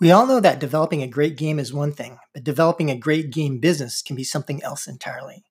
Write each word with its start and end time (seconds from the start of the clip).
We 0.00 0.12
all 0.12 0.26
know 0.26 0.38
that 0.38 0.60
developing 0.60 1.02
a 1.02 1.08
great 1.08 1.36
game 1.36 1.58
is 1.58 1.72
one 1.72 1.90
thing, 1.90 2.18
but 2.32 2.44
developing 2.44 2.88
a 2.88 2.96
great 2.96 3.30
game 3.30 3.58
business 3.58 4.00
can 4.00 4.14
be 4.14 4.22
something 4.22 4.62
else 4.62 4.86
entirely. 4.86 5.44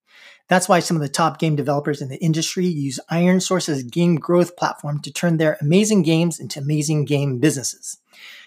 That's 0.47 0.69
why 0.69 0.79
some 0.79 0.95
of 0.95 1.01
the 1.01 1.09
top 1.09 1.37
game 1.37 1.57
developers 1.57 2.01
in 2.01 2.07
the 2.07 2.23
industry 2.23 2.65
use 2.65 2.97
ironSource's 3.11 3.83
game 3.83 4.15
growth 4.15 4.55
platform 4.55 5.01
to 5.01 5.11
turn 5.11 5.35
their 5.35 5.57
amazing 5.59 6.03
games 6.03 6.39
into 6.39 6.61
amazing 6.61 7.03
game 7.03 7.39
businesses. 7.39 7.97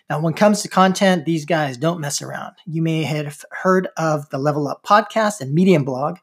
Now, 0.08 0.20
when 0.20 0.32
it 0.32 0.38
comes 0.38 0.62
to 0.62 0.68
content, 0.68 1.26
these 1.26 1.44
guys 1.44 1.76
don't 1.76 2.00
mess 2.00 2.22
around. 2.22 2.54
You 2.64 2.80
may 2.80 3.02
have 3.02 3.44
heard 3.50 3.88
of 3.98 4.30
the 4.30 4.38
Level 4.38 4.68
Up 4.68 4.82
podcast 4.82 5.42
and 5.42 5.52
Medium 5.52 5.84
blog, 5.84 6.16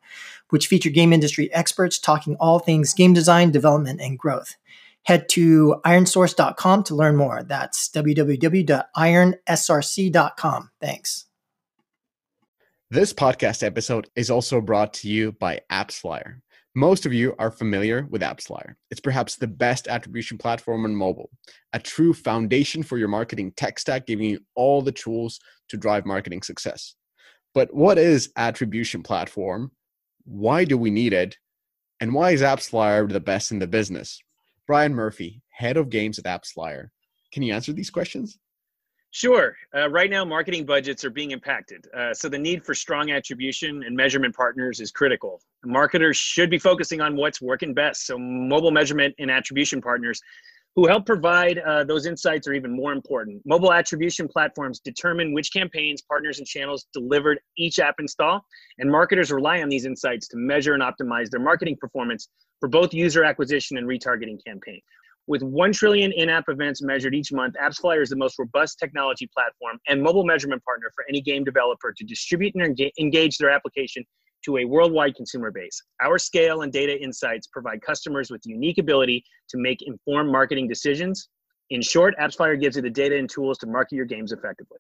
which 0.49 0.65
feature 0.65 0.89
game 0.89 1.13
industry 1.13 1.53
experts 1.53 1.99
talking 1.99 2.35
all 2.39 2.57
things 2.57 2.95
game 2.95 3.13
design, 3.13 3.51
development, 3.51 4.01
and 4.01 4.17
growth. 4.17 4.55
Head 5.07 5.27
to 5.29 5.79
ironsource.com 5.85 6.83
to 6.83 6.95
learn 6.95 7.15
more. 7.15 7.41
That's 7.41 7.89
www.ironsrc.com. 7.89 10.69
Thanks. 10.81 11.25
This 12.89 13.13
podcast 13.13 13.63
episode 13.63 14.09
is 14.17 14.29
also 14.29 14.59
brought 14.59 14.93
to 14.95 15.07
you 15.07 15.31
by 15.31 15.61
AppsFlyer. 15.71 16.41
Most 16.75 17.05
of 17.05 17.13
you 17.13 17.33
are 17.39 17.51
familiar 17.51 18.05
with 18.09 18.21
AppsFlyer. 18.21 18.73
It's 18.91 18.99
perhaps 18.99 19.37
the 19.37 19.47
best 19.47 19.87
attribution 19.87 20.37
platform 20.37 20.83
on 20.83 20.93
mobile, 20.93 21.29
a 21.71 21.79
true 21.79 22.13
foundation 22.13 22.83
for 22.83 22.97
your 22.97 23.07
marketing 23.07 23.53
tech 23.55 23.79
stack, 23.79 24.07
giving 24.07 24.29
you 24.29 24.39
all 24.55 24.81
the 24.81 24.91
tools 24.91 25.39
to 25.69 25.77
drive 25.77 26.05
marketing 26.05 26.41
success. 26.41 26.95
But 27.53 27.73
what 27.73 27.97
is 27.97 28.29
attribution 28.35 29.03
platform? 29.03 29.71
Why 30.25 30.65
do 30.65 30.77
we 30.77 30.89
need 30.89 31.13
it? 31.13 31.37
And 32.01 32.13
why 32.13 32.31
is 32.31 32.41
AppsFlyer 32.41 33.09
the 33.09 33.21
best 33.21 33.53
in 33.53 33.59
the 33.59 33.67
business? 33.67 34.21
Brian 34.67 34.93
Murphy, 34.93 35.41
head 35.49 35.77
of 35.77 35.89
games 35.89 36.19
at 36.19 36.25
AppsFlyer. 36.25 36.89
Can 37.31 37.41
you 37.41 37.53
answer 37.53 37.71
these 37.71 37.89
questions? 37.89 38.37
Sure. 39.11 39.55
Uh, 39.73 39.89
right 39.89 40.09
now, 40.09 40.25
marketing 40.25 40.65
budgets 40.65 41.05
are 41.05 41.09
being 41.09 41.31
impacted. 41.31 41.87
Uh, 41.95 42.13
so 42.13 42.27
the 42.27 42.37
need 42.37 42.63
for 42.63 42.75
strong 42.75 43.11
attribution 43.11 43.83
and 43.83 43.95
measurement 43.95 44.35
partners 44.35 44.81
is 44.81 44.91
critical. 44.91 45.41
Marketers 45.63 46.17
should 46.17 46.49
be 46.49 46.59
focusing 46.59 46.99
on 46.99 47.15
what's 47.15 47.41
working 47.41 47.73
best. 47.73 48.05
So 48.05 48.19
mobile 48.19 48.71
measurement 48.71 49.15
and 49.17 49.31
attribution 49.31 49.81
partners 49.81 50.21
who 50.77 50.87
help 50.87 51.07
provide 51.07 51.57
uh, 51.57 51.83
those 51.83 52.05
insights 52.05 52.47
are 52.47 52.53
even 52.53 52.71
more 52.71 52.91
important. 52.93 53.41
Mobile 53.47 53.73
attribution 53.73 54.27
platforms 54.27 54.79
determine 54.79 55.33
which 55.33 55.51
campaigns, 55.51 56.03
partners, 56.03 56.37
and 56.37 56.45
channels 56.45 56.85
delivered 56.93 57.39
each 57.57 57.79
app 57.79 57.95
install, 57.97 58.45
and 58.77 58.89
marketers 58.89 59.31
rely 59.31 59.63
on 59.63 59.69
these 59.69 59.85
insights 59.85 60.27
to 60.27 60.37
measure 60.37 60.75
and 60.75 60.83
optimize 60.83 61.31
their 61.31 61.39
marketing 61.39 61.77
performance 61.81 62.27
for 62.59 62.69
both 62.69 62.93
user 62.93 63.23
acquisition 63.23 63.77
and 63.77 63.87
retargeting 63.87 64.37
campaigns. 64.45 64.83
With 65.25 65.41
1 65.41 65.73
trillion 65.73 66.11
in-app 66.11 66.45
events 66.47 66.83
measured 66.83 67.15
each 67.15 67.33
month, 67.33 67.55
AppsFlyer 67.59 68.03
is 68.03 68.09
the 68.09 68.15
most 68.15 68.37
robust 68.37 68.77
technology 68.77 69.27
platform 69.35 69.79
and 69.87 70.01
mobile 70.01 70.25
measurement 70.25 70.63
partner 70.63 70.91
for 70.93 71.05
any 71.09 71.21
game 71.21 71.43
developer 71.43 71.91
to 71.91 72.03
distribute 72.05 72.53
and 72.53 72.79
engage 72.99 73.39
their 73.39 73.49
application 73.49 74.05
to 74.45 74.57
a 74.57 74.65
worldwide 74.65 75.15
consumer 75.15 75.51
base. 75.51 75.81
Our 76.01 76.17
scale 76.17 76.61
and 76.61 76.71
data 76.71 77.01
insights 77.01 77.47
provide 77.47 77.81
customers 77.81 78.29
with 78.29 78.41
unique 78.45 78.77
ability 78.77 79.23
to 79.49 79.57
make 79.57 79.81
informed 79.81 80.31
marketing 80.31 80.67
decisions. 80.67 81.29
In 81.69 81.81
short, 81.81 82.15
AppsFlyer 82.17 82.59
gives 82.59 82.75
you 82.75 82.81
the 82.81 82.89
data 82.89 83.17
and 83.17 83.29
tools 83.29 83.57
to 83.59 83.67
market 83.67 83.95
your 83.95 84.05
games 84.05 84.31
effectively. 84.31 84.79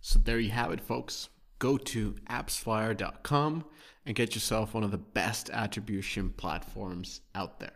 So 0.00 0.18
there 0.18 0.38
you 0.38 0.50
have 0.50 0.72
it, 0.72 0.80
folks. 0.80 1.28
Go 1.58 1.78
to 1.78 2.16
appsflyer.com 2.28 3.64
and 4.06 4.14
get 4.14 4.34
yourself 4.34 4.74
one 4.74 4.84
of 4.84 4.90
the 4.90 4.98
best 4.98 5.50
attribution 5.50 6.30
platforms 6.30 7.20
out 7.34 7.60
there. 7.60 7.72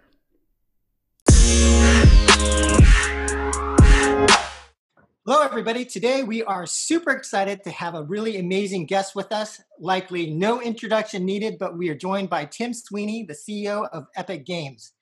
Hello, 5.31 5.43
everybody. 5.43 5.85
Today 5.85 6.23
we 6.23 6.43
are 6.45 6.65
super 6.65 7.11
excited 7.11 7.63
to 7.65 7.71
have 7.71 7.95
a 7.95 8.03
really 8.03 8.39
amazing 8.39 8.87
guest 8.87 9.15
with 9.15 9.31
us. 9.31 9.61
Likely 9.79 10.31
no 10.31 10.63
introduction 10.63 11.27
needed, 11.27 11.59
but 11.59 11.77
we 11.77 11.91
are 11.91 11.95
joined 11.95 12.31
by 12.31 12.47
Tim 12.47 12.73
Sweeney, 12.73 13.27
the 13.29 13.35
CEO 13.35 13.87
of 13.93 14.07
Epic 14.17 14.47
Games. 14.47 14.93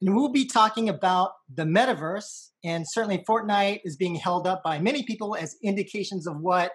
And 0.00 0.14
we'll 0.14 0.28
be 0.28 0.46
talking 0.46 0.88
about 0.88 1.32
the 1.52 1.64
metaverse. 1.64 2.50
And 2.62 2.88
certainly, 2.88 3.24
Fortnite 3.28 3.80
is 3.82 3.96
being 3.96 4.14
held 4.14 4.46
up 4.46 4.62
by 4.62 4.78
many 4.78 5.02
people 5.02 5.34
as 5.34 5.56
indications 5.64 6.28
of 6.28 6.38
what 6.38 6.74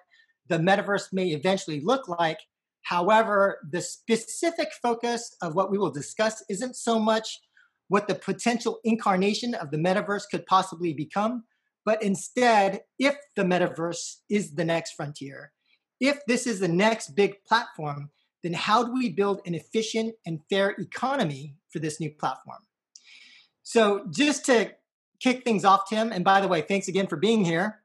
the 0.49 0.57
metaverse 0.57 1.13
may 1.13 1.27
eventually 1.27 1.79
look 1.79 2.09
like. 2.09 2.39
However, 2.81 3.59
the 3.71 3.79
specific 3.79 4.67
focus 4.83 5.33
of 5.41 5.55
what 5.55 5.71
we 5.71 5.77
will 5.77 5.91
discuss 5.91 6.43
isn't 6.49 6.75
so 6.75 6.99
much 6.99 7.39
what 7.87 8.09
the 8.09 8.15
potential 8.15 8.81
incarnation 8.83 9.53
of 9.53 9.71
the 9.71 9.77
metaverse 9.77 10.23
could 10.29 10.45
possibly 10.45 10.91
become, 10.91 11.45
but 11.87 12.03
instead, 12.03 12.81
if 12.99 13.15
the 13.37 13.43
metaverse 13.43 14.17
is 14.29 14.55
the 14.55 14.65
next 14.65 14.91
frontier, 14.91 15.53
if 16.01 16.19
this 16.27 16.45
is 16.45 16.59
the 16.59 16.67
next 16.67 17.15
big 17.15 17.41
platform, 17.45 18.09
then 18.43 18.51
how 18.51 18.83
do 18.83 18.91
we 18.91 19.07
build 19.07 19.39
an 19.45 19.55
efficient 19.55 20.13
and 20.25 20.41
fair 20.49 20.71
economy 20.71 21.55
for 21.69 21.79
this 21.79 22.01
new 22.01 22.11
platform? 22.11 22.59
So, 23.63 24.05
just 24.09 24.45
to 24.47 24.73
kick 25.21 25.45
things 25.45 25.63
off, 25.63 25.89
Tim, 25.89 26.11
and 26.11 26.25
by 26.25 26.41
the 26.41 26.49
way, 26.49 26.59
thanks 26.59 26.89
again 26.89 27.07
for 27.07 27.15
being 27.15 27.45
here. 27.45 27.79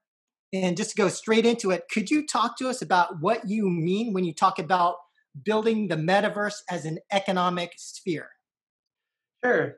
And 0.53 0.77
just 0.77 0.91
to 0.91 0.97
go 0.97 1.07
straight 1.07 1.47
into 1.47 1.71
it, 1.71 1.85
could 1.89 2.11
you 2.11 2.27
talk 2.27 2.59
to 2.59 2.69
us 2.69 2.83
about 2.83 3.21
what 3.21 3.49
you 3.49 3.71
mean 3.71 4.13
when 4.13 4.25
you 4.25 4.35
talk 4.35 4.59
about 4.59 4.97
building 5.45 5.87
the 5.87 5.97
metaverse 5.97 6.63
as 6.69 6.87
an 6.87 6.99
economic 7.13 7.75
sphere? 7.77 8.31
Sure. 9.45 9.77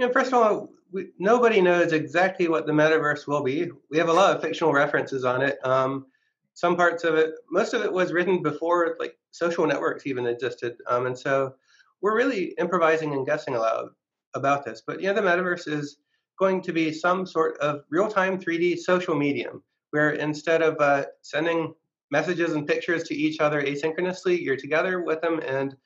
You 0.00 0.06
know, 0.06 0.12
first 0.14 0.32
of 0.32 0.34
all, 0.42 0.70
we, 0.92 1.08
nobody 1.18 1.60
knows 1.60 1.92
exactly 1.92 2.48
what 2.48 2.64
the 2.64 2.72
metaverse 2.72 3.26
will 3.26 3.42
be. 3.42 3.70
We 3.90 3.98
have 3.98 4.08
a 4.08 4.12
lot 4.14 4.34
of 4.34 4.40
fictional 4.40 4.72
references 4.72 5.26
on 5.26 5.42
it. 5.42 5.58
Um, 5.62 6.06
some 6.54 6.74
parts 6.74 7.04
of 7.04 7.16
it, 7.16 7.34
most 7.50 7.74
of 7.74 7.82
it 7.82 7.92
was 7.92 8.10
written 8.10 8.42
before 8.42 8.96
like 8.98 9.18
social 9.30 9.66
networks 9.66 10.06
even 10.06 10.26
existed, 10.26 10.78
um, 10.86 11.04
and 11.04 11.18
so 11.18 11.54
we're 12.00 12.16
really 12.16 12.54
improvising 12.58 13.12
and 13.12 13.26
guessing 13.26 13.56
aloud 13.56 13.90
about 14.32 14.64
this. 14.64 14.82
But 14.86 15.02
yeah, 15.02 15.12
the 15.12 15.20
metaverse 15.20 15.68
is 15.68 15.98
going 16.38 16.62
to 16.62 16.72
be 16.72 16.94
some 16.94 17.26
sort 17.26 17.58
of 17.58 17.82
real-time 17.90 18.40
3D 18.40 18.78
social 18.78 19.14
medium 19.14 19.62
where 19.90 20.12
instead 20.12 20.62
of 20.62 20.80
uh, 20.80 21.04
sending 21.20 21.74
messages 22.10 22.54
and 22.54 22.66
pictures 22.66 23.02
to 23.02 23.14
each 23.14 23.38
other 23.38 23.60
asynchronously, 23.60 24.42
you're 24.42 24.56
together 24.56 25.02
with 25.02 25.20
them 25.20 25.40
and 25.40 25.76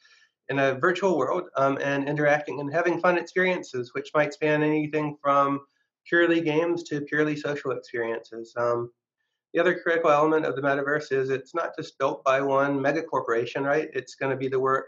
in 0.49 0.59
a 0.59 0.75
virtual 0.75 1.17
world 1.17 1.45
um, 1.57 1.79
and 1.83 2.09
interacting 2.09 2.61
and 2.61 2.73
having 2.73 3.01
fun 3.01 3.17
experiences, 3.17 3.93
which 3.95 4.11
might 4.15 4.35
span 4.35 4.63
anything 4.63 5.17
from 5.23 5.61
purely 6.07 6.41
games 6.41 6.83
to 6.85 7.01
purely 7.03 7.37
social 7.37 7.71
experiences. 7.73 8.53
Um, 8.57 8.91
the 9.53 9.61
other 9.61 9.79
critical 9.79 10.11
element 10.11 10.45
of 10.45 10.57
the 10.57 10.63
metaverse 10.63 11.13
is 11.13 11.31
it's 11.31 11.55
not 11.55 11.71
just 11.79 11.99
built 11.99 12.25
by 12.25 12.41
one 12.41 12.81
mega 12.81 13.03
corporation, 13.03 13.63
right? 13.63 13.89
It's 13.93 14.17
going 14.17 14.31
to 14.31 14.37
be 14.37 14.49
the 14.49 14.59
work, 14.61 14.87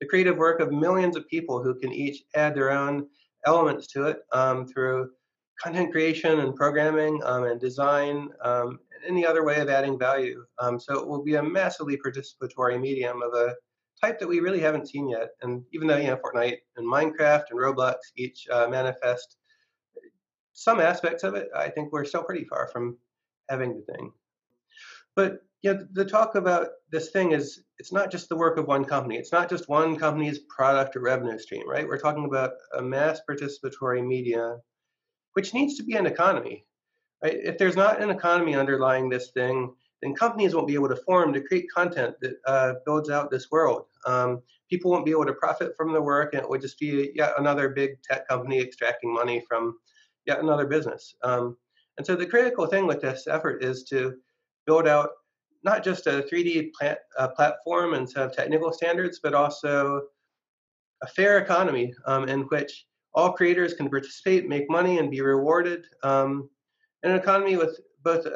the 0.00 0.06
creative 0.06 0.36
work 0.36 0.60
of 0.60 0.70
millions 0.70 1.16
of 1.16 1.26
people 1.28 1.62
who 1.62 1.74
can 1.74 1.92
each 1.92 2.22
add 2.34 2.54
their 2.54 2.70
own 2.70 3.06
elements 3.46 3.86
to 3.88 4.04
it 4.04 4.18
um, 4.32 4.66
through 4.66 5.10
content 5.60 5.92
creation 5.92 6.40
and 6.40 6.54
programming 6.54 7.22
um, 7.24 7.44
and 7.44 7.60
design 7.60 8.28
um, 8.42 8.78
and 8.94 9.04
any 9.08 9.24
other 9.24 9.44
way 9.44 9.60
of 9.60 9.68
adding 9.68 9.98
value. 9.98 10.44
Um, 10.60 10.78
so 10.78 10.98
it 10.98 11.06
will 11.06 11.22
be 11.22 11.36
a 11.36 11.42
massively 11.42 11.96
participatory 11.96 12.80
medium 12.80 13.22
of 13.22 13.32
a 13.34 13.54
type 14.02 14.18
that 14.18 14.28
we 14.28 14.40
really 14.40 14.60
haven't 14.60 14.88
seen 14.88 15.08
yet. 15.08 15.30
And 15.42 15.64
even 15.72 15.86
though 15.86 15.96
you 15.96 16.08
know 16.08 16.16
Fortnite 16.18 16.58
and 16.76 16.86
Minecraft 16.86 17.44
and 17.50 17.58
Roblox 17.58 17.96
each 18.16 18.46
uh, 18.50 18.66
manifest 18.68 19.36
some 20.52 20.80
aspects 20.80 21.22
of 21.24 21.34
it, 21.34 21.48
I 21.56 21.68
think 21.68 21.92
we're 21.92 22.04
still 22.04 22.24
pretty 22.24 22.44
far 22.44 22.68
from 22.68 22.98
having 23.48 23.74
the 23.74 23.92
thing. 23.92 24.12
But 25.14 25.40
you 25.62 25.74
know, 25.74 25.86
the 25.92 26.04
talk 26.04 26.34
about 26.34 26.68
this 26.90 27.10
thing 27.10 27.32
is 27.32 27.62
it's 27.78 27.92
not 27.92 28.10
just 28.10 28.28
the 28.28 28.36
work 28.36 28.58
of 28.58 28.66
one 28.66 28.84
company. 28.84 29.16
It's 29.16 29.32
not 29.32 29.48
just 29.48 29.68
one 29.68 29.96
company's 29.96 30.40
product 30.48 30.96
or 30.96 31.00
revenue 31.00 31.38
stream, 31.38 31.68
right? 31.68 31.86
We're 31.86 31.98
talking 31.98 32.24
about 32.24 32.52
a 32.76 32.82
mass 32.82 33.20
participatory 33.28 34.04
media, 34.04 34.56
which 35.34 35.54
needs 35.54 35.76
to 35.76 35.84
be 35.84 35.94
an 35.94 36.06
economy. 36.06 36.66
Right? 37.22 37.38
If 37.40 37.58
there's 37.58 37.76
not 37.76 38.02
an 38.02 38.10
economy 38.10 38.56
underlying 38.56 39.08
this 39.08 39.30
thing, 39.30 39.74
then 40.02 40.14
companies 40.14 40.54
won't 40.54 40.66
be 40.66 40.74
able 40.74 40.88
to 40.88 40.96
form 40.96 41.32
to 41.32 41.40
create 41.40 41.66
content 41.74 42.16
that 42.20 42.34
uh, 42.46 42.74
builds 42.84 43.08
out 43.08 43.30
this 43.30 43.50
world. 43.50 43.84
Um, 44.06 44.42
people 44.68 44.90
won't 44.90 45.04
be 45.04 45.12
able 45.12 45.26
to 45.26 45.32
profit 45.34 45.76
from 45.76 45.92
the 45.92 46.02
work, 46.02 46.34
and 46.34 46.42
it 46.42 46.48
would 46.48 46.60
just 46.60 46.78
be 46.78 47.12
yet 47.14 47.34
another 47.38 47.68
big 47.68 48.02
tech 48.02 48.26
company 48.28 48.60
extracting 48.60 49.14
money 49.14 49.42
from 49.48 49.78
yet 50.26 50.40
another 50.40 50.66
business. 50.66 51.14
Um, 51.22 51.56
and 51.96 52.06
so 52.06 52.16
the 52.16 52.26
critical 52.26 52.66
thing 52.66 52.86
with 52.86 53.00
this 53.00 53.26
effort 53.26 53.62
is 53.62 53.84
to 53.84 54.14
build 54.66 54.88
out 54.88 55.10
not 55.62 55.84
just 55.84 56.06
a 56.06 56.22
3D 56.22 56.72
plant, 56.72 56.98
uh, 57.18 57.28
platform 57.28 57.94
and 57.94 58.08
set 58.08 58.24
of 58.24 58.32
technical 58.32 58.72
standards, 58.72 59.20
but 59.22 59.34
also 59.34 60.02
a 61.02 61.06
fair 61.06 61.38
economy 61.38 61.94
um, 62.06 62.28
in 62.28 62.42
which 62.42 62.86
all 63.14 63.32
creators 63.32 63.74
can 63.74 63.88
participate, 63.88 64.48
make 64.48 64.68
money, 64.70 64.98
and 64.98 65.10
be 65.10 65.20
rewarded. 65.20 65.84
Um, 66.02 66.48
an 67.02 67.12
economy 67.14 67.56
with 67.56 67.78
both 68.02 68.26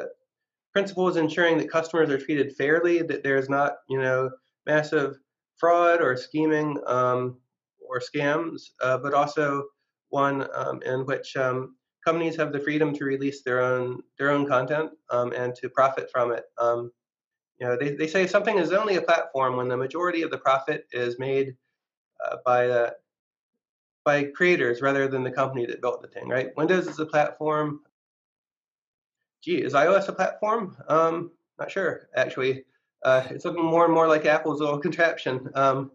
uh, 0.77 1.07
is 1.09 1.15
ensuring 1.17 1.57
that 1.57 1.71
customers 1.71 2.09
are 2.09 2.17
treated 2.17 2.55
fairly, 2.55 3.01
that 3.01 3.23
there's 3.23 3.49
not, 3.49 3.77
you 3.89 3.99
know, 3.99 4.29
massive 4.65 5.17
fraud 5.57 6.01
or 6.01 6.15
scheming 6.15 6.77
um, 6.87 7.37
or 7.89 7.99
scams, 7.99 8.69
uh, 8.81 8.97
but 8.97 9.13
also 9.13 9.63
one 10.09 10.47
um, 10.53 10.81
in 10.83 11.05
which 11.05 11.35
um, 11.35 11.75
companies 12.05 12.35
have 12.35 12.51
the 12.51 12.59
freedom 12.59 12.93
to 12.93 13.05
release 13.05 13.41
their 13.43 13.61
own 13.61 14.01
their 14.17 14.31
own 14.31 14.47
content 14.47 14.91
um, 15.09 15.33
and 15.33 15.55
to 15.55 15.69
profit 15.69 16.09
from 16.11 16.31
it. 16.31 16.45
Um, 16.57 16.91
you 17.59 17.67
know, 17.67 17.75
they, 17.75 17.91
they 17.95 18.07
say 18.07 18.27
something 18.27 18.57
is 18.57 18.71
only 18.71 18.97
a 18.97 19.01
platform 19.01 19.55
when 19.55 19.67
the 19.67 19.77
majority 19.77 20.21
of 20.21 20.29
the 20.29 20.37
profit 20.37 20.85
is 20.91 21.17
made 21.17 21.55
uh, 22.23 22.37
by 22.45 22.91
by 24.05 24.23
creators 24.23 24.81
rather 24.81 25.07
than 25.07 25.23
the 25.23 25.31
company 25.31 25.65
that 25.65 25.81
built 25.81 26.01
the 26.01 26.07
thing. 26.07 26.29
Right? 26.29 26.55
Windows 26.55 26.87
is 26.87 26.99
a 26.99 27.05
platform. 27.05 27.81
Gee, 29.47 29.63
is 29.63 29.71
iOS 29.71 30.09
a 30.09 30.11
platform? 30.11 30.75
Um, 30.89 31.31
not 31.57 31.71
sure 31.71 32.09
actually. 32.17 32.65
Uh, 33.05 33.23
it's 33.29 33.45
looking 33.45 33.63
more 33.63 33.85
and 33.85 33.93
more 33.93 34.05
like 34.05 34.25
Apple's 34.25 34.59
little 34.59 34.77
contraption. 34.87 35.49
Um, 35.55 35.91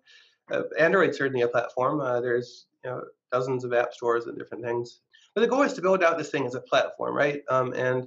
uh, 0.51 0.63
Android's 0.79 1.19
certainly 1.19 1.43
a 1.43 1.49
platform. 1.49 2.01
Uh, 2.01 2.23
there's 2.23 2.69
you 2.83 2.91
know 2.91 3.03
dozens 3.31 3.65
of 3.65 3.75
app 3.75 3.93
stores 3.93 4.25
and 4.25 4.39
different 4.39 4.65
things. 4.65 5.01
But 5.35 5.43
the 5.43 5.49
goal 5.49 5.61
is 5.65 5.75
to 5.75 5.83
build 5.83 6.03
out 6.03 6.17
this 6.17 6.31
thing 6.31 6.47
as 6.47 6.55
a 6.55 6.63
platform, 6.63 7.15
right? 7.15 7.43
Um, 7.51 7.75
and 7.75 8.07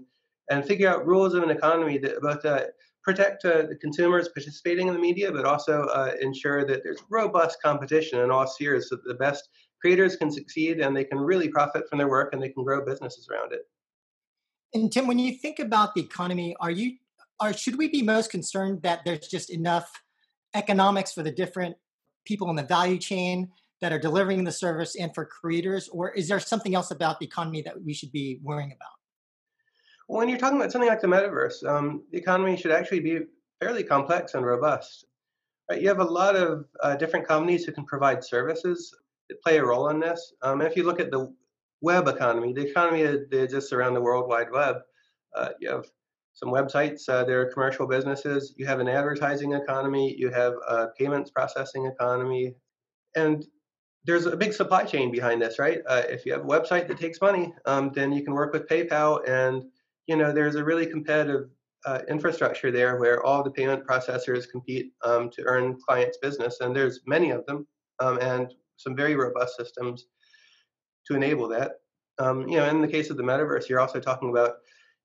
and 0.49 0.65
figure 0.65 0.89
out 0.89 1.05
rules 1.05 1.35
of 1.35 1.43
an 1.43 1.51
economy 1.51 1.99
that 1.99 2.21
both 2.23 2.43
uh, 2.43 2.63
protect 3.03 3.45
uh, 3.45 3.67
the 3.67 3.75
consumers 3.75 4.29
participating 4.29 4.87
in 4.87 4.95
the 4.95 4.99
media, 4.99 5.31
but 5.31 5.45
also 5.45 5.83
uh, 5.93 6.13
ensure 6.21 6.65
that 6.65 6.81
there's 6.81 7.03
robust 7.11 7.61
competition 7.61 8.21
in 8.21 8.31
all 8.31 8.47
spheres 8.47 8.89
so 8.89 8.95
that 8.95 9.05
the 9.05 9.13
best 9.13 9.47
creators 9.79 10.15
can 10.15 10.31
succeed 10.31 10.79
and 10.79 10.97
they 10.97 11.03
can 11.03 11.19
really 11.19 11.49
profit 11.49 11.87
from 11.87 11.99
their 11.99 12.09
work 12.09 12.33
and 12.33 12.41
they 12.41 12.49
can 12.49 12.63
grow 12.63 12.83
businesses 12.83 13.27
around 13.29 13.53
it. 13.53 13.67
And 14.75 14.91
Tim, 14.91 15.07
when 15.07 15.17
you 15.17 15.31
think 15.31 15.59
about 15.59 15.95
the 15.95 16.01
economy, 16.01 16.53
are 16.59 16.69
you 16.69 16.97
or 17.41 17.53
should 17.53 17.77
we 17.77 17.87
be 17.87 18.01
most 18.01 18.29
concerned 18.29 18.81
that 18.83 18.99
there's 19.05 19.27
just 19.27 19.49
enough 19.49 19.89
economics 20.53 21.13
for 21.13 21.23
the 21.23 21.31
different 21.31 21.77
people 22.25 22.49
in 22.49 22.57
the 22.57 22.63
value 22.63 22.97
chain 22.97 23.49
that 23.81 23.93
are 23.93 23.99
delivering 23.99 24.43
the 24.43 24.51
service 24.51 24.95
and 24.97 25.15
for 25.15 25.25
creators? 25.25 25.87
Or 25.87 26.11
is 26.11 26.27
there 26.27 26.41
something 26.41 26.75
else 26.75 26.91
about 26.91 27.19
the 27.19 27.25
economy 27.25 27.61
that 27.61 27.81
we 27.81 27.93
should 27.93 28.11
be 28.11 28.39
worrying 28.43 28.73
about? 28.73 28.91
When 30.07 30.27
you're 30.27 30.37
talking 30.37 30.57
about 30.57 30.73
something 30.73 30.89
like 30.89 31.01
the 31.01 31.07
metaverse 31.07 31.65
um, 31.65 32.03
the 32.11 32.17
economy 32.17 32.57
should 32.57 32.71
actually 32.71 32.99
be 32.99 33.19
fairly 33.61 33.83
complex 33.83 34.33
and 34.33 34.45
robust 34.45 35.05
right? 35.69 35.81
you 35.81 35.87
have 35.87 35.99
a 35.99 36.03
lot 36.03 36.35
of 36.35 36.65
uh, 36.83 36.97
different 36.97 37.25
companies 37.25 37.63
who 37.63 37.71
can 37.71 37.85
provide 37.85 38.25
services 38.25 38.93
that 39.29 39.41
play 39.41 39.57
a 39.57 39.65
role 39.65 39.87
in 39.87 40.01
this. 40.01 40.33
Um, 40.41 40.61
if 40.61 40.75
you 40.75 40.83
look 40.83 40.99
at 40.99 41.11
the 41.11 41.33
web 41.81 42.07
economy 42.07 42.53
the 42.53 42.67
economy 42.67 43.03
that 43.03 43.33
exists 43.33 43.73
around 43.73 43.93
the 43.93 44.01
world 44.01 44.27
wide 44.27 44.51
web 44.51 44.77
uh, 45.35 45.49
you 45.59 45.69
have 45.69 45.85
some 46.35 46.49
websites. 46.49 47.07
Uh, 47.07 47.23
there 47.23 47.41
are 47.41 47.45
commercial 47.45 47.87
businesses. 47.87 48.53
You 48.57 48.65
have 48.67 48.79
an 48.79 48.87
advertising 48.87 49.53
economy. 49.53 50.13
You 50.17 50.29
have 50.29 50.53
a 50.67 50.87
payments 50.97 51.31
processing 51.31 51.85
economy, 51.85 52.55
and 53.15 53.45
there's 54.03 54.25
a 54.25 54.37
big 54.37 54.53
supply 54.53 54.83
chain 54.83 55.11
behind 55.11 55.41
this, 55.41 55.57
right? 55.57 55.79
Uh, 55.87 56.03
if 56.07 56.25
you 56.25 56.33
have 56.33 56.43
a 56.43 56.47
website 56.47 56.87
that 56.87 56.99
takes 56.99 57.21
money, 57.21 57.53
um, 57.65 57.91
then 57.93 58.11
you 58.11 58.23
can 58.23 58.33
work 58.33 58.53
with 58.53 58.67
PayPal, 58.67 59.27
and 59.27 59.63
you 60.07 60.15
know 60.17 60.31
there's 60.31 60.55
a 60.55 60.63
really 60.63 60.85
competitive 60.85 61.49
uh, 61.85 62.01
infrastructure 62.09 62.71
there 62.71 62.99
where 62.99 63.23
all 63.23 63.41
the 63.41 63.51
payment 63.51 63.85
processors 63.87 64.49
compete 64.49 64.91
um, 65.03 65.29
to 65.31 65.43
earn 65.43 65.77
clients' 65.87 66.17
business, 66.21 66.59
and 66.59 66.75
there's 66.75 66.99
many 67.07 67.31
of 67.31 67.45
them, 67.45 67.65
um, 67.99 68.19
and 68.19 68.53
some 68.75 68.93
very 68.95 69.15
robust 69.15 69.55
systems 69.55 70.07
to 71.05 71.15
enable 71.15 71.47
that. 71.49 71.73
Um, 72.17 72.47
you 72.47 72.57
know, 72.57 72.67
in 72.69 72.81
the 72.81 72.87
case 72.87 73.09
of 73.09 73.17
the 73.17 73.23
metaverse, 73.23 73.67
you're 73.67 73.79
also 73.79 73.99
talking 73.99 74.29
about 74.29 74.57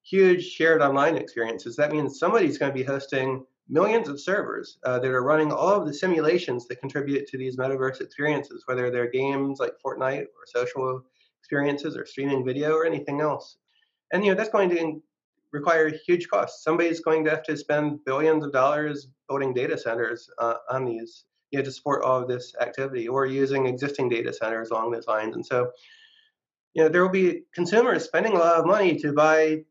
huge 0.02 0.44
shared 0.44 0.82
online 0.82 1.16
experiences. 1.16 1.76
That 1.76 1.92
means 1.92 2.18
somebody's 2.18 2.58
going 2.58 2.72
to 2.72 2.78
be 2.78 2.84
hosting 2.84 3.44
millions 3.68 4.08
of 4.08 4.20
servers 4.20 4.78
uh, 4.84 4.98
that 4.98 5.10
are 5.10 5.22
running 5.22 5.52
all 5.52 5.74
of 5.74 5.86
the 5.86 5.94
simulations 5.94 6.66
that 6.66 6.80
contribute 6.80 7.26
to 7.28 7.38
these 7.38 7.56
metaverse 7.56 8.00
experiences, 8.00 8.64
whether 8.66 8.90
they're 8.90 9.10
games 9.10 9.60
like 9.60 9.74
Fortnite 9.84 10.22
or 10.22 10.46
social 10.46 11.02
experiences 11.40 11.96
or 11.96 12.04
streaming 12.04 12.44
video 12.44 12.74
or 12.74 12.84
anything 12.84 13.20
else. 13.20 13.56
And 14.12 14.24
you 14.24 14.32
know 14.32 14.36
that's 14.36 14.50
going 14.50 14.70
to 14.70 15.02
require 15.52 15.90
huge 16.06 16.28
costs. 16.28 16.64
Somebody's 16.64 17.00
going 17.00 17.24
to 17.24 17.30
have 17.30 17.42
to 17.44 17.56
spend 17.56 18.04
billions 18.04 18.44
of 18.44 18.52
dollars 18.52 19.08
building 19.28 19.54
data 19.54 19.78
centers 19.78 20.28
uh, 20.38 20.54
on 20.68 20.84
these 20.84 21.24
you 21.50 21.58
know, 21.58 21.64
to 21.64 21.72
support 21.72 22.02
all 22.02 22.22
of 22.22 22.28
this 22.28 22.54
activity 22.60 23.08
or 23.08 23.26
using 23.26 23.66
existing 23.66 24.08
data 24.08 24.32
centers 24.32 24.70
along 24.70 24.90
those 24.90 25.06
lines. 25.06 25.34
And 25.34 25.44
so, 25.44 25.70
you 26.74 26.82
know, 26.82 26.88
there 26.88 27.02
will 27.02 27.10
be 27.10 27.42
consumers 27.54 28.04
spending 28.04 28.32
a 28.32 28.38
lot 28.38 28.56
of 28.56 28.66
money 28.66 28.98
to 29.00 29.12
buy 29.12 29.64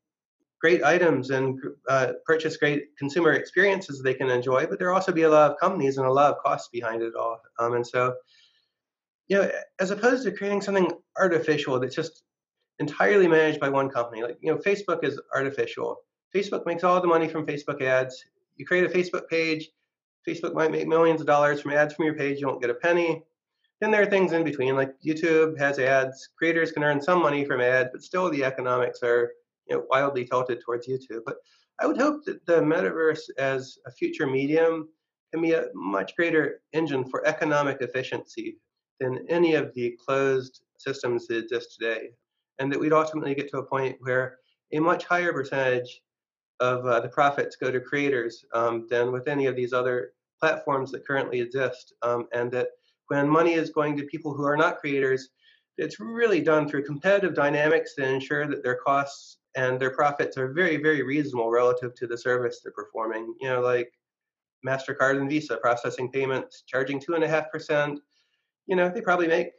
great 0.60 0.84
items 0.84 1.30
and 1.30 1.58
uh, 1.88 2.14
purchase 2.26 2.58
great 2.58 2.98
consumer 2.98 3.32
experiences 3.32 4.02
they 4.02 4.14
can 4.14 4.30
enjoy, 4.30 4.66
but 4.66 4.78
there 4.78 4.90
will 4.90 4.96
also 4.96 5.14
be 5.14 5.22
a 5.22 5.30
lot 5.30 5.52
of 5.52 5.58
companies 5.58 5.98
and 5.98 6.06
a 6.06 6.12
lot 6.12 6.32
of 6.32 6.44
costs 6.44 6.68
behind 6.70 7.02
it 7.02 7.16
all. 7.16 7.40
Um, 7.60 7.76
and 7.76 7.88
so, 7.88 8.16
you 9.30 9.38
know, 9.38 9.50
as 9.80 9.92
opposed 9.92 10.24
to 10.24 10.32
creating 10.32 10.62
something 10.62 10.92
artificial 11.18 11.80
that's 11.80 11.96
just 11.96 12.24
entirely 12.80 13.28
managed 13.28 13.60
by 13.60 13.70
one 13.70 13.90
company, 13.90 14.22
like, 14.22 14.38
you 14.42 14.52
know, 14.52 14.58
Facebook 14.58 15.04
is 15.04 15.20
artificial. 15.34 15.98
Facebook 16.36 16.66
makes 16.66 16.84
all 16.84 17.00
the 17.00 17.08
money 17.08 17.30
from 17.30 17.46
Facebook 17.46 17.82
ads. 17.82 18.26
You 18.58 18.66
create 18.66 18.84
a 18.84 18.90
Facebook 18.90 19.30
page, 19.30 19.70
Facebook 20.28 20.54
might 20.54 20.72
make 20.72 20.88
millions 20.88 21.22
of 21.22 21.28
dollars 21.28 21.62
from 21.62 21.72
ads 21.72 21.94
from 21.94 22.06
your 22.06 22.16
page, 22.16 22.40
you 22.40 22.48
won't 22.48 22.62
get 22.62 22.70
a 22.70 22.76
penny. 22.76 23.24
Then 23.82 23.92
there 23.92 24.02
are 24.02 24.10
things 24.10 24.34
in 24.34 24.44
between, 24.44 24.76
like 24.76 24.94
YouTube 25.06 25.58
has 25.58 25.80
ads. 25.80 26.30
Creators 26.38 26.72
can 26.72 26.84
earn 26.84 27.02
some 27.02 27.22
money 27.22 27.46
from 27.46 27.62
ads, 27.62 27.90
but 27.94 28.04
still 28.04 28.30
the 28.30 28.44
economics 28.44 29.02
are 29.04 29.32
you 29.70 29.78
know, 29.78 29.86
wildly 29.90 30.26
tilted 30.26 30.60
towards 30.62 30.88
YouTube. 30.88 31.22
But 31.26 31.38
I 31.80 31.86
would 31.86 31.98
hope 31.98 32.26
that 32.26 32.46
the 32.46 32.62
metaverse 32.62 33.30
as 33.38 33.78
a 33.86 33.92
future 33.92 34.28
medium 34.28 34.90
can 35.32 35.42
be 35.42 35.54
a 35.54 35.68
much 35.74 36.16
greater 36.16 36.62
engine 36.74 37.06
for 37.06 37.26
economic 37.26 37.78
efficiency 37.82 38.58
than 39.00 39.26
any 39.30 39.56
of 39.56 39.74
the 39.74 39.98
closed 40.06 40.62
systems 40.78 41.28
that 41.28 41.38
exist 41.38 41.78
today. 41.80 42.10
And 42.60 42.70
that 42.72 42.80
we'd 42.80 42.92
ultimately 42.92 43.36
get 43.36 43.50
to 43.52 43.60
a 43.60 43.66
point 43.66 43.96
where 44.02 44.40
a 44.74 44.80
much 44.80 45.06
higher 45.06 45.32
percentage 45.32 46.02
of 46.60 46.86
uh, 46.86 47.00
the 47.00 47.10
profits 47.10 47.56
go 47.56 47.72
to 47.72 47.80
creators 47.80 48.46
um, 48.54 48.88
than 48.90 49.12
with 49.12 49.28
any 49.28 49.46
of 49.46 49.56
these 49.56 49.74
other 49.74 50.12
platforms 50.40 50.92
that 50.92 51.06
currently 51.06 51.40
exist. 51.42 51.94
Um, 52.02 52.28
and 52.34 52.52
that 52.52 52.70
when 53.08 53.28
money 53.30 53.54
is 53.54 53.70
going 53.70 53.98
to 53.98 54.04
people 54.04 54.34
who 54.34 54.44
are 54.44 54.58
not 54.58 54.78
creators, 54.78 55.30
it's 55.78 56.00
really 56.00 56.42
done 56.42 56.68
through 56.68 56.84
competitive 56.84 57.34
dynamics 57.34 57.96
to 57.96 58.08
ensure 58.08 58.48
that 58.48 58.64
their 58.64 58.76
costs 58.76 59.38
and 59.56 59.80
their 59.80 59.92
profits 59.92 60.38
are 60.38 60.54
very, 60.54 60.78
very 60.78 61.04
reasonable 61.04 61.50
relative 61.50 61.96
to 61.96 62.08
the 62.08 62.18
service 62.18 62.60
they're 62.62 62.74
performing. 62.74 63.34
You 63.40 63.50
know, 63.50 63.62
like 63.62 63.92
MasterCard 64.66 65.20
and 65.20 65.30
Visa 65.30 65.58
processing 65.58 66.12
payments, 66.12 66.64
charging 66.68 67.00
two 67.00 67.16
and 67.16 67.24
a 67.24 67.28
half 67.28 67.50
percent. 67.52 68.00
You 68.68 68.76
know, 68.76 68.90
they 68.90 69.02
probably 69.02 69.28
make 69.28 69.52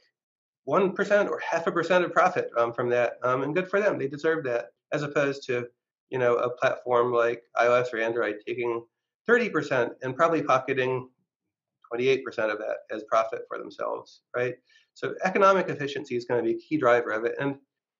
one 0.64 0.92
percent 0.92 1.28
or 1.28 1.40
half 1.40 1.66
a 1.66 1.72
percent 1.72 2.04
of 2.04 2.12
profit 2.12 2.50
um, 2.56 2.72
from 2.72 2.88
that, 2.90 3.14
um, 3.22 3.42
and 3.42 3.54
good 3.54 3.68
for 3.68 3.80
them. 3.80 3.98
They 3.98 4.06
deserve 4.06 4.44
that, 4.44 4.66
as 4.92 5.02
opposed 5.02 5.44
to 5.46 5.66
you 6.10 6.18
know 6.18 6.36
a 6.36 6.50
platform 6.50 7.12
like 7.12 7.42
iOS 7.58 7.92
or 7.92 7.98
Android 7.98 8.36
taking 8.46 8.84
30% 9.28 9.90
and 10.02 10.16
probably 10.16 10.42
pocketing 10.42 11.08
28% 11.92 12.20
of 12.50 12.58
that 12.58 12.78
as 12.90 13.04
profit 13.04 13.42
for 13.48 13.58
themselves, 13.58 14.22
right? 14.36 14.54
So 14.94 15.14
economic 15.24 15.68
efficiency 15.68 16.16
is 16.16 16.24
going 16.24 16.42
to 16.42 16.48
be 16.48 16.56
a 16.56 16.60
key 16.60 16.76
driver 16.76 17.10
of 17.10 17.24
it. 17.24 17.34
And 17.40 17.56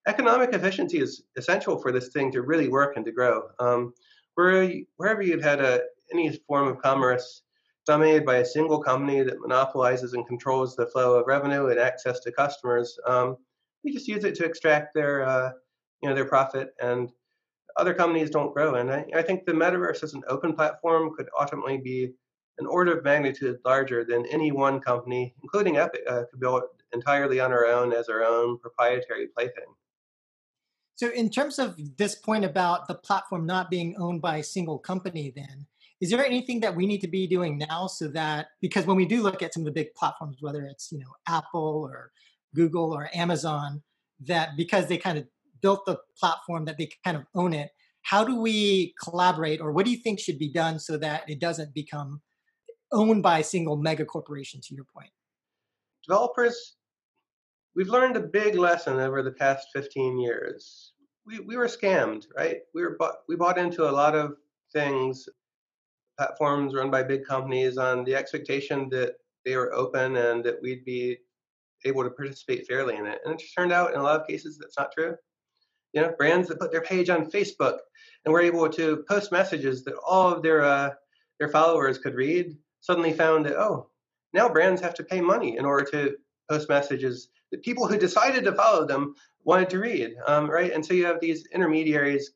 economic 0.07 0.53
efficiency 0.53 0.99
is 0.99 1.23
essential 1.37 1.81
for 1.81 1.93
this 1.93 2.09
thing 2.09 2.33
to 2.33 2.43
really 2.43 2.69
work 2.69 2.97
and 2.97 3.05
to 3.05 3.13
grow. 3.13 3.49
Um, 3.59 3.93
where, 4.35 4.71
wherever 4.97 5.23
you've 5.23 5.43
had 5.43 5.61
a, 5.61 5.83
any 6.13 6.31
form 6.49 6.69
of 6.69 6.79
commerce 6.79 7.43
dominated 7.87 8.25
by 8.25 8.37
a 8.37 8.45
single 8.45 8.81
company 8.81 9.23
that 9.23 9.41
monopolizes 9.41 10.13
and 10.13 10.27
controls 10.27 10.77
the 10.77 10.87
flow 10.87 11.19
of 11.19 11.27
revenue 11.27 11.67
and 11.69 11.79
access 11.79 12.21
to 12.21 12.33
customers, 12.33 12.99
um, 13.07 13.37
just 13.87 14.09
use 14.09 14.25
it 14.25 14.35
to 14.37 14.45
extract 14.45 14.95
their, 14.95 15.27
uh, 15.27 15.51
you 16.03 16.09
know, 16.09 16.15
their 16.15 16.27
profit, 16.27 16.75
and 16.81 17.11
other 17.77 17.95
companies 17.95 18.31
don't 18.31 18.55
grow. 18.55 18.75
And 18.75 18.91
I, 18.91 19.05
I 19.15 19.23
think 19.23 19.45
the 19.45 19.53
metaverse 19.53 20.03
as 20.03 20.15
an 20.15 20.23
open 20.29 20.55
platform 20.55 21.13
could 21.17 21.29
ultimately 21.39 21.79
be 21.79 22.13
an 22.59 22.67
order 22.67 22.97
of 22.97 23.05
magnitude 23.05 23.59
larger 23.65 24.05
than 24.05 24.27
any 24.27 24.53
one 24.53 24.81
company, 24.81 25.35
including 25.43 25.79
Epic, 25.79 26.03
uh, 26.09 26.25
could 26.31 26.41
build 26.41 26.63
entirely 26.93 27.41
on 27.41 27.53
our 27.53 27.67
own 27.67 27.93
as 27.93 28.09
our 28.09 28.23
own 28.23 28.59
proprietary 28.59 29.29
plaything. 29.29 29.65
So, 30.97 31.09
in 31.09 31.31
terms 31.31 31.59
of 31.59 31.97
this 31.97 32.15
point 32.15 32.45
about 32.45 32.87
the 32.87 32.95
platform 32.95 33.47
not 33.47 33.71
being 33.71 33.97
owned 33.97 34.21
by 34.21 34.37
a 34.37 34.43
single 34.43 34.79
company, 34.79 35.33
then 35.35 35.67
is 36.01 36.11
there 36.11 36.25
anything 36.25 36.61
that 36.61 36.77
we 36.77 36.87
need 36.87 37.01
to 37.01 37.09
be 37.09 37.27
doing 37.27 37.57
now 37.57 37.87
so 37.87 38.09
that 38.09 38.49
because 38.61 38.87
when 38.87 38.97
we 38.97 39.07
do 39.07 39.23
look 39.23 39.43
at 39.43 39.55
some 39.55 39.63
of 39.63 39.67
the 39.67 39.73
big 39.73 39.95
platforms, 39.95 40.39
whether 40.41 40.63
it's 40.65 40.93
you 40.93 40.99
know 40.99 41.15
Apple 41.27 41.89
or 41.91 42.13
Google 42.55 42.93
or 42.93 43.09
Amazon, 43.15 43.83
that 44.27 44.51
because 44.57 44.89
they 44.89 44.99
kind 44.99 45.17
of 45.17 45.27
built 45.61 45.85
the 45.87 45.99
platform 46.19 46.65
that 46.67 46.79
they 46.79 46.91
kind 47.05 47.17
of 47.17 47.25
own 47.35 47.53
it, 47.53 47.71
how 48.03 48.25
do 48.25 48.41
we 48.41 48.95
collaborate, 49.03 49.61
or 49.61 49.73
what 49.73 49.85
do 49.85 49.91
you 49.91 49.99
think 49.99 50.19
should 50.19 50.39
be 50.39 50.53
done 50.53 50.79
so 50.79 50.97
that 50.99 51.29
it 51.29 51.41
doesn't 51.41 51.75
become 51.75 52.23
owned 52.93 53.23
by 53.23 53.39
a 53.39 53.45
single 53.45 53.77
mega 53.77 54.05
corporation? 54.05 54.61
To 54.63 54.75
your 54.75 54.87
point, 54.95 55.11
developers 56.07 56.77
we've 57.75 57.89
learned 57.89 58.17
a 58.17 58.21
big 58.21 58.57
lesson 58.57 58.99
over 58.99 59.23
the 59.23 59.33
past 59.33 59.69
15 59.73 60.19
years. 60.19 60.93
We, 61.27 61.41
we 61.41 61.57
were 61.57 61.67
scammed, 61.67 62.27
right? 62.37 62.59
We 62.75 62.83
were 62.83 62.97
bought, 62.99 63.17
we 63.29 63.37
bought 63.37 63.59
into 63.59 63.89
a 63.89 63.93
lot 63.93 64.15
of 64.15 64.35
things, 64.73 65.29
platforms 66.19 66.75
run 66.75 66.91
by 66.91 67.03
big 67.03 67.25
companies, 67.25 67.79
on 67.79 68.05
the 68.05 68.15
expectation 68.15 68.89
that 68.91 69.15
they 69.45 69.57
were 69.57 69.73
open 69.73 70.17
and 70.17 70.45
that 70.45 70.61
we'd 70.61 70.85
be 70.85 71.19
able 71.85 72.03
to 72.05 72.11
participate 72.11 72.67
fairly 72.67 72.97
in 72.97 73.07
it. 73.07 73.21
And 73.25 73.35
it 73.35 73.43
turned 73.57 73.73
out 73.73 73.95
in 73.95 74.01
a 74.01 74.03
lot 74.03 74.21
of 74.21 74.27
cases 74.27 74.59
that's 74.59 74.79
not 74.79 74.93
true. 74.93 75.15
You 75.93 76.01
know, 76.01 76.13
brands 76.17 76.49
that 76.49 76.61
put 76.61 76.71
their 76.71 76.83
page 76.83 77.11
on 77.11 77.31
Facebook 77.31 77.79
and 78.25 78.33
were 78.33 78.41
able 78.41 78.69
to 78.69 79.05
post 79.09 79.33
messages 79.33 79.85
that 79.85 79.95
all 80.07 80.33
of 80.33 80.43
their 80.43 80.63
uh, 80.63 80.91
their 81.39 81.49
followers 81.49 81.99
could 81.99 82.15
read, 82.15 82.57
suddenly 82.81 83.13
found 83.13 83.47
that 83.47 83.57
oh, 83.57 83.89
now 84.33 84.49
brands 84.49 84.81
have 84.81 84.95
to 84.95 85.05
pay 85.05 85.21
money 85.21 85.57
in 85.57 85.65
order 85.65 85.85
to 85.91 86.17
post 86.51 86.69
messages 86.69 87.29
that 87.51 87.63
people 87.63 87.87
who 87.87 87.99
decided 87.99 88.45
to 88.45 88.55
follow 88.55 88.87
them 88.87 89.15
wanted 89.45 89.71
to 89.71 89.79
read, 89.79 90.15
um, 90.27 90.49
right? 90.49 90.73
And 90.73 90.85
so 90.85 90.95
you 90.95 91.07
have 91.07 91.21
these 91.21 91.47
intermediaries 91.55 92.33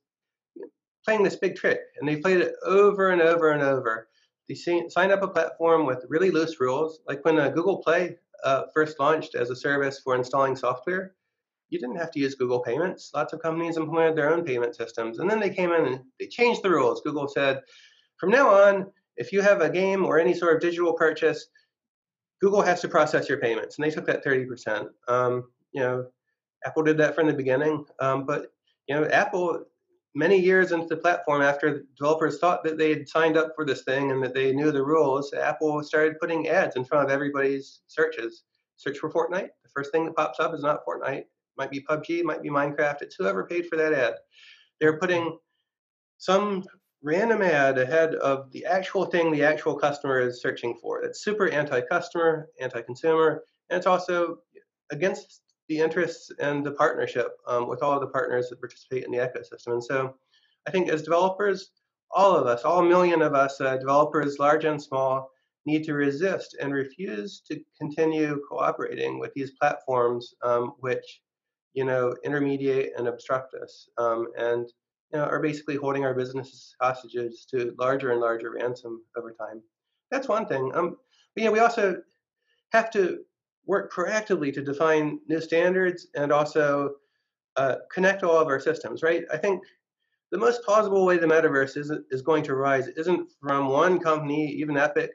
playing 1.04 1.22
this 1.22 1.36
big 1.36 1.54
trick, 1.54 1.80
and 1.98 2.08
they 2.08 2.16
played 2.16 2.40
it 2.40 2.54
over 2.64 3.10
and 3.10 3.20
over 3.20 3.50
and 3.52 3.62
over. 3.62 4.08
They 4.48 4.54
signed 4.54 5.12
up 5.12 5.22
a 5.22 5.28
platform 5.28 5.86
with 5.86 6.04
really 6.08 6.30
loose 6.30 6.60
rules, 6.60 7.00
like 7.06 7.24
when 7.24 7.38
uh, 7.38 7.50
Google 7.50 7.78
Play 7.78 8.16
uh, 8.42 8.64
first 8.74 9.00
launched 9.00 9.34
as 9.34 9.50
a 9.50 9.56
service 9.56 10.00
for 10.00 10.14
installing 10.16 10.56
software. 10.56 11.14
You 11.74 11.80
didn't 11.80 11.96
have 11.96 12.12
to 12.12 12.20
use 12.20 12.36
Google 12.36 12.60
Payments. 12.60 13.10
Lots 13.12 13.32
of 13.32 13.42
companies 13.42 13.76
implemented 13.76 14.14
their 14.14 14.32
own 14.32 14.44
payment 14.44 14.76
systems, 14.76 15.18
and 15.18 15.28
then 15.28 15.40
they 15.40 15.50
came 15.50 15.72
in 15.72 15.86
and 15.86 16.00
they 16.20 16.28
changed 16.28 16.62
the 16.62 16.70
rules. 16.70 17.00
Google 17.00 17.26
said, 17.26 17.62
from 18.16 18.30
now 18.30 18.48
on, 18.48 18.86
if 19.16 19.32
you 19.32 19.40
have 19.40 19.60
a 19.60 19.68
game 19.68 20.04
or 20.04 20.20
any 20.20 20.34
sort 20.34 20.54
of 20.54 20.62
digital 20.62 20.92
purchase, 20.92 21.48
Google 22.40 22.62
has 22.62 22.80
to 22.82 22.88
process 22.88 23.28
your 23.28 23.38
payments, 23.38 23.76
and 23.76 23.84
they 23.84 23.90
took 23.90 24.06
that 24.06 24.24
30%. 24.24 24.86
Um, 25.08 25.48
you 25.72 25.80
know, 25.80 26.06
Apple 26.64 26.84
did 26.84 26.96
that 26.98 27.16
from 27.16 27.26
the 27.26 27.32
beginning, 27.32 27.84
um, 27.98 28.24
but 28.24 28.52
you 28.86 28.94
know, 28.94 29.06
Apple 29.06 29.64
many 30.14 30.38
years 30.38 30.70
into 30.70 30.86
the 30.86 30.96
platform 30.96 31.42
after 31.42 31.82
developers 31.98 32.38
thought 32.38 32.62
that 32.62 32.78
they 32.78 32.90
had 32.90 33.08
signed 33.08 33.36
up 33.36 33.50
for 33.56 33.66
this 33.66 33.82
thing 33.82 34.12
and 34.12 34.22
that 34.22 34.32
they 34.32 34.52
knew 34.52 34.70
the 34.70 34.84
rules, 34.84 35.34
Apple 35.34 35.82
started 35.82 36.20
putting 36.20 36.46
ads 36.46 36.76
in 36.76 36.84
front 36.84 37.04
of 37.04 37.10
everybody's 37.10 37.80
searches. 37.88 38.44
Search 38.76 38.98
for 38.98 39.10
Fortnite. 39.10 39.48
The 39.64 39.70
first 39.74 39.90
thing 39.90 40.04
that 40.04 40.14
pops 40.14 40.38
up 40.38 40.54
is 40.54 40.62
not 40.62 40.86
Fortnite. 40.86 41.24
Might 41.56 41.70
be 41.70 41.80
PUBG, 41.80 42.22
might 42.24 42.42
be 42.42 42.50
Minecraft. 42.50 43.02
It's 43.02 43.16
whoever 43.16 43.44
paid 43.44 43.66
for 43.66 43.76
that 43.76 43.92
ad. 43.92 44.14
They're 44.80 44.98
putting 44.98 45.38
some 46.18 46.64
random 47.02 47.42
ad 47.42 47.78
ahead 47.78 48.14
of 48.16 48.50
the 48.52 48.64
actual 48.64 49.04
thing 49.04 49.30
the 49.30 49.44
actual 49.44 49.76
customer 49.76 50.20
is 50.20 50.40
searching 50.40 50.76
for. 50.80 51.00
That's 51.02 51.22
super 51.22 51.48
anti-customer, 51.48 52.48
anti-consumer, 52.60 53.44
and 53.70 53.76
it's 53.76 53.86
also 53.86 54.38
against 54.90 55.42
the 55.68 55.78
interests 55.78 56.30
and 56.40 56.64
the 56.64 56.72
partnership 56.72 57.36
um, 57.46 57.68
with 57.68 57.82
all 57.82 57.92
of 57.92 58.00
the 58.00 58.06
partners 58.06 58.48
that 58.48 58.60
participate 58.60 59.04
in 59.04 59.10
the 59.10 59.18
ecosystem. 59.18 59.74
And 59.74 59.84
so 59.84 60.14
I 60.66 60.70
think 60.70 60.88
as 60.88 61.02
developers, 61.02 61.70
all 62.10 62.36
of 62.36 62.46
us, 62.46 62.62
all 62.62 62.82
million 62.82 63.22
of 63.22 63.34
us, 63.34 63.60
uh, 63.60 63.76
developers, 63.76 64.38
large 64.38 64.64
and 64.64 64.80
small, 64.80 65.30
need 65.66 65.84
to 65.84 65.94
resist 65.94 66.56
and 66.60 66.72
refuse 66.72 67.40
to 67.48 67.60
continue 67.78 68.40
cooperating 68.48 69.18
with 69.18 69.32
these 69.34 69.52
platforms 69.52 70.34
um, 70.42 70.74
which, 70.80 71.22
you 71.74 71.84
know, 71.84 72.14
intermediate 72.24 72.92
and 72.96 73.08
obstruct 73.08 73.54
us 73.54 73.88
um, 73.98 74.28
and, 74.38 74.72
you 75.12 75.18
know, 75.18 75.24
are 75.24 75.40
basically 75.40 75.76
holding 75.76 76.04
our 76.04 76.14
businesses 76.14 76.74
hostages 76.80 77.46
to 77.50 77.74
larger 77.78 78.12
and 78.12 78.20
larger 78.20 78.52
ransom 78.52 79.02
over 79.16 79.32
time. 79.32 79.60
That's 80.10 80.28
one 80.28 80.46
thing. 80.46 80.70
Um, 80.74 80.96
but 81.34 81.44
yeah, 81.44 81.50
we 81.50 81.58
also 81.58 81.96
have 82.72 82.90
to 82.92 83.18
work 83.66 83.92
proactively 83.92 84.52
to 84.54 84.62
define 84.62 85.18
new 85.28 85.40
standards 85.40 86.06
and 86.14 86.32
also 86.32 86.94
uh, 87.56 87.76
connect 87.92 88.22
all 88.22 88.38
of 88.38 88.48
our 88.48 88.60
systems, 88.60 89.02
right? 89.02 89.24
I 89.32 89.36
think 89.36 89.62
the 90.30 90.38
most 90.38 90.62
plausible 90.64 91.04
way 91.04 91.18
the 91.18 91.26
metaverse 91.26 91.76
is, 91.76 91.92
is 92.10 92.22
going 92.22 92.42
to 92.44 92.54
rise 92.54 92.88
isn't 92.88 93.28
from 93.40 93.68
one 93.68 93.98
company, 93.98 94.48
even 94.48 94.76
Epic, 94.76 95.10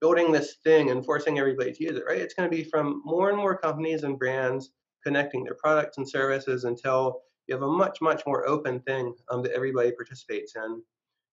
building 0.00 0.32
this 0.32 0.56
thing 0.64 0.90
and 0.90 1.04
forcing 1.04 1.38
everybody 1.38 1.72
to 1.72 1.84
use 1.84 1.96
it, 1.96 2.04
right? 2.06 2.18
It's 2.18 2.34
going 2.34 2.50
to 2.50 2.56
be 2.56 2.64
from 2.64 3.02
more 3.04 3.28
and 3.28 3.38
more 3.38 3.56
companies 3.56 4.02
and 4.02 4.18
brands 4.18 4.70
connecting 5.04 5.44
their 5.44 5.54
products 5.54 5.98
and 5.98 6.08
services 6.08 6.64
until 6.64 7.20
you 7.46 7.54
have 7.54 7.62
a 7.62 7.68
much, 7.68 8.00
much 8.00 8.22
more 8.26 8.46
open 8.46 8.80
thing 8.80 9.14
um, 9.30 9.42
that 9.42 9.52
everybody 9.52 9.92
participates 9.92 10.54
in 10.56 10.82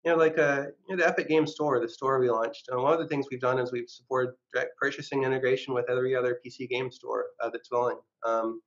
you 0.05 0.11
know, 0.11 0.17
like 0.17 0.38
uh, 0.38 0.67
you 0.88 0.95
know, 0.95 1.03
the 1.03 1.07
Epic 1.07 1.27
Game 1.27 1.45
Store, 1.45 1.79
the 1.79 1.89
store 1.89 2.19
we 2.19 2.29
launched. 2.29 2.69
Uh, 2.71 2.79
one 2.79 2.93
of 2.93 2.99
the 2.99 3.07
things 3.07 3.27
we've 3.29 3.41
done 3.41 3.59
is 3.59 3.71
we've 3.71 3.89
supported 3.89 4.33
direct 4.53 4.77
purchasing 4.77 5.23
integration 5.23 5.73
with 5.73 5.89
every 5.89 6.15
other 6.15 6.39
PC 6.45 6.69
game 6.69 6.89
store 6.91 7.25
uh, 7.41 7.49
that's 7.49 7.69
willing. 7.69 7.97
Um, 8.23 8.61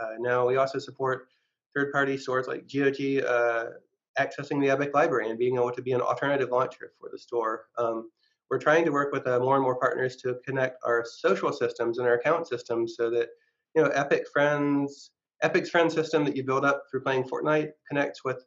uh, 0.00 0.16
now 0.18 0.46
we 0.46 0.56
also 0.56 0.78
support 0.78 1.28
third-party 1.74 2.18
stores 2.18 2.46
like 2.46 2.70
GOG 2.70 3.24
uh, 3.26 3.66
accessing 4.18 4.60
the 4.60 4.68
Epic 4.68 4.90
library 4.92 5.30
and 5.30 5.38
being 5.38 5.56
able 5.56 5.72
to 5.72 5.82
be 5.82 5.92
an 5.92 6.02
alternative 6.02 6.50
launcher 6.50 6.92
for 7.00 7.08
the 7.10 7.18
store. 7.18 7.66
Um, 7.78 8.10
we're 8.50 8.58
trying 8.58 8.84
to 8.84 8.92
work 8.92 9.12
with 9.12 9.26
more 9.26 9.56
and 9.56 9.62
more 9.62 9.78
partners 9.78 10.16
to 10.16 10.38
connect 10.44 10.78
our 10.84 11.04
social 11.04 11.52
systems 11.52 11.98
and 11.98 12.06
our 12.06 12.14
account 12.14 12.46
systems 12.46 12.94
so 12.96 13.10
that 13.10 13.28
you 13.76 13.82
know 13.82 13.88
Epic 13.90 14.26
Friends, 14.32 15.10
Epic's 15.42 15.70
friend 15.70 15.92
system 15.92 16.24
that 16.24 16.36
you 16.36 16.42
build 16.42 16.64
up 16.64 16.84
through 16.90 17.02
playing 17.02 17.24
Fortnite 17.24 17.70
connects 17.88 18.24
with 18.24 18.44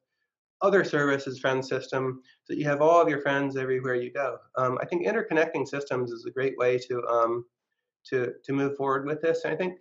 other 0.62 0.84
services 0.84 1.40
friend 1.40 1.66
system 1.66 2.22
so 2.44 2.54
that 2.54 2.60
you 2.60 2.66
have 2.66 2.82
all 2.82 3.02
of 3.02 3.08
your 3.08 3.22
friends 3.22 3.56
everywhere 3.56 3.96
you 3.96 4.12
go. 4.12 4.38
Um, 4.58 4.78
I 4.82 4.86
think 4.86 5.08
interconnecting 5.08 5.68
systems 5.68 6.12
is 6.12 6.26
a 6.26 6.32
great 6.32 6.58
way 6.58 6.78
to 6.80 7.08
um, 7.08 7.46
to 8.08 8.34
to 8.44 8.54
move 8.54 8.76
forward 8.76 9.06
with 9.06 9.22
this. 9.22 9.46
And 9.46 9.54
I 9.54 9.58
think 9.58 9.76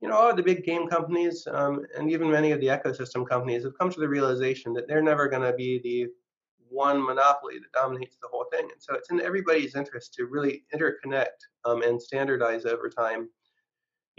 you 0.00 0.08
know 0.08 0.14
all 0.14 0.30
of 0.30 0.36
the 0.36 0.42
big 0.42 0.64
game 0.64 0.88
companies 0.88 1.48
um, 1.50 1.84
and 1.96 2.10
even 2.10 2.30
many 2.30 2.52
of 2.52 2.60
the 2.60 2.66
ecosystem 2.66 3.26
companies 3.26 3.64
have 3.64 3.78
come 3.78 3.90
to 3.90 4.00
the 4.00 4.08
realization 4.08 4.72
that 4.74 4.86
they're 4.86 5.02
never 5.02 5.28
going 5.28 5.42
to 5.42 5.56
be 5.56 5.80
the 5.82 6.06
one 6.68 7.04
monopoly 7.04 7.58
that 7.58 7.72
dominates 7.72 8.16
the 8.20 8.28
whole 8.28 8.46
thing. 8.52 8.68
And 8.70 8.80
so 8.80 8.94
it's 8.94 9.10
in 9.10 9.20
everybody's 9.20 9.76
interest 9.76 10.14
to 10.14 10.26
really 10.26 10.64
interconnect 10.74 11.38
um, 11.64 11.82
and 11.82 12.00
standardize 12.00 12.64
over 12.64 12.88
time. 12.88 13.28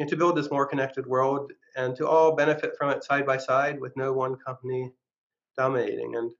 To 0.06 0.16
build 0.16 0.38
this 0.38 0.52
more 0.52 0.68
connected 0.68 1.08
world 1.08 1.52
and 1.76 1.96
to 1.96 2.08
all 2.08 2.36
benefit 2.36 2.74
from 2.78 2.92
it 2.92 3.04
side 3.04 3.26
by 3.26 3.38
side 3.38 3.80
with 3.80 3.98
no 3.98 4.14
one 4.14 4.36
company 4.36 4.94
dominating. 5.58 6.16
And 6.16 6.32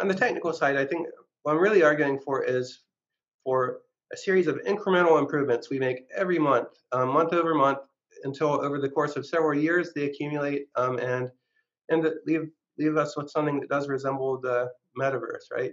on 0.00 0.08
the 0.08 0.14
technical 0.14 0.52
side, 0.52 0.76
I 0.76 0.86
think 0.86 1.06
what 1.42 1.52
I'm 1.52 1.62
really 1.62 1.82
arguing 1.82 2.18
for 2.18 2.42
is 2.42 2.80
for 3.44 3.82
a 4.12 4.16
series 4.16 4.46
of 4.46 4.56
incremental 4.66 5.18
improvements 5.18 5.68
we 5.68 5.78
make 5.78 6.06
every 6.16 6.38
month, 6.38 6.68
um, 6.92 7.10
month 7.10 7.32
over 7.32 7.54
month, 7.54 7.78
until 8.24 8.64
over 8.64 8.80
the 8.80 8.88
course 8.88 9.14
of 9.16 9.26
several 9.26 9.58
years 9.58 9.92
they 9.92 10.04
accumulate 10.04 10.68
um, 10.76 10.98
and 10.98 11.30
and 11.90 12.08
leave 12.26 12.48
leave 12.78 12.96
us 12.96 13.16
with 13.16 13.30
something 13.30 13.60
that 13.60 13.68
does 13.68 13.88
resemble 13.88 14.40
the 14.40 14.70
metaverse, 14.98 15.50
right? 15.52 15.72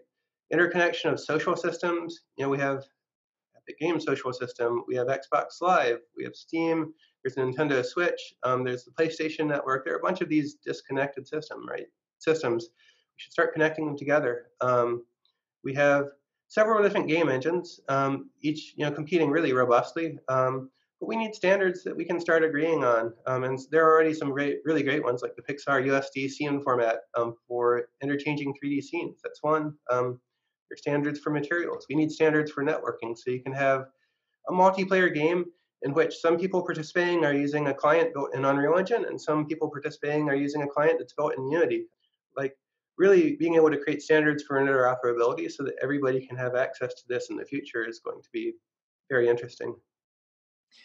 Interconnection 0.52 1.12
of 1.12 1.20
social 1.20 1.56
systems. 1.56 2.22
You 2.38 2.46
know, 2.46 2.50
we 2.50 2.58
have 2.60 2.84
Epic 3.58 3.80
Game 3.80 4.00
social 4.00 4.34
system, 4.34 4.84
we 4.88 4.96
have 4.96 5.08
Xbox 5.08 5.62
Live, 5.62 6.00
we 6.16 6.24
have 6.24 6.36
Steam, 6.36 6.94
there's 7.24 7.38
a 7.38 7.40
Nintendo 7.40 7.86
Switch, 7.86 8.34
um, 8.44 8.64
there's 8.64 8.86
the 8.86 8.92
PlayStation 8.92 9.48
Network. 9.48 9.86
There 9.86 9.94
are 9.94 10.00
a 10.00 10.02
bunch 10.02 10.22
of 10.22 10.30
these 10.30 10.56
disconnected 10.56 11.28
systems, 11.28 11.66
right? 11.70 11.88
systems. 12.24 12.70
We 12.72 13.18
should 13.18 13.34
start 13.34 13.54
connecting 13.54 13.86
them 13.86 13.98
together. 13.98 14.48
Um, 14.62 15.04
we 15.64 15.74
have 15.76 16.08
several 16.48 16.82
different 16.82 17.08
game 17.08 17.30
engines, 17.30 17.80
um, 17.90 18.30
each 18.42 18.74
you 18.76 18.86
know 18.86 18.92
competing 18.92 19.30
really 19.30 19.54
robustly. 19.54 20.18
Um, 20.30 20.70
but 21.00 21.08
we 21.08 21.18
need 21.18 21.36
standards 21.36 21.84
that 21.84 21.96
we 21.96 22.06
can 22.06 22.20
start 22.20 22.44
agreeing 22.44 22.84
on. 22.84 23.14
Um, 23.28 23.44
and 23.44 23.60
there 23.72 23.86
are 23.86 23.92
already 23.92 24.14
some 24.14 24.32
great, 24.32 24.60
really 24.64 24.84
great 24.84 25.04
ones 25.04 25.22
like 25.22 25.36
the 25.36 25.42
Pixar 25.42 25.86
USD 25.86 26.30
scene 26.30 26.62
format 26.62 27.02
um, 27.18 27.36
for 27.46 27.90
interchanging 28.02 28.54
3D 28.54 28.82
scenes. 28.82 29.20
That's 29.22 29.44
one. 29.44 29.74
There 29.90 29.98
are 30.00 30.78
standards 30.78 31.20
for 31.20 31.30
materials. 31.30 31.86
We 31.90 31.96
need 31.96 32.10
standards 32.10 32.52
for 32.52 32.64
networking 32.64 33.18
so 33.18 33.32
you 33.32 33.44
can 33.44 33.52
have 33.52 33.88
a 34.48 34.54
multiplayer 34.54 35.14
game 35.14 35.46
in 35.84 35.94
which 35.94 36.18
some 36.18 36.38
people 36.38 36.62
participating 36.62 37.26
are 37.26 37.34
using 37.34 37.68
a 37.68 37.74
client 37.74 38.14
built 38.14 38.34
in 38.34 38.46
Unreal 38.46 38.78
Engine 38.78 39.06
and 39.06 39.20
some 39.20 39.46
people 39.46 39.70
participating 39.70 40.30
are 40.30 40.36
using 40.36 40.64
a 40.64 40.68
client 40.68 40.98
that's 41.00 41.14
built 41.14 41.38
in 41.38 41.50
Unity 41.50 41.86
like 42.36 42.58
really 42.98 43.36
being 43.36 43.56
able 43.56 43.70
to 43.70 43.78
create 43.78 44.02
standards 44.02 44.44
for 44.44 44.60
interoperability 44.60 45.52
so 45.52 45.64
that 45.64 45.76
everybody 45.82 46.26
can 46.26 46.38
have 46.38 46.56
access 46.56 46.94
to 46.94 47.04
this 47.08 47.30
in 47.30 47.38
the 47.38 47.46
future 47.46 47.88
is 47.88 48.00
going 48.00 48.22
to 48.22 48.30
be 48.32 48.54
very 49.10 49.28
interesting. 49.28 49.76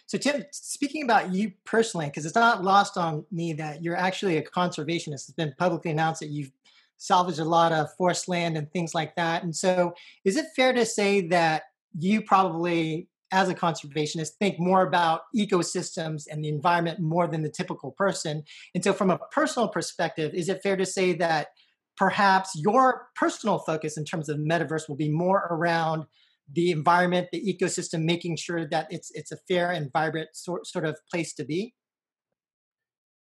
So, 0.07 0.19
Tim, 0.19 0.45
speaking 0.53 1.05
about 1.05 1.33
you 1.33 1.53
personally, 1.65 2.07
because 2.07 2.27
it's 2.27 2.35
not 2.35 2.63
lost 2.63 2.97
on 2.97 3.25
me 3.31 3.55
that 3.55 3.83
you're 3.83 3.97
actually 3.97 4.37
a 4.37 4.43
conservationist. 4.43 5.29
It's 5.29 5.33
been 5.33 5.55
publicly 5.59 5.91
announced 5.91 6.21
that 6.21 6.29
you've 6.29 6.53
salvaged 6.99 7.39
a 7.39 7.45
lot 7.45 7.73
of 7.73 7.89
forest 7.97 8.29
land 8.29 8.57
and 8.57 8.71
things 8.71 8.95
like 8.95 9.15
that. 9.17 9.45
And 9.45 9.55
so, 9.55 9.95
is 10.25 10.37
it 10.37 10.47
fair 10.57 10.73
to 10.73 10.85
say 10.85 11.29
that 11.29 11.65
you 11.99 12.23
probably 12.23 13.09
as 13.31 13.49
a 13.49 13.55
conservationist 13.55 14.31
think 14.39 14.59
more 14.59 14.83
about 14.83 15.23
ecosystems 15.37 16.25
and 16.31 16.45
the 16.45 16.49
environment 16.49 17.01
more 17.01 17.27
than 17.27 17.43
the 17.43 17.51
typical 17.51 17.93
person. 17.93 18.43
And 18.75 18.83
so 18.83 18.93
from 18.93 19.11
a 19.11 19.19
personal 19.31 19.69
perspective 19.69 20.33
is 20.35 20.49
it 20.49 20.63
fair 20.63 20.77
to 20.77 20.87
say 20.87 21.13
that 21.15 21.49
perhaps 21.97 22.53
your 22.55 23.09
personal 23.17 23.59
focus 23.59 23.99
in 23.99 24.05
terms 24.05 24.29
of 24.29 24.39
metaverse 24.39 24.89
will 24.89 24.97
be 24.97 25.11
more 25.11 25.49
around 25.51 26.05
the 26.51 26.71
environment 26.71 27.29
the 27.31 27.43
ecosystem 27.43 28.05
making 28.05 28.37
sure 28.37 28.67
that 28.67 28.87
it's 28.91 29.11
it's 29.15 29.33
a 29.33 29.37
fair 29.49 29.71
and 29.71 29.93
vibrant 29.93 30.29
sort, 30.33 30.67
sort 30.67 30.87
of 30.87 30.97
place 31.11 31.35
to 31.35 31.45
be? 31.45 31.75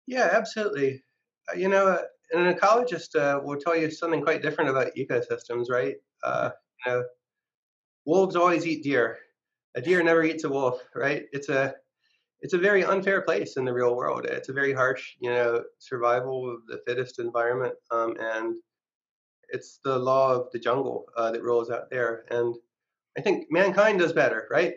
Yeah 0.06 0.30
absolutely. 0.32 1.02
Uh, 1.50 1.58
you 1.58 1.70
know 1.70 1.98
an 2.34 2.54
ecologist 2.54 3.16
uh, 3.16 3.40
will 3.44 3.58
tell 3.58 3.76
you 3.76 3.90
something 3.90 4.22
quite 4.22 4.42
different 4.42 4.70
about 4.70 4.92
ecosystems 4.96 5.70
right? 5.70 5.96
Uh, 6.24 6.52
you 6.86 6.92
know 6.92 7.04
wolves 8.06 8.36
always 8.36 8.68
eat 8.68 8.84
deer 8.84 9.18
a 9.76 9.82
deer 9.82 10.02
never 10.04 10.24
eats 10.24 10.44
a 10.44 10.50
wolf, 10.50 10.82
right? 10.96 11.26
It's 11.32 11.50
a 11.50 11.76
it's 12.42 12.54
a 12.54 12.58
very 12.58 12.84
unfair 12.84 13.22
place 13.22 13.58
in 13.58 13.66
the 13.66 13.74
real 13.74 13.96
world. 13.96 14.26
It's 14.26 14.50
a 14.50 14.54
very 14.54 14.74
harsh, 14.74 15.16
you 15.20 15.30
know, 15.30 15.64
survival 15.80 16.52
of 16.54 16.66
the 16.68 16.82
fittest 16.86 17.20
environment, 17.20 17.74
um, 17.92 18.16
and 18.20 18.56
it's 19.50 19.80
the 19.84 19.98
law 19.98 20.34
of 20.34 20.52
the 20.52 20.60
jungle 20.60 21.06
uh, 21.18 21.32
that 21.32 21.42
rules 21.42 21.70
out 21.70 21.90
there. 21.90 22.26
And 22.30 22.56
I 23.18 23.22
think 23.22 23.48
mankind 23.50 24.00
does 24.00 24.14
better, 24.14 24.48
right? 24.52 24.76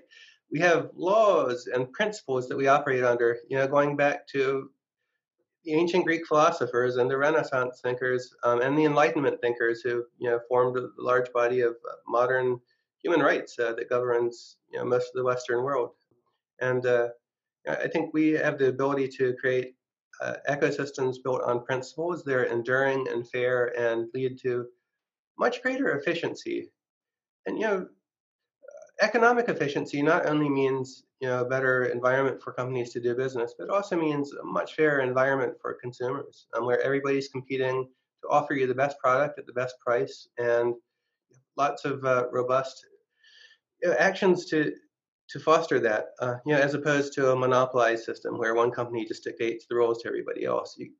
We 0.50 0.60
have 0.60 0.90
laws 0.94 1.68
and 1.72 1.92
principles 1.92 2.48
that 2.48 2.56
we 2.56 2.68
operate 2.68 3.04
under, 3.04 3.38
you 3.48 3.58
know, 3.58 3.66
going 3.66 3.96
back 3.96 4.26
to 4.28 4.70
the 5.64 5.74
ancient 5.74 6.04
Greek 6.04 6.26
philosophers 6.26 6.96
and 6.96 7.10
the 7.10 7.18
Renaissance 7.18 7.80
thinkers 7.82 8.32
um, 8.44 8.62
and 8.62 8.78
the 8.78 8.84
Enlightenment 8.84 9.40
thinkers 9.42 9.82
who, 9.82 10.04
you 10.18 10.30
know, 10.30 10.40
formed 10.48 10.78
a 10.78 10.88
large 10.96 11.30
body 11.32 11.60
of 11.60 11.72
uh, 11.72 11.94
modern 12.06 12.58
human 13.02 13.20
rights 13.20 13.58
uh, 13.58 13.72
that 13.74 13.88
governs, 13.88 14.56
you 14.72 14.78
know, 14.78 14.84
most 14.84 15.08
of 15.08 15.14
the 15.14 15.24
Western 15.24 15.62
world. 15.62 15.90
And 16.60 16.84
uh, 16.86 17.08
I 17.68 17.88
think 17.88 18.12
we 18.12 18.30
have 18.30 18.58
the 18.58 18.68
ability 18.68 19.08
to 19.18 19.34
create 19.34 19.74
uh, 20.20 20.34
ecosystems 20.48 21.16
built 21.22 21.42
on 21.42 21.64
principles. 21.64 22.24
that 22.24 22.34
are 22.34 22.44
enduring 22.44 23.06
and 23.08 23.28
fair 23.28 23.78
and 23.78 24.08
lead 24.14 24.38
to 24.42 24.66
much 25.38 25.62
greater 25.62 25.96
efficiency. 25.96 26.70
And 27.46 27.58
you 27.58 27.66
know, 27.66 27.88
economic 29.00 29.48
efficiency 29.48 30.02
not 30.02 30.26
only 30.26 30.48
means 30.48 31.04
you 31.20 31.28
know 31.28 31.42
a 31.42 31.48
better 31.48 31.84
environment 31.84 32.42
for 32.42 32.52
companies 32.52 32.92
to 32.92 33.00
do 33.00 33.14
business, 33.14 33.54
but 33.58 33.70
also 33.70 33.96
means 33.96 34.32
a 34.32 34.44
much 34.44 34.74
fairer 34.74 35.00
environment 35.00 35.54
for 35.60 35.74
consumers, 35.74 36.46
um, 36.56 36.66
where 36.66 36.80
everybody's 36.82 37.28
competing 37.28 37.88
to 38.22 38.28
offer 38.28 38.54
you 38.54 38.66
the 38.66 38.74
best 38.74 38.98
product 38.98 39.38
at 39.38 39.46
the 39.46 39.52
best 39.52 39.78
price 39.78 40.28
and 40.38 40.74
lots 41.58 41.84
of 41.84 42.04
uh, 42.04 42.26
robust 42.32 42.86
you 43.82 43.88
know, 43.88 43.96
actions 43.98 44.46
to 44.46 44.72
to 45.30 45.38
foster 45.38 45.78
that, 45.78 46.06
uh, 46.20 46.36
you 46.46 46.54
know, 46.54 46.60
as 46.60 46.72
opposed 46.72 47.12
to 47.12 47.32
a 47.32 47.36
monopolized 47.36 48.04
system 48.04 48.38
where 48.38 48.54
one 48.54 48.70
company 48.70 49.04
just 49.04 49.24
dictates 49.24 49.66
the 49.68 49.74
rules 49.74 50.00
to 50.02 50.08
everybody 50.08 50.46
else. 50.46 50.74
You, 50.78 50.90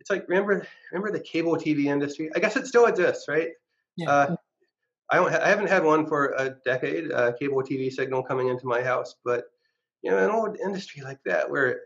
it's 0.00 0.10
like 0.10 0.28
remember 0.28 0.66
remember 0.90 1.16
the 1.16 1.24
cable 1.24 1.56
TV 1.56 1.84
industry? 1.84 2.30
I 2.34 2.40
guess 2.40 2.56
it 2.56 2.66
still 2.66 2.86
exists, 2.86 3.26
right? 3.28 3.50
Yeah. 3.96 4.10
Uh, 4.10 4.36
I 5.10 5.16
don't. 5.16 5.30
Ha- 5.30 5.42
I 5.42 5.48
haven't 5.48 5.68
had 5.68 5.84
one 5.84 6.06
for 6.06 6.34
a 6.38 6.56
decade. 6.64 7.12
Uh, 7.12 7.32
cable 7.38 7.62
TV 7.62 7.92
signal 7.92 8.22
coming 8.22 8.48
into 8.48 8.66
my 8.66 8.82
house, 8.82 9.16
but 9.24 9.44
you 10.02 10.10
know, 10.10 10.18
an 10.18 10.30
old 10.30 10.56
industry 10.58 11.02
like 11.02 11.20
that 11.26 11.48
where 11.48 11.80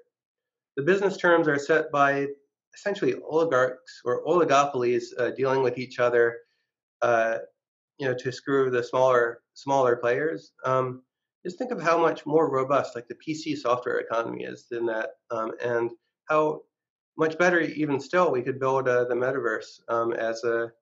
the 0.77 0.83
business 0.83 1.17
terms 1.17 1.49
are 1.49 1.59
set 1.59 1.91
by 1.91 2.29
essentially 2.75 3.15
oligarchs 3.29 4.01
or 4.05 4.25
oligopolies 4.25 5.05
uh, 5.19 5.31
dealing 5.31 5.63
with 5.63 5.79
each 5.79 5.99
other, 5.99 6.39
uh, 7.03 7.39
you 7.99 8.07
know, 8.07 8.15
to 8.15 8.33
screw 8.33 8.71
the 8.71 8.83
smaller 8.83 9.41
smaller 9.55 9.97
players. 9.97 10.53
Um, 10.65 11.03
just 11.45 11.59
think 11.59 11.71
of 11.71 11.83
how 11.83 11.99
much 11.99 12.25
more 12.25 12.51
robust 12.51 12.95
like 12.95 13.07
the 13.09 13.17
PC 13.17 13.57
software 13.57 13.99
economy 13.99 14.45
is 14.45 14.67
than 14.71 14.87
that, 14.87 15.11
um, 15.31 15.53
and 15.63 15.91
how 16.29 16.63
much 17.17 17.39
better 17.39 17.61
even 17.61 18.01
still 18.01 18.33
we 18.33 18.43
could 18.43 18.59
build 18.59 18.89
uh, 18.89 19.05
the 19.05 19.15
metaverse 19.15 19.81
um, 19.89 20.13
as 20.13 20.43
a 20.45 20.73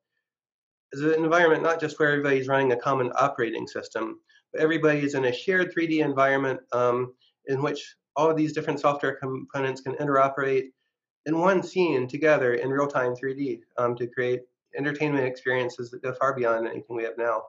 as 0.95 1.01
an 1.01 1.15
environment 1.15 1.63
not 1.63 1.81
just 1.81 1.99
where 1.99 2.11
everybody's 2.11 2.49
running 2.49 2.73
a 2.73 2.77
common 2.77 3.11
operating 3.17 3.67
system, 3.67 4.21
but 4.53 4.63
everybody's 4.63 5.15
in 5.15 5.25
a 5.27 5.33
shared 5.33 5.75
3D 5.75 6.05
environment 6.05 6.61
um, 6.73 7.15
in 7.47 7.63
which 7.63 7.97
all 8.15 8.31
of 8.31 8.37
these 8.37 8.53
different 8.53 8.81
software 8.81 9.17
components 9.17 9.81
can 9.81 9.95
interoperate 9.95 10.69
in 11.27 11.39
one 11.39 11.63
scene 11.63 12.07
together 12.07 12.55
in 12.55 12.69
real-time 12.69 13.15
3D 13.15 13.61
um, 13.79 13.97
to 13.97 14.07
create 14.07 14.41
entertainment 14.77 15.27
experiences 15.27 15.91
that 15.91 16.03
go 16.03 16.13
far 16.15 16.35
beyond 16.35 16.67
anything 16.67 16.97
we 16.97 17.05
have 17.05 17.19
now. 17.19 17.43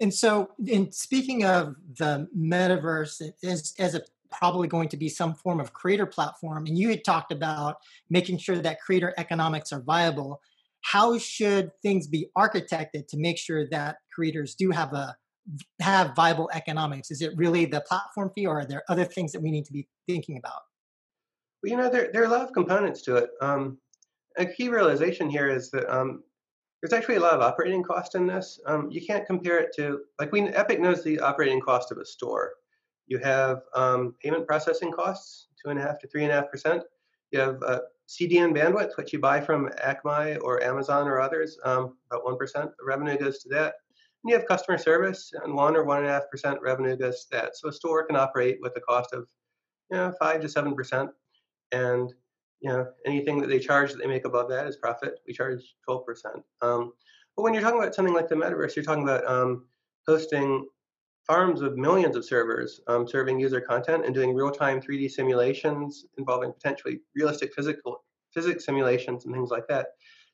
And 0.00 0.12
so, 0.12 0.50
in 0.66 0.90
speaking 0.90 1.44
of 1.44 1.76
the 1.98 2.28
metaverse 2.36 3.22
as, 3.44 3.74
as 3.78 3.94
a 3.94 4.02
probably 4.30 4.66
going 4.66 4.88
to 4.88 4.96
be 4.96 5.08
some 5.08 5.34
form 5.34 5.60
of 5.60 5.72
creator 5.72 6.06
platform, 6.06 6.66
and 6.66 6.76
you 6.76 6.88
had 6.88 7.04
talked 7.04 7.30
about 7.30 7.76
making 8.10 8.38
sure 8.38 8.58
that 8.58 8.80
creator 8.80 9.14
economics 9.18 9.72
are 9.72 9.80
viable. 9.80 10.40
How 10.80 11.18
should 11.18 11.70
things 11.82 12.08
be 12.08 12.28
architected 12.36 13.06
to 13.08 13.16
make 13.16 13.38
sure 13.38 13.68
that 13.70 13.98
creators 14.12 14.54
do 14.54 14.70
have 14.70 14.92
a 14.92 15.16
have 15.80 16.14
viable 16.16 16.50
economics? 16.52 17.10
Is 17.10 17.20
it 17.22 17.32
really 17.36 17.66
the 17.66 17.82
platform 17.82 18.30
fee, 18.34 18.46
or 18.46 18.60
are 18.60 18.66
there 18.66 18.82
other 18.88 19.04
things 19.04 19.32
that 19.32 19.40
we 19.40 19.50
need 19.50 19.66
to 19.66 19.72
be 19.72 19.86
thinking 20.08 20.36
about? 20.36 20.62
Well, 21.62 21.70
you 21.70 21.76
know, 21.76 21.88
there, 21.88 22.10
there 22.12 22.22
are 22.22 22.26
a 22.26 22.30
lot 22.30 22.42
of 22.42 22.52
components 22.52 23.02
to 23.02 23.16
it. 23.16 23.30
Um, 23.40 23.78
a 24.36 24.46
key 24.46 24.68
realization 24.68 25.28
here 25.28 25.48
is 25.48 25.70
that 25.70 25.92
um, 25.94 26.22
there's 26.80 26.92
actually 26.92 27.16
a 27.16 27.20
lot 27.20 27.34
of 27.34 27.40
operating 27.40 27.82
cost 27.82 28.14
in 28.14 28.26
this. 28.26 28.58
Um, 28.66 28.90
you 28.90 29.04
can't 29.04 29.26
compare 29.26 29.58
it 29.58 29.74
to 29.76 30.00
like 30.18 30.32
we 30.32 30.42
Epic 30.48 30.80
knows 30.80 31.04
the 31.04 31.20
operating 31.20 31.60
cost 31.60 31.92
of 31.92 31.98
a 31.98 32.04
store. 32.04 32.54
You 33.06 33.18
have 33.18 33.62
um, 33.74 34.14
payment 34.22 34.46
processing 34.46 34.90
costs, 34.90 35.48
two 35.62 35.70
and 35.70 35.78
a 35.78 35.82
half 35.82 35.98
to 36.00 36.08
three 36.08 36.24
and 36.24 36.32
a 36.32 36.34
half 36.34 36.50
percent. 36.50 36.82
You 37.30 37.40
have 37.40 37.62
uh, 37.62 37.80
CDN 38.08 38.56
bandwidth, 38.56 38.96
which 38.96 39.12
you 39.12 39.20
buy 39.20 39.40
from 39.40 39.70
Akamai 39.84 40.42
or 40.42 40.62
Amazon 40.62 41.06
or 41.06 41.20
others, 41.20 41.58
um, 41.64 41.96
about 42.10 42.24
one 42.24 42.36
percent. 42.36 42.70
Revenue 42.84 43.16
goes 43.16 43.38
to 43.40 43.48
that. 43.50 43.74
And 44.24 44.30
you 44.30 44.36
have 44.36 44.46
customer 44.46 44.78
service, 44.78 45.32
and 45.44 45.54
one 45.54 45.76
or 45.76 45.84
one 45.84 45.98
and 45.98 46.06
a 46.06 46.12
half 46.12 46.30
percent 46.30 46.60
revenue 46.60 46.96
goes 46.96 47.24
to 47.24 47.30
that. 47.36 47.56
So 47.56 47.68
a 47.68 47.72
store 47.72 48.04
can 48.04 48.16
operate 48.16 48.58
with 48.60 48.76
a 48.76 48.80
cost 48.80 49.12
of, 49.12 49.28
you 49.90 49.96
know, 49.96 50.12
five 50.18 50.40
to 50.40 50.48
seven 50.48 50.74
percent, 50.74 51.10
and 51.70 52.12
you 52.62 52.70
know, 52.70 52.86
anything 53.04 53.40
that 53.40 53.48
they 53.48 53.58
charge 53.58 53.90
that 53.90 53.98
they 53.98 54.06
make 54.06 54.24
above 54.24 54.48
that 54.48 54.66
is 54.66 54.76
profit. 54.76 55.18
We 55.26 55.32
charge 55.32 55.74
12%. 55.88 56.04
Um, 56.62 56.92
but 57.36 57.42
when 57.42 57.52
you're 57.52 57.62
talking 57.62 57.80
about 57.80 57.94
something 57.94 58.14
like 58.14 58.28
the 58.28 58.36
metaverse, 58.36 58.76
you're 58.76 58.84
talking 58.84 59.02
about 59.02 59.26
um, 59.26 59.66
hosting 60.06 60.68
farms 61.26 61.60
of 61.60 61.76
millions 61.76 62.14
of 62.14 62.24
servers 62.24 62.80
um, 62.86 63.06
serving 63.06 63.38
user 63.38 63.60
content 63.60 64.04
and 64.04 64.14
doing 64.14 64.34
real-time 64.34 64.80
3D 64.80 65.10
simulations 65.10 66.06
involving 66.18 66.52
potentially 66.52 67.00
realistic 67.14 67.52
physical 67.54 68.04
physics 68.32 68.64
simulations 68.64 69.24
and 69.24 69.34
things 69.34 69.50
like 69.50 69.66
that. 69.68 69.86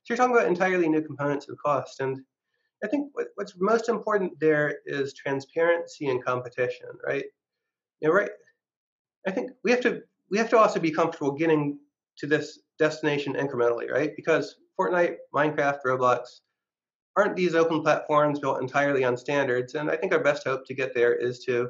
So 0.02 0.12
you're 0.12 0.18
talking 0.18 0.36
about 0.36 0.48
entirely 0.48 0.88
new 0.88 1.02
components 1.02 1.48
of 1.48 1.56
cost. 1.58 2.00
And 2.00 2.20
I 2.84 2.88
think 2.88 3.10
what, 3.14 3.28
what's 3.36 3.54
most 3.58 3.88
important 3.88 4.38
there 4.38 4.76
is 4.86 5.14
transparency 5.14 6.08
and 6.08 6.24
competition, 6.24 6.88
right? 7.06 7.24
You 8.00 8.08
know, 8.08 8.14
right. 8.14 8.30
I 9.26 9.30
think 9.30 9.50
we 9.64 9.70
have 9.70 9.80
to 9.80 10.02
we 10.30 10.38
have 10.38 10.50
to 10.50 10.58
also 10.58 10.78
be 10.78 10.90
comfortable 10.90 11.32
getting 11.32 11.78
to 12.18 12.26
this 12.26 12.60
destination 12.78 13.34
incrementally, 13.34 13.90
right? 13.90 14.12
Because 14.16 14.56
Fortnite, 14.78 15.16
Minecraft, 15.34 15.78
Roblox 15.84 16.40
aren't 17.16 17.36
these 17.36 17.54
open 17.54 17.82
platforms 17.82 18.38
built 18.38 18.62
entirely 18.62 19.04
on 19.04 19.16
standards. 19.16 19.74
And 19.74 19.90
I 19.90 19.96
think 19.96 20.12
our 20.12 20.22
best 20.22 20.44
hope 20.44 20.64
to 20.66 20.74
get 20.74 20.94
there 20.94 21.14
is 21.14 21.40
to 21.46 21.68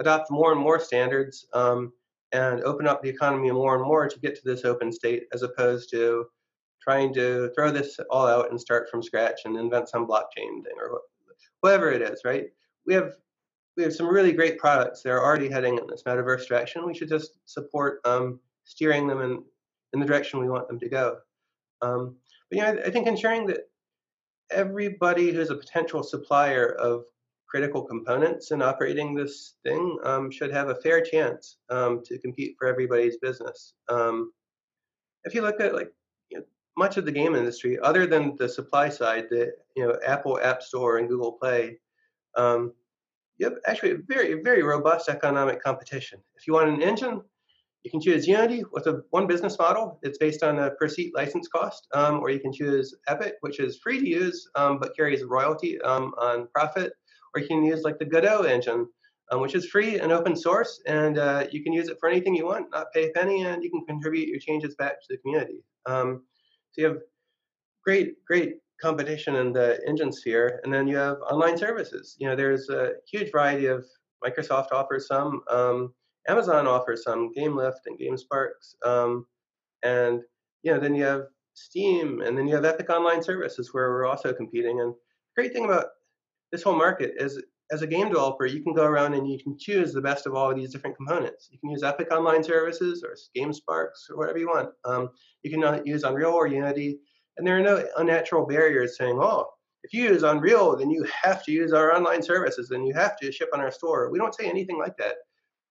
adopt 0.00 0.30
more 0.30 0.52
and 0.52 0.60
more 0.60 0.78
standards 0.78 1.46
um, 1.52 1.92
and 2.32 2.60
open 2.62 2.86
up 2.86 3.02
the 3.02 3.08
economy 3.08 3.50
more 3.50 3.76
and 3.76 3.84
more 3.84 4.08
to 4.08 4.20
get 4.20 4.34
to 4.36 4.42
this 4.44 4.64
open 4.64 4.92
state 4.92 5.24
as 5.32 5.42
opposed 5.42 5.90
to 5.90 6.26
trying 6.80 7.12
to 7.14 7.50
throw 7.56 7.70
this 7.70 7.98
all 8.10 8.26
out 8.26 8.50
and 8.50 8.60
start 8.60 8.88
from 8.90 9.02
scratch 9.02 9.40
and 9.44 9.56
invent 9.56 9.88
some 9.88 10.06
blockchain 10.06 10.62
thing 10.62 10.76
or 10.78 11.00
whatever 11.60 11.90
it 11.90 12.02
is, 12.02 12.20
right? 12.24 12.46
We 12.86 12.94
have 12.94 13.14
we 13.76 13.82
have 13.82 13.94
some 13.94 14.06
really 14.06 14.32
great 14.32 14.58
products 14.58 15.02
that 15.02 15.10
are 15.10 15.24
already 15.24 15.48
heading 15.48 15.78
in 15.78 15.86
this 15.88 16.04
metaverse 16.04 16.46
direction. 16.46 16.86
We 16.86 16.94
should 16.94 17.08
just 17.08 17.32
support 17.46 18.00
um, 18.04 18.38
steering 18.64 19.08
them 19.08 19.20
in, 19.20 19.42
in 19.94 20.00
the 20.00 20.06
direction 20.06 20.40
we 20.40 20.50
want 20.50 20.68
them 20.68 20.78
to 20.80 20.88
go. 20.88 21.16
Um, 21.80 22.16
but 22.50 22.58
yeah, 22.58 22.74
I 22.84 22.90
think 22.90 23.06
ensuring 23.06 23.46
that 23.46 23.60
everybody 24.50 25.32
who's 25.32 25.50
a 25.50 25.56
potential 25.56 26.02
supplier 26.02 26.74
of 26.74 27.04
critical 27.48 27.82
components 27.82 28.50
in 28.50 28.60
operating 28.60 29.14
this 29.14 29.54
thing 29.62 29.96
um, 30.04 30.30
should 30.30 30.50
have 30.50 30.68
a 30.68 30.74
fair 30.74 31.00
chance 31.00 31.58
um, 31.70 32.02
to 32.04 32.18
compete 32.18 32.56
for 32.58 32.66
everybody's 32.66 33.16
business. 33.18 33.74
Um, 33.88 34.32
if 35.24 35.34
you 35.34 35.42
look 35.42 35.60
at 35.60 35.74
like 35.74 35.92
you 36.30 36.38
know, 36.38 36.44
much 36.76 36.96
of 36.96 37.04
the 37.04 37.12
game 37.12 37.34
industry, 37.34 37.78
other 37.78 38.06
than 38.06 38.36
the 38.38 38.48
supply 38.48 38.88
side, 38.88 39.26
the 39.30 39.52
you 39.76 39.86
know 39.86 39.96
Apple 40.04 40.40
App 40.42 40.62
Store 40.62 40.98
and 40.98 41.08
Google 41.08 41.32
Play, 41.32 41.78
um, 42.36 42.72
you 43.38 43.48
have 43.48 43.58
actually 43.66 43.92
a 43.92 43.98
very 44.08 44.42
very 44.42 44.62
robust 44.62 45.08
economic 45.08 45.62
competition. 45.62 46.20
If 46.36 46.46
you 46.46 46.54
want 46.54 46.70
an 46.70 46.82
engine, 46.82 47.22
you 47.84 47.90
can 47.90 48.00
choose 48.00 48.26
Unity 48.26 48.64
with 48.72 48.86
a 48.86 49.02
one 49.10 49.26
business 49.26 49.58
model. 49.58 49.98
It's 50.02 50.16
based 50.16 50.42
on 50.42 50.58
a 50.58 50.70
per 50.70 50.88
seat 50.88 51.14
license 51.14 51.48
cost, 51.48 51.86
um, 51.92 52.20
or 52.20 52.30
you 52.30 52.40
can 52.40 52.52
choose 52.52 52.94
Epic, 53.08 53.34
which 53.42 53.60
is 53.60 53.78
free 53.82 54.00
to 54.00 54.08
use 54.08 54.48
um, 54.54 54.78
but 54.78 54.96
carries 54.96 55.22
royalty 55.22 55.80
um, 55.82 56.14
on 56.18 56.48
profit, 56.54 56.94
or 57.34 57.42
you 57.42 57.46
can 57.46 57.62
use 57.62 57.82
like 57.82 57.98
the 57.98 58.06
Godot 58.06 58.42
engine, 58.44 58.88
um, 59.30 59.40
which 59.40 59.54
is 59.54 59.66
free 59.66 59.98
and 59.98 60.12
open 60.12 60.34
source, 60.34 60.80
and 60.86 61.18
uh, 61.18 61.46
you 61.52 61.62
can 61.62 61.74
use 61.74 61.88
it 61.88 61.98
for 62.00 62.08
anything 62.08 62.34
you 62.34 62.46
want, 62.46 62.70
not 62.72 62.86
pay 62.94 63.08
a 63.08 63.10
penny, 63.10 63.42
and 63.42 63.62
you 63.62 63.70
can 63.70 63.84
contribute 63.84 64.28
your 64.28 64.40
changes 64.40 64.74
back 64.76 65.00
to 65.00 65.06
the 65.10 65.18
community. 65.18 65.62
Um, 65.84 66.22
so 66.72 66.80
you 66.80 66.86
have 66.88 66.98
great, 67.84 68.24
great 68.24 68.54
competition 68.80 69.36
in 69.36 69.52
the 69.52 69.78
engine 69.86 70.10
sphere, 70.10 70.60
and 70.64 70.72
then 70.72 70.88
you 70.88 70.96
have 70.96 71.18
online 71.30 71.58
services. 71.58 72.16
You 72.18 72.28
know, 72.28 72.36
there's 72.36 72.70
a 72.70 72.92
huge 73.10 73.30
variety 73.30 73.66
of 73.66 73.84
Microsoft 74.24 74.72
offers 74.72 75.06
some. 75.06 75.42
Amazon 76.28 76.66
offers 76.66 77.02
some 77.04 77.30
GameLift 77.36 77.86
and 77.86 77.98
GameSparks, 77.98 78.74
um, 78.84 79.26
and 79.82 80.20
you 80.62 80.72
know 80.72 80.80
then 80.80 80.94
you 80.94 81.04
have 81.04 81.26
Steam, 81.54 82.20
and 82.20 82.36
then 82.36 82.48
you 82.48 82.54
have 82.54 82.64
Epic 82.64 82.90
Online 82.90 83.22
Services 83.22 83.72
where 83.72 83.90
we're 83.90 84.06
also 84.06 84.32
competing. 84.32 84.80
And 84.80 84.92
the 84.92 85.42
great 85.42 85.52
thing 85.52 85.64
about 85.64 85.86
this 86.50 86.62
whole 86.62 86.76
market 86.76 87.14
is 87.16 87.40
as 87.70 87.82
a 87.82 87.86
game 87.86 88.08
developer, 88.08 88.46
you 88.46 88.62
can 88.62 88.74
go 88.74 88.84
around 88.84 89.14
and 89.14 89.28
you 89.28 89.38
can 89.42 89.56
choose 89.58 89.92
the 89.92 90.00
best 90.00 90.26
of 90.26 90.34
all 90.34 90.50
of 90.50 90.56
these 90.56 90.72
different 90.72 90.96
components. 90.96 91.48
You 91.50 91.58
can 91.58 91.70
use 91.70 91.82
Epic 91.82 92.08
Online 92.12 92.42
Services 92.42 93.02
or 93.02 93.16
GameSparks 93.36 94.10
or 94.10 94.16
whatever 94.16 94.38
you 94.38 94.48
want. 94.48 94.70
Um, 94.84 95.10
you 95.42 95.50
can 95.50 95.84
use 95.86 96.04
Unreal 96.04 96.32
or 96.32 96.46
Unity, 96.46 96.98
and 97.36 97.46
there 97.46 97.58
are 97.58 97.62
no 97.62 97.84
unnatural 97.96 98.46
barriers 98.46 98.96
saying, 98.98 99.18
oh, 99.20 99.46
if 99.82 99.92
you 99.92 100.04
use 100.04 100.22
Unreal, 100.22 100.76
then 100.76 100.90
you 100.90 101.04
have 101.22 101.44
to 101.44 101.52
use 101.52 101.72
our 101.72 101.94
online 101.94 102.22
services 102.22 102.70
and 102.70 102.86
you 102.86 102.94
have 102.94 103.16
to 103.18 103.32
ship 103.32 103.50
on 103.52 103.60
our 103.60 103.70
store. 103.70 104.10
We 104.10 104.18
don't 104.18 104.34
say 104.34 104.48
anything 104.48 104.78
like 104.78 104.96
that. 104.98 105.16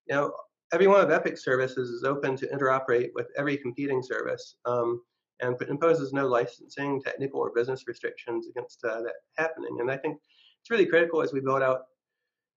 You 0.07 0.15
know, 0.15 0.33
every 0.73 0.87
one 0.87 1.01
of 1.01 1.09
Epic's 1.09 1.43
services 1.43 1.89
is 1.89 2.03
open 2.03 2.35
to 2.37 2.47
interoperate 2.47 3.09
with 3.13 3.27
every 3.37 3.57
competing 3.57 4.01
service 4.01 4.55
um, 4.65 5.01
and 5.41 5.55
imposes 5.69 6.13
no 6.13 6.27
licensing, 6.27 7.01
technical, 7.01 7.39
or 7.39 7.51
business 7.53 7.87
restrictions 7.87 8.47
against 8.47 8.83
uh, 8.83 9.01
that 9.01 9.13
happening. 9.37 9.77
And 9.79 9.91
I 9.91 9.97
think 9.97 10.17
it's 10.61 10.69
really 10.69 10.85
critical 10.85 11.21
as 11.21 11.33
we 11.33 11.41
build 11.41 11.61
out 11.61 11.83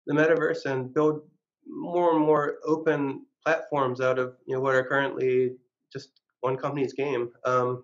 the 0.07 0.13
metaverse 0.13 0.65
and 0.65 0.93
build 0.93 1.21
more 1.67 2.15
and 2.15 2.23
more 2.23 2.57
open 2.65 3.25
platforms 3.43 4.01
out 4.01 4.19
of 4.19 4.35
you 4.45 4.55
know 4.55 4.61
what 4.61 4.75
are 4.75 4.83
currently 4.83 5.55
just 5.91 6.21
one 6.41 6.57
company's 6.57 6.93
game. 6.93 7.31
Um, 7.45 7.83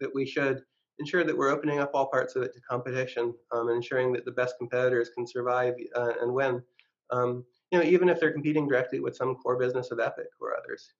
that 0.00 0.14
we 0.14 0.26
should 0.26 0.62
ensure 0.98 1.24
that 1.24 1.36
we're 1.36 1.50
opening 1.50 1.78
up 1.78 1.90
all 1.94 2.06
parts 2.06 2.36
of 2.36 2.42
it 2.42 2.54
to 2.54 2.60
competition 2.60 3.34
um, 3.52 3.68
and 3.68 3.76
ensuring 3.76 4.12
that 4.12 4.24
the 4.24 4.30
best 4.30 4.56
competitors 4.58 5.10
can 5.14 5.26
survive 5.26 5.74
uh, 5.94 6.12
and 6.20 6.32
win. 6.32 6.62
Um, 7.10 7.44
you 7.70 7.78
know, 7.78 7.84
even 7.84 8.08
if 8.08 8.20
they're 8.20 8.32
competing 8.32 8.68
directly 8.68 9.00
with 9.00 9.16
some 9.16 9.34
core 9.36 9.58
business 9.58 9.90
of 9.90 9.98
Epic 9.98 10.28
or 10.40 10.56
others. 10.56 10.92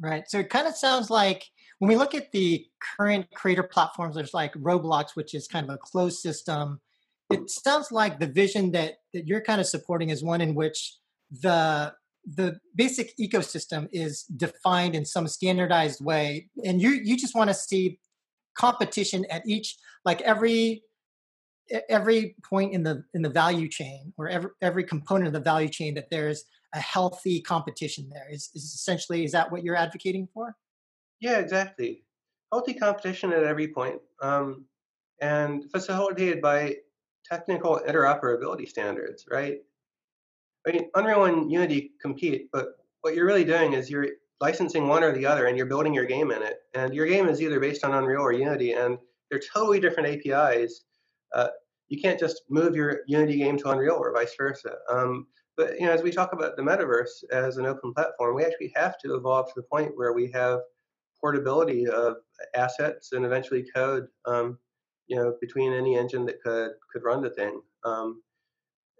Right. 0.00 0.24
So 0.28 0.38
it 0.38 0.50
kind 0.50 0.66
of 0.66 0.76
sounds 0.76 1.10
like 1.10 1.44
when 1.78 1.88
we 1.88 1.96
look 1.96 2.14
at 2.14 2.32
the 2.32 2.66
current 2.96 3.26
creator 3.34 3.62
platforms, 3.62 4.16
there's 4.16 4.34
like 4.34 4.52
Roblox, 4.54 5.14
which 5.14 5.34
is 5.34 5.46
kind 5.46 5.68
of 5.68 5.74
a 5.74 5.78
closed 5.78 6.20
system. 6.20 6.80
It 7.30 7.50
sounds 7.50 7.92
like 7.92 8.18
the 8.18 8.26
vision 8.26 8.72
that 8.72 8.94
that 9.12 9.26
you're 9.26 9.40
kind 9.40 9.60
of 9.60 9.66
supporting 9.66 10.10
is 10.10 10.22
one 10.22 10.40
in 10.40 10.54
which 10.54 10.96
the 11.30 11.94
the 12.24 12.58
basic 12.74 13.16
ecosystem 13.18 13.88
is 13.92 14.22
defined 14.24 14.94
in 14.94 15.04
some 15.04 15.28
standardized 15.28 16.04
way, 16.04 16.48
and 16.64 16.80
you 16.80 16.90
you 16.90 17.16
just 17.16 17.34
want 17.34 17.48
to 17.48 17.54
see 17.54 17.98
competition 18.54 19.24
at 19.30 19.42
each 19.46 19.76
like 20.04 20.20
every 20.22 20.82
every 21.88 22.36
point 22.42 22.72
in 22.72 22.82
the 22.82 23.04
in 23.14 23.22
the 23.22 23.28
value 23.28 23.68
chain 23.68 24.12
or 24.18 24.28
every 24.28 24.50
every 24.60 24.84
component 24.84 25.26
of 25.26 25.32
the 25.32 25.40
value 25.40 25.68
chain 25.68 25.94
that 25.94 26.10
there's 26.10 26.44
a 26.74 26.80
healthy 26.80 27.40
competition 27.40 28.08
there 28.12 28.28
is, 28.30 28.50
is 28.54 28.64
essentially 28.64 29.24
is 29.24 29.32
that 29.32 29.50
what 29.50 29.62
you're 29.62 29.76
advocating 29.76 30.28
for? 30.32 30.56
Yeah 31.20 31.38
exactly. 31.38 32.04
Healthy 32.52 32.74
competition 32.74 33.32
at 33.32 33.44
every 33.44 33.68
point 33.68 34.00
um, 34.22 34.66
and 35.20 35.64
facilitated 35.70 36.40
by 36.42 36.76
technical 37.24 37.80
interoperability 37.86 38.68
standards 38.68 39.24
right? 39.30 39.58
I 40.66 40.72
mean 40.72 40.90
unreal 40.94 41.24
and 41.24 41.50
unity 41.50 41.92
compete 42.00 42.48
but 42.52 42.76
what 43.02 43.14
you're 43.14 43.26
really 43.26 43.44
doing 43.44 43.72
is 43.72 43.90
you're 43.90 44.08
licensing 44.40 44.88
one 44.88 45.04
or 45.04 45.12
the 45.12 45.26
other 45.26 45.46
and 45.46 45.56
you're 45.56 45.66
building 45.66 45.94
your 45.94 46.04
game 46.04 46.30
in 46.32 46.42
it 46.42 46.58
and 46.74 46.94
your 46.94 47.06
game 47.06 47.28
is 47.28 47.40
either 47.40 47.60
based 47.60 47.84
on 47.84 47.94
unreal 47.94 48.22
or 48.22 48.32
unity 48.32 48.72
and 48.72 48.98
they're 49.30 49.40
totally 49.52 49.80
different 49.80 50.08
apis 50.08 50.82
uh, 51.34 51.48
you 51.88 52.00
can't 52.00 52.18
just 52.18 52.42
move 52.48 52.74
your 52.74 53.00
Unity 53.06 53.36
game 53.36 53.58
to 53.58 53.70
Unreal 53.70 53.96
or 53.96 54.12
vice 54.12 54.34
versa. 54.36 54.76
Um, 54.90 55.26
but 55.56 55.78
you 55.78 55.86
know, 55.86 55.92
as 55.92 56.02
we 56.02 56.10
talk 56.10 56.32
about 56.32 56.56
the 56.56 56.62
metaverse 56.62 57.24
as 57.30 57.58
an 57.58 57.66
open 57.66 57.92
platform, 57.92 58.34
we 58.34 58.44
actually 58.44 58.72
have 58.74 58.98
to 59.00 59.14
evolve 59.14 59.48
to 59.48 59.52
the 59.56 59.62
point 59.62 59.92
where 59.94 60.12
we 60.12 60.30
have 60.32 60.60
portability 61.20 61.86
of 61.86 62.16
assets 62.54 63.12
and 63.12 63.24
eventually 63.24 63.64
code, 63.74 64.06
um, 64.26 64.58
you 65.06 65.16
know, 65.16 65.36
between 65.40 65.72
any 65.72 65.96
engine 65.96 66.24
that 66.26 66.42
could 66.42 66.70
could 66.92 67.04
run 67.04 67.22
the 67.22 67.30
thing. 67.30 67.60
Um, 67.84 68.22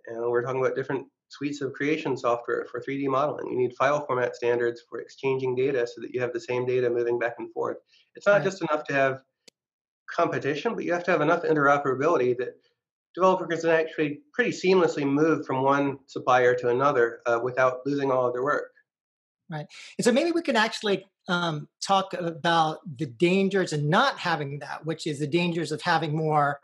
and 0.06 0.20
we're 0.30 0.42
talking 0.42 0.60
about 0.60 0.76
different 0.76 1.06
suites 1.28 1.62
of 1.62 1.72
creation 1.72 2.16
software 2.16 2.66
for 2.70 2.80
3D 2.80 3.06
modeling. 3.08 3.50
You 3.50 3.56
need 3.56 3.74
file 3.74 4.04
format 4.04 4.36
standards 4.36 4.82
for 4.88 5.00
exchanging 5.00 5.56
data 5.56 5.86
so 5.86 6.02
that 6.02 6.12
you 6.12 6.20
have 6.20 6.32
the 6.34 6.40
same 6.40 6.66
data 6.66 6.90
moving 6.90 7.18
back 7.18 7.36
and 7.38 7.50
forth. 7.52 7.78
It's 8.14 8.26
not 8.26 8.34
right. 8.34 8.44
just 8.44 8.60
enough 8.60 8.84
to 8.84 8.92
have 8.92 9.22
competition, 10.14 10.74
but 10.74 10.84
you 10.84 10.92
have 10.92 11.04
to 11.04 11.10
have 11.10 11.20
enough 11.20 11.42
interoperability 11.42 12.36
that 12.38 12.56
developers 13.14 13.62
can 13.62 13.70
actually 13.70 14.20
pretty 14.32 14.50
seamlessly 14.50 15.04
move 15.04 15.46
from 15.46 15.62
one 15.62 15.98
supplier 16.06 16.54
to 16.54 16.68
another 16.68 17.20
uh, 17.26 17.38
without 17.42 17.80
losing 17.84 18.10
all 18.10 18.26
of 18.26 18.32
their 18.32 18.42
work. 18.42 18.70
Right. 19.50 19.66
And 19.98 20.04
so 20.04 20.12
maybe 20.12 20.30
we 20.30 20.42
can 20.42 20.56
actually 20.56 21.06
um, 21.28 21.68
talk 21.82 22.14
about 22.14 22.78
the 22.96 23.06
dangers 23.06 23.72
and 23.72 23.88
not 23.88 24.18
having 24.18 24.60
that, 24.60 24.86
which 24.86 25.06
is 25.06 25.18
the 25.18 25.26
dangers 25.26 25.72
of 25.72 25.82
having 25.82 26.16
more 26.16 26.58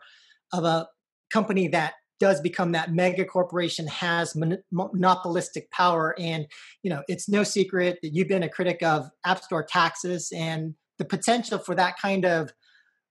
of 0.51 0.63
a 0.63 0.87
company 1.31 1.67
that 1.67 1.93
does 2.19 2.41
become 2.41 2.73
that 2.73 2.91
mega 2.91 3.23
corporation 3.23 3.87
has 3.87 4.35
mon- 4.35 4.61
monopolistic 4.71 5.71
power 5.71 6.15
and 6.19 6.45
you 6.83 6.89
know 6.89 7.01
it's 7.07 7.29
no 7.29 7.43
secret 7.43 7.97
that 8.01 8.13
you've 8.13 8.27
been 8.27 8.43
a 8.43 8.49
critic 8.49 8.83
of 8.83 9.09
app 9.25 9.41
store 9.41 9.63
taxes 9.63 10.29
and 10.35 10.75
the 10.97 11.05
potential 11.05 11.57
for 11.57 11.75
that 11.75 11.95
kind 11.97 12.25
of 12.25 12.51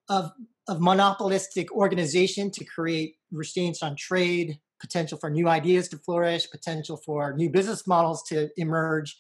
of 0.09 0.33
of 0.69 0.81
monopolistic 0.81 1.73
organization 1.73 2.51
to 2.51 2.65
create 2.65 3.17
restraints 3.33 3.83
on 3.83 3.97
trade, 3.97 4.59
potential 4.81 5.17
for 5.17 5.31
new 5.31 5.49
ideas 5.49 5.89
to 5.89 5.99
flourish, 5.99 6.51
potential 6.51 6.99
for 6.99 7.33
new 7.33 7.49
business 7.49 7.87
models 7.87 8.23
to 8.25 8.51
emerge. 8.59 9.19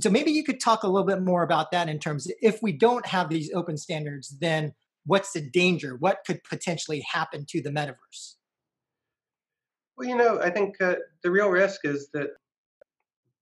So 0.00 0.08
maybe 0.08 0.30
you 0.30 0.44
could 0.44 0.60
talk 0.60 0.82
a 0.82 0.88
little 0.88 1.06
bit 1.06 1.22
more 1.22 1.42
about 1.42 1.72
that 1.72 1.88
in 1.88 1.98
terms 1.98 2.26
of 2.26 2.34
if 2.40 2.60
we 2.62 2.72
don't 2.72 3.06
have 3.06 3.28
these 3.28 3.50
open 3.54 3.76
standards, 3.76 4.36
then 4.40 4.72
what's 5.04 5.32
the 5.32 5.40
danger? 5.40 5.96
What 5.96 6.18
could 6.26 6.42
potentially 6.44 7.04
happen 7.10 7.44
to 7.50 7.60
the 7.60 7.70
metaverse? 7.70 8.34
Well, 9.96 10.08
you 10.08 10.16
know, 10.16 10.40
I 10.40 10.50
think 10.50 10.80
uh, 10.80 10.96
the 11.22 11.30
real 11.30 11.48
risk 11.48 11.80
is 11.84 12.08
that 12.14 12.28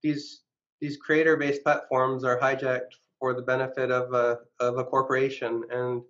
these 0.02 0.40
these 0.80 0.96
creator-based 0.96 1.62
platforms 1.62 2.24
are 2.24 2.38
hijacked 2.40 2.96
for 3.20 3.34
the 3.34 3.42
benefit 3.42 3.90
of 3.90 4.12
a 4.12 4.38
of 4.60 4.78
a 4.78 4.84
corporation, 4.84 5.62
and 5.70 6.02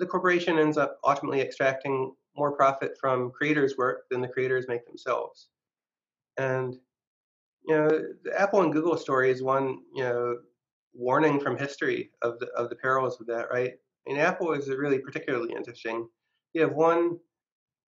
the 0.00 0.06
corporation 0.06 0.58
ends 0.58 0.76
up 0.76 0.98
ultimately 1.04 1.40
extracting 1.40 2.14
more 2.36 2.52
profit 2.52 2.96
from 3.00 3.30
creators' 3.30 3.76
work 3.76 4.04
than 4.10 4.20
the 4.20 4.28
creators 4.28 4.66
make 4.68 4.86
themselves. 4.86 5.48
And 6.36 6.74
you 7.66 7.74
know, 7.74 7.88
the 8.24 8.38
Apple 8.38 8.62
and 8.62 8.72
Google 8.72 8.96
story 8.96 9.30
is 9.30 9.42
one 9.42 9.78
you 9.94 10.04
know 10.04 10.36
warning 10.92 11.40
from 11.40 11.56
history 11.56 12.10
of 12.22 12.38
the 12.38 12.46
of 12.56 12.68
the 12.70 12.76
perils 12.76 13.20
of 13.20 13.26
that, 13.28 13.48
right? 13.50 13.74
Mean, 14.06 14.18
Apple 14.18 14.52
is 14.52 14.68
really 14.68 14.98
particularly 14.98 15.54
interesting. 15.54 16.08
You 16.52 16.62
have 16.62 16.74
one 16.74 17.18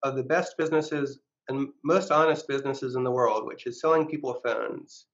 of 0.03 0.15
the 0.15 0.23
best 0.23 0.55
businesses 0.57 1.19
and 1.49 1.69
most 1.83 2.11
honest 2.11 2.47
businesses 2.47 2.95
in 2.95 3.03
the 3.03 3.11
world, 3.11 3.45
which 3.47 3.65
is 3.65 3.81
selling 3.81 4.07
people 4.07 4.39
phones. 4.45 5.07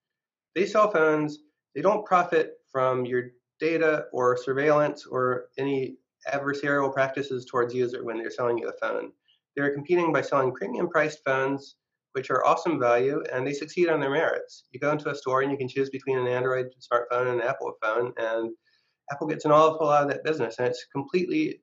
They 0.56 0.66
sell 0.66 0.92
phones. 0.92 1.40
They 1.74 1.82
don't 1.82 2.06
profit 2.06 2.58
from 2.72 3.06
your 3.06 3.32
data 3.60 4.06
or 4.12 4.38
surveillance 4.38 5.06
or 5.06 5.48
any 5.58 5.98
adversarial 6.28 6.94
practices 6.94 7.46
towards 7.46 7.74
user 7.74 8.04
when 8.04 8.18
they're 8.18 8.32
selling 8.32 8.58
you 8.58 8.70
a 8.70 8.74
phone. 8.74 9.12
They're 9.56 9.74
competing 9.74 10.14
by 10.14 10.22
selling 10.22 10.54
premium 10.54 10.90
priced 10.90 11.24
phones, 11.26 11.76
which 12.14 12.30
are 12.30 12.46
awesome 12.46 12.80
value, 12.80 13.24
and 13.32 13.46
they 13.46 13.54
succeed 13.54 13.90
on 13.90 14.00
their 14.00 14.10
merits. 14.10 14.66
You 14.72 14.80
go 14.80 14.92
into 14.92 15.10
a 15.10 15.16
store 15.16 15.42
and 15.42 15.52
you 15.52 15.58
can 15.58 15.68
choose 15.68 15.90
between 15.90 16.18
an 16.18 16.28
Android 16.28 16.68
smartphone 16.80 17.32
and 17.32 17.42
an 17.42 17.48
Apple 17.48 17.74
phone, 17.82 18.14
and 18.18 18.52
Apple 19.12 19.28
gets 19.28 19.46
an 19.46 19.52
awful 19.52 19.88
lot 19.88 20.04
of 20.04 20.10
that 20.10 20.24
business, 20.24 20.60
and 20.60 20.68
it's 20.68 20.86
completely 20.94 21.62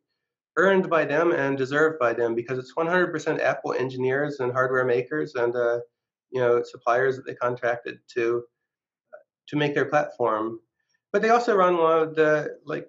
earned 0.57 0.89
by 0.89 1.05
them 1.05 1.33
and 1.33 1.59
deserved 1.59 1.99
by 1.99 2.13
them 2.13 2.35
because 2.35 2.59
it's 2.59 2.75
100% 2.77 3.41
Apple 3.41 3.75
engineers 3.75 4.41
and 4.41 4.53
hardware 4.53 4.85
makers 4.85 5.35
and 5.35 5.55
uh, 5.55 5.79
you 6.31 6.41
know 6.41 6.63
suppliers 6.63 7.17
that 7.17 7.27
they 7.27 7.35
contracted 7.35 7.99
to 8.15 8.43
to 9.49 9.57
make 9.57 9.75
their 9.75 9.85
platform. 9.85 10.61
But 11.13 11.23
they 11.23 11.31
also 11.31 11.55
run 11.55 11.77
one 11.77 12.03
of 12.03 12.15
the 12.15 12.59
like 12.65 12.89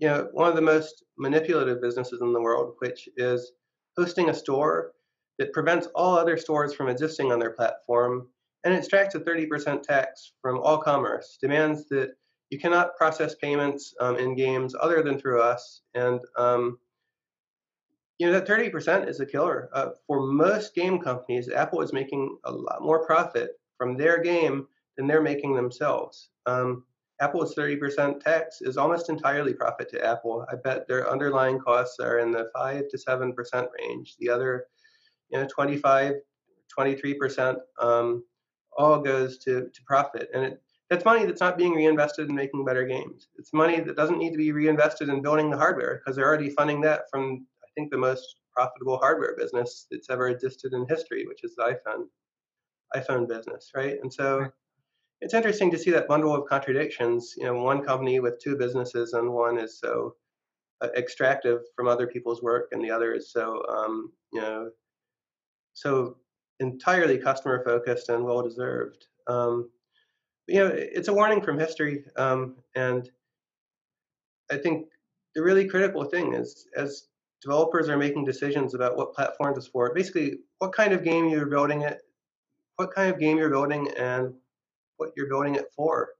you 0.00 0.08
know, 0.08 0.28
one 0.32 0.48
of 0.48 0.56
the 0.56 0.62
most 0.62 1.04
manipulative 1.18 1.80
businesses 1.80 2.20
in 2.22 2.32
the 2.32 2.40
world, 2.40 2.74
which 2.78 3.08
is 3.16 3.52
hosting 3.96 4.30
a 4.30 4.34
store 4.34 4.92
that 5.38 5.52
prevents 5.52 5.88
all 5.94 6.16
other 6.16 6.36
stores 6.36 6.74
from 6.74 6.88
existing 6.88 7.30
on 7.30 7.38
their 7.38 7.50
platform 7.50 8.26
and 8.64 8.74
extracts 8.74 9.14
a 9.14 9.20
30% 9.20 9.82
tax 9.82 10.32
from 10.40 10.58
all 10.58 10.78
commerce, 10.78 11.38
demands 11.40 11.86
that 11.88 12.12
you 12.50 12.58
cannot 12.58 12.96
process 12.96 13.34
payments 13.36 13.94
um, 14.00 14.16
in 14.16 14.34
games 14.34 14.74
other 14.78 15.02
than 15.02 15.18
through 15.18 15.40
us. 15.40 15.82
And, 15.94 16.20
um, 16.36 16.78
you 18.18 18.26
know, 18.26 18.32
that 18.32 18.48
30% 18.48 19.08
is 19.08 19.20
a 19.20 19.26
killer. 19.26 19.70
Uh, 19.72 19.90
for 20.06 20.26
most 20.26 20.74
game 20.74 20.98
companies, 20.98 21.48
Apple 21.50 21.80
is 21.80 21.92
making 21.92 22.36
a 22.44 22.52
lot 22.52 22.82
more 22.82 23.04
profit 23.06 23.52
from 23.78 23.96
their 23.96 24.22
game 24.22 24.66
than 24.96 25.06
they're 25.06 25.22
making 25.22 25.54
themselves. 25.54 26.30
Um, 26.46 26.84
Apple's 27.20 27.54
30% 27.54 28.20
tax 28.20 28.62
is 28.62 28.76
almost 28.76 29.10
entirely 29.10 29.52
profit 29.52 29.90
to 29.90 30.04
Apple. 30.04 30.46
I 30.50 30.56
bet 30.56 30.88
their 30.88 31.10
underlying 31.10 31.58
costs 31.58 32.00
are 32.00 32.18
in 32.18 32.32
the 32.32 32.50
5 32.54 32.88
to 32.88 32.96
7% 32.96 33.66
range. 33.78 34.16
The 34.18 34.30
other, 34.30 34.66
you 35.30 35.38
know, 35.38 35.46
25, 35.46 36.14
23% 36.76 37.56
um, 37.80 38.24
all 38.76 39.00
goes 39.00 39.38
to, 39.38 39.68
to 39.68 39.82
profit. 39.86 40.30
And 40.32 40.44
it, 40.44 40.62
that's 40.88 41.04
money 41.04 41.26
that's 41.26 41.40
not 41.40 41.58
being 41.58 41.74
reinvested 41.74 42.28
in 42.28 42.34
making 42.34 42.64
better 42.64 42.84
games. 42.84 43.28
It's 43.36 43.52
money 43.52 43.80
that 43.80 43.96
doesn't 43.96 44.18
need 44.18 44.32
to 44.32 44.38
be 44.38 44.52
reinvested 44.52 45.08
in 45.08 45.22
building 45.22 45.50
the 45.50 45.58
hardware 45.58 45.98
because 45.98 46.16
they're 46.16 46.26
already 46.26 46.50
funding 46.50 46.80
that 46.82 47.02
from, 47.10 47.46
I 47.62 47.68
think, 47.74 47.90
the 47.90 47.98
most 47.98 48.40
profitable 48.56 48.98
hardware 48.98 49.36
business 49.36 49.86
that's 49.90 50.10
ever 50.10 50.28
existed 50.28 50.72
in 50.72 50.86
history, 50.88 51.26
which 51.26 51.44
is 51.44 51.54
the 51.54 51.76
iPhone 51.76 52.06
iPhone 52.96 53.28
business, 53.28 53.70
right? 53.74 53.98
And 54.02 54.12
so 54.12 54.50
it's 55.20 55.34
interesting 55.34 55.70
to 55.70 55.78
see 55.78 55.90
that 55.90 56.08
bundle 56.08 56.34
of 56.34 56.48
contradictions. 56.48 57.34
You 57.36 57.44
know, 57.44 57.62
one 57.62 57.82
company 57.82 58.20
with 58.20 58.40
two 58.42 58.56
businesses, 58.56 59.12
and 59.12 59.32
one 59.32 59.58
is 59.58 59.78
so 59.78 60.14
uh, 60.80 60.88
extractive 60.96 61.60
from 61.76 61.88
other 61.88 62.06
people's 62.06 62.42
work, 62.42 62.68
and 62.72 62.82
the 62.82 62.90
other 62.90 63.12
is 63.12 63.32
so 63.32 63.62
um, 63.68 64.12
you 64.32 64.40
know 64.40 64.70
so 65.74 66.16
entirely 66.60 67.18
customer 67.18 67.62
focused 67.64 68.08
and 68.08 68.24
well 68.24 68.42
deserved. 68.42 69.06
Um, 69.26 69.70
you 70.46 70.60
know, 70.60 70.70
it's 70.74 71.08
a 71.08 71.14
warning 71.14 71.42
from 71.42 71.58
history, 71.58 72.04
um, 72.16 72.56
and 72.74 73.08
I 74.50 74.56
think 74.56 74.88
the 75.34 75.42
really 75.42 75.66
critical 75.66 76.04
thing 76.04 76.34
is 76.34 76.66
as 76.76 77.08
developers 77.42 77.88
are 77.88 77.96
making 77.96 78.24
decisions 78.24 78.74
about 78.74 78.96
what 78.96 79.14
platform 79.14 79.54
to 79.54 79.62
support, 79.62 79.94
basically 79.94 80.38
what 80.58 80.72
kind 80.72 80.92
of 80.92 81.04
game 81.04 81.28
you're 81.28 81.46
building 81.46 81.82
it, 81.82 82.00
what 82.76 82.92
kind 82.92 83.12
of 83.12 83.20
game 83.20 83.38
you're 83.38 83.50
building, 83.50 83.88
and 83.96 84.34
what 85.00 85.10
you're 85.16 85.28
building 85.28 85.54
it 85.54 85.66
for. 85.74 86.10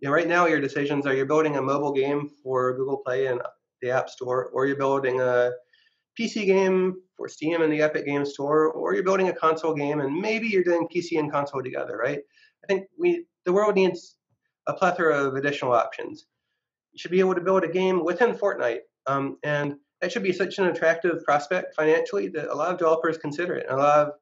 You 0.00 0.08
know, 0.08 0.14
right 0.14 0.28
now 0.28 0.46
your 0.46 0.60
decisions 0.60 1.06
are 1.06 1.14
you're 1.14 1.26
building 1.26 1.56
a 1.56 1.62
mobile 1.62 1.92
game 1.92 2.30
for 2.42 2.76
Google 2.76 2.98
Play 2.98 3.26
and 3.26 3.40
the 3.82 3.90
App 3.90 4.08
Store, 4.08 4.46
or 4.46 4.66
you're 4.66 4.76
building 4.76 5.20
a 5.20 5.50
PC 6.18 6.46
game 6.46 6.94
for 7.16 7.28
Steam 7.28 7.62
and 7.62 7.72
the 7.72 7.82
Epic 7.82 8.06
Game 8.06 8.24
Store, 8.24 8.70
or 8.72 8.94
you're 8.94 9.04
building 9.04 9.28
a 9.28 9.34
console 9.34 9.74
game 9.74 10.00
and 10.00 10.14
maybe 10.14 10.48
you're 10.48 10.64
doing 10.64 10.88
PC 10.88 11.18
and 11.18 11.30
console 11.30 11.62
together, 11.62 11.96
right? 11.96 12.20
I 12.64 12.66
think 12.66 12.86
we 12.98 13.26
the 13.44 13.52
world 13.52 13.74
needs 13.74 14.16
a 14.66 14.72
plethora 14.72 15.16
of 15.16 15.34
additional 15.34 15.72
options. 15.72 16.26
You 16.92 16.98
should 16.98 17.10
be 17.10 17.20
able 17.20 17.34
to 17.34 17.40
build 17.40 17.64
a 17.64 17.68
game 17.68 18.04
within 18.04 18.34
Fortnite, 18.34 18.80
um, 19.06 19.38
and 19.42 19.76
that 20.00 20.12
should 20.12 20.22
be 20.22 20.32
such 20.32 20.58
an 20.58 20.66
attractive 20.66 21.24
prospect 21.24 21.74
financially 21.74 22.28
that 22.28 22.52
a 22.52 22.54
lot 22.54 22.72
of 22.72 22.78
developers 22.78 23.18
consider 23.18 23.54
it. 23.54 23.66
And 23.68 23.78
a 23.78 23.82
lot 23.82 23.98
of 24.06 24.12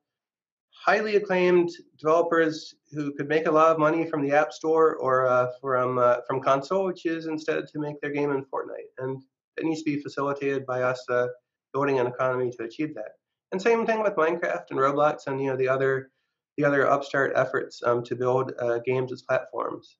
highly 0.83 1.17
acclaimed 1.17 1.71
developers 1.99 2.75
who 2.93 3.13
could 3.13 3.29
make 3.29 3.47
a 3.47 3.51
lot 3.51 3.71
of 3.71 3.79
money 3.79 4.07
from 4.07 4.23
the 4.23 4.33
App 4.35 4.53
Store 4.53 4.97
or 4.97 5.27
uh, 5.27 5.49
from 5.61 5.99
uh, 5.99 6.17
from 6.27 6.41
console 6.41 6.93
choose 6.93 7.27
instead 7.27 7.67
to 7.69 7.79
make 7.79 8.01
their 8.01 8.11
game 8.11 8.31
in 8.31 8.45
Fortnite, 8.45 8.93
and 8.99 9.23
that 9.57 9.65
needs 9.65 9.83
to 9.83 9.91
be 9.91 10.03
facilitated 10.03 10.65
by 10.67 10.83
us 10.83 11.05
uh, 11.11 11.29
building 11.73 11.99
an 11.99 12.07
economy 12.07 12.51
to 12.57 12.65
achieve 12.65 12.95
that. 12.95 13.13
And 13.53 13.61
same 13.61 13.85
thing 13.85 14.03
with 14.03 14.15
Minecraft 14.15 14.71
and 14.71 14.79
Roblox 14.79 15.27
and 15.27 15.41
you 15.41 15.49
know 15.49 15.57
the 15.57 15.69
other 15.69 16.11
the 16.57 16.65
other 16.65 16.89
upstart 16.89 17.33
efforts 17.37 17.83
um, 17.85 18.03
to 18.05 18.17
build 18.17 18.53
uh, 18.61 18.79
games 18.85 19.13
as 19.13 19.23
platforms. 19.23 19.97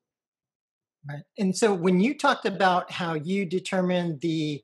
Right. 1.07 1.23
And 1.37 1.55
so 1.55 1.73
when 1.73 1.99
you 1.99 2.15
talked 2.15 2.45
about 2.45 2.91
how 2.91 3.15
you 3.15 3.45
determine 3.45 4.19
the 4.21 4.63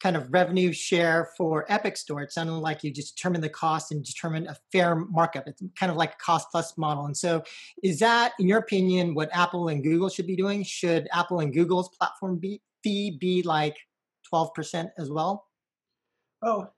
kind 0.00 0.16
of 0.16 0.32
revenue 0.32 0.72
share 0.72 1.30
for 1.36 1.66
Epic 1.68 1.96
Store, 1.96 2.22
it 2.22 2.32
sounded 2.32 2.54
like 2.54 2.82
you 2.82 2.90
just 2.90 3.16
determine 3.16 3.40
the 3.40 3.48
cost 3.48 3.92
and 3.92 4.04
determine 4.04 4.46
a 4.46 4.56
fair 4.72 4.96
markup. 4.96 5.46
It's 5.46 5.62
kind 5.78 5.90
of 5.90 5.96
like 5.96 6.14
a 6.14 6.24
cost 6.24 6.48
plus 6.50 6.76
model. 6.78 7.06
And 7.06 7.16
so, 7.16 7.42
is 7.82 7.98
that, 8.00 8.32
in 8.38 8.48
your 8.48 8.58
opinion, 8.58 9.14
what 9.14 9.28
Apple 9.32 9.68
and 9.68 9.82
Google 9.82 10.08
should 10.08 10.26
be 10.26 10.36
doing? 10.36 10.62
Should 10.62 11.08
Apple 11.12 11.40
and 11.40 11.52
Google's 11.52 11.90
platform 11.90 12.38
be, 12.38 12.62
fee 12.82 13.16
be 13.20 13.42
like 13.42 13.76
12% 14.32 14.90
as 14.98 15.10
well? 15.10 15.46
Oh, 16.42 16.68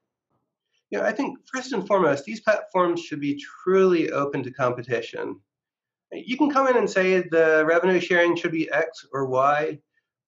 yeah, 0.91 1.03
I 1.07 1.13
think 1.13 1.39
first 1.53 1.73
and 1.73 1.87
foremost, 1.87 2.25
these 2.25 2.41
platforms 2.41 3.01
should 3.01 3.21
be 3.21 3.41
truly 3.65 4.11
open 4.11 4.43
to 4.43 4.51
competition. 4.51 5.41
You 6.13 6.37
can 6.37 6.51
come 6.51 6.69
in 6.69 6.77
and 6.77 6.91
say 6.91 7.21
the 7.21 7.65
revenue 7.67 7.99
sharing 7.99 8.37
should 8.37 8.53
be 8.53 8.71
X 8.71 9.07
or 9.13 9.27
Y, 9.27 9.79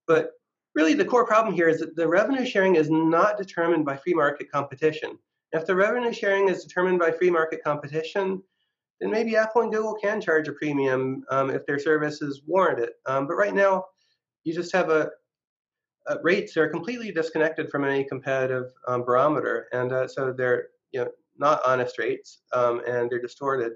but 0.07 0.31
really 0.75 0.95
the 0.95 1.05
core 1.05 1.27
problem 1.27 1.55
here 1.55 1.69
is 1.69 1.81
that 1.81 1.97
the 1.97 2.09
revenue 2.09 2.45
sharing 2.45 2.77
is 2.77 2.91
not 2.91 3.39
determined 3.39 3.85
by 3.85 3.97
free 3.97 4.15
market 4.15 4.51
competition. 4.51 5.19
If 5.53 5.67
the 5.67 5.77
revenue 5.77 6.13
sharing 6.13 6.49
is 6.49 6.65
determined 6.65 6.99
by 6.99 7.13
free 7.13 7.31
market 7.31 7.63
competition, 7.63 8.43
then 9.01 9.11
maybe 9.11 9.37
Apple 9.37 9.63
and 9.63 9.73
Google 9.73 9.95
can 9.95 10.21
charge 10.21 10.49
a 10.49 10.53
premium 10.53 11.25
um, 11.31 11.51
if 11.51 11.65
their 11.67 11.79
services 11.79 12.43
warrant 12.47 12.81
it. 12.81 12.95
Um, 13.07 13.27
but 13.27 13.35
right 13.35 13.55
now, 13.55 13.85
you 14.43 14.53
just 14.53 14.73
have 14.73 14.91
a, 14.91 15.11
uh, 16.07 16.17
rates 16.23 16.55
that 16.55 16.61
are 16.61 16.69
completely 16.69 17.11
disconnected 17.11 17.71
from 17.71 17.85
any 17.85 18.05
competitive 18.05 18.73
um, 18.89 19.05
barometer, 19.05 19.69
and 19.73 19.93
uh, 19.93 20.07
so 20.07 20.35
they're 20.37 20.67
you 20.93 21.01
know 21.01 21.11
not 21.39 21.63
honest 21.67 21.99
rates, 21.99 22.43
um, 22.53 22.83
and 22.87 23.11
they're 23.11 23.23
distorted, 23.23 23.73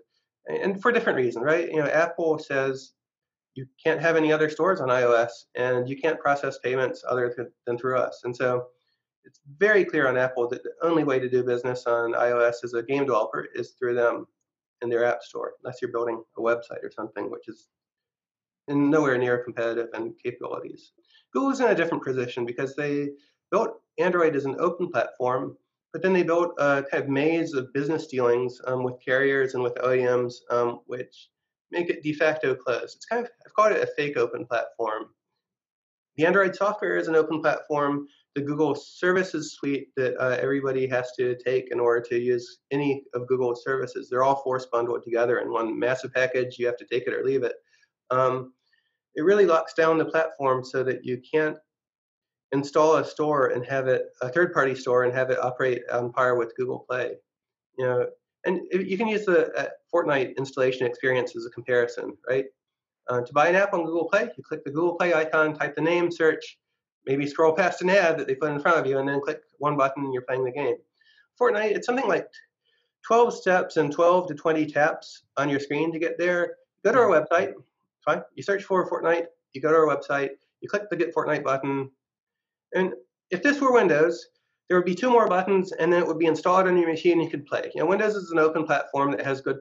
and 0.47 0.83
for 0.83 0.93
different 0.93 1.17
reasons, 1.17 1.43
right? 1.43 1.71
You 1.71 1.79
know, 1.79 1.87
Apple 1.87 2.39
says 2.39 2.93
you 3.55 3.67
can't 3.83 4.01
have 4.01 4.17
any 4.17 4.33
other 4.33 4.49
stores 4.49 4.81
on 4.81 4.89
iOS, 4.89 5.31
and 5.57 5.89
you 5.89 5.97
can't 5.97 6.21
process 6.21 6.59
payments 6.59 7.05
other 7.09 7.33
th- 7.35 7.49
than 7.67 7.79
through 7.79 7.99
us, 7.99 8.23
and 8.25 8.35
so 8.35 8.69
it's 9.25 9.41
very 9.59 9.85
clear 9.85 10.09
on 10.09 10.17
Apple 10.17 10.49
that 10.49 10.63
the 10.63 10.73
only 10.83 11.05
way 11.05 11.19
to 11.19 11.29
do 11.29 11.45
business 11.45 11.87
on 11.87 12.15
iOS 12.15 12.65
as 12.65 12.73
a 12.73 12.83
game 12.83 13.05
developer 13.05 13.49
is 13.55 13.73
through 13.73 13.95
them 13.95 14.27
in 14.81 14.89
their 14.89 15.05
app 15.05 15.23
store, 15.23 15.53
unless 15.63 15.83
you're 15.83 15.93
building 15.93 16.23
a 16.37 16.41
website 16.41 16.83
or 16.83 16.91
something, 16.91 17.31
which 17.31 17.49
is 17.49 17.69
nowhere 18.69 19.19
near 19.19 19.45
competitive 19.45 19.89
in 19.95 20.15
capabilities. 20.23 20.93
Google's 21.33 21.61
in 21.61 21.67
a 21.69 21.75
different 21.75 22.05
position 22.05 22.47
because 22.47 22.75
they 22.75 23.11
built 23.51 23.81
Android 23.99 24.37
as 24.37 24.45
an 24.45 24.57
open 24.59 24.91
platform, 24.91 25.57
but 25.93 26.03
then 26.03 26.13
they 26.13 26.23
built 26.23 26.55
a 26.59 26.85
kind 26.91 27.03
of 27.03 27.11
maze 27.11 27.55
of 27.55 27.73
business 27.73 28.07
dealings 28.07 28.61
um, 28.67 28.83
with 28.83 28.95
carriers 29.05 29.55
and 29.55 29.63
with 29.63 29.75
OEMs, 29.77 30.35
um, 30.51 30.81
which 30.87 31.29
make 31.71 31.91
it 31.91 32.03
de 32.03 32.13
facto 32.13 32.55
closed. 32.55 32.97
It's 32.97 33.07
kind 33.07 33.25
of, 33.25 33.31
I've 33.47 33.55
called 33.55 33.73
it 33.73 33.83
a 33.83 33.93
fake 33.97 34.17
open 34.17 34.47
platform. 34.47 35.07
The 36.17 36.27
Android 36.27 36.55
software 36.55 36.97
is 36.97 37.09
an 37.09 37.15
open 37.15 37.41
platform. 37.41 38.07
The 38.35 38.43
Google 38.43 38.75
Services 38.75 39.55
suite 39.55 39.89
that 39.97 40.17
uh, 40.21 40.37
everybody 40.41 40.87
has 40.87 41.13
to 41.19 41.37
take 41.45 41.71
in 41.71 41.81
order 41.81 42.01
to 42.09 42.19
use 42.19 42.59
any 42.71 43.05
of 43.15 43.27
Google's 43.27 43.65
services, 43.65 44.09
they're 44.09 44.23
all 44.23 44.43
force 44.43 44.67
bundled 44.71 45.03
together 45.03 45.39
in 45.39 45.51
one 45.51 45.79
massive 45.79 46.13
package. 46.13 46.59
You 46.59 46.67
have 46.67 46.77
to 46.79 46.87
take 46.87 47.07
it 47.07 47.15
or 47.15 47.25
leave 47.25 47.43
it. 47.43 47.55
Um, 48.11 48.53
it 49.15 49.23
really 49.23 49.47
locks 49.47 49.75
down 49.75 49.99
the 49.99 50.05
platform 50.05 50.65
so 50.65 50.85
that 50.85 51.05
you 51.05 51.21
can't 51.33 51.57
install 52.53 52.97
a 52.97 53.05
store 53.05 53.49
and 53.49 53.65
have 53.67 53.89
it 53.89 54.07
a 54.23 54.29
third 54.29 54.53
party 54.55 54.75
store 54.75 55.05
and 55.05 55.15
have 55.15 55.31
it 55.31 55.39
operate 55.39 55.83
on 55.93 56.13
par 56.13 56.37
with 56.37 56.57
Google 56.57 56.85
Play. 56.89 57.17
You 57.79 57.87
know, 57.87 58.07
and 58.49 58.61
you 58.73 58.97
can 58.97 59.09
use 59.09 59.27
the 59.27 59.53
uh, 59.55 59.69
Fortnite 59.95 60.37
installation 60.37 60.87
experience 60.87 61.37
as 61.37 61.45
a 61.45 61.51
comparison, 61.51 62.17
right? 62.29 62.47
Uh, 63.09 63.21
to 63.21 63.33
buy 63.33 63.49
an 63.49 63.55
app 63.55 63.75
on 63.75 63.85
Google 63.85 64.09
Play, 64.09 64.31
you 64.37 64.43
click 64.43 64.65
the 64.65 64.71
Google 64.71 64.95
Play 64.95 65.13
icon, 65.15 65.55
type 65.55 65.75
the 65.75 65.83
name, 65.83 66.11
search, 66.11 66.59
maybe 67.07 67.27
scroll 67.27 67.53
past 67.53 67.83
an 67.83 67.91
ad 67.91 68.19
that 68.19 68.27
they 68.27 68.35
put 68.35 68.51
in 68.51 68.61
front 68.61 68.79
of 68.79 68.87
you, 68.87 68.99
and 68.99 69.09
then 69.09 69.21
click 69.21 69.41
one 69.59 69.77
button 69.77 70.05
and 70.05 70.13
you're 70.13 70.23
playing 70.23 70.45
the 70.45 70.51
game. 70.51 70.77
Fortnite, 71.41 71.77
it's 71.77 71.87
something 71.87 72.09
like 72.09 72.27
12 73.07 73.35
steps 73.35 73.77
and 73.77 73.93
12 73.93 74.29
to 74.29 74.35
20 74.35 74.67
taps 74.67 75.23
on 75.37 75.49
your 75.49 75.61
screen 75.61 75.93
to 75.93 75.99
get 75.99 76.19
there. 76.19 76.57
Go 76.85 76.93
to 76.93 76.99
our 76.99 77.09
website, 77.09 77.53
fine. 78.05 78.23
You 78.35 78.43
search 78.43 78.65
for 78.65 78.89
Fortnite, 78.89 79.27
you 79.53 79.61
go 79.61 79.71
to 79.71 79.77
our 79.77 79.97
website, 79.97 80.31
you 80.61 80.69
click 80.69 80.91
the 80.91 80.97
Get 80.97 81.15
Fortnite 81.15 81.45
button, 81.45 81.91
and 82.75 82.93
if 83.31 83.43
this 83.43 83.61
were 83.61 83.73
Windows, 83.73 84.27
there 84.69 84.79
would 84.79 84.87
be 84.87 84.95
two 84.95 85.11
more 85.11 85.29
buttons, 85.29 85.73
and 85.73 85.93
then 85.93 86.03
it 86.03 86.07
would 86.07 86.19
be 86.19 86.27
installed 86.27 86.69
on 86.69 86.77
your 86.77 86.91
machine 86.91 87.13
and 87.13 87.23
you 87.23 87.31
could 87.31 87.47
play. 87.47 87.71
You 87.75 87.81
know, 87.81 87.87
Windows 87.87 88.15
is 88.15 88.31
an 88.31 88.39
open 88.39 88.65
platform 88.65 89.11
that 89.13 89.25
has 89.25 89.41
good 89.41 89.59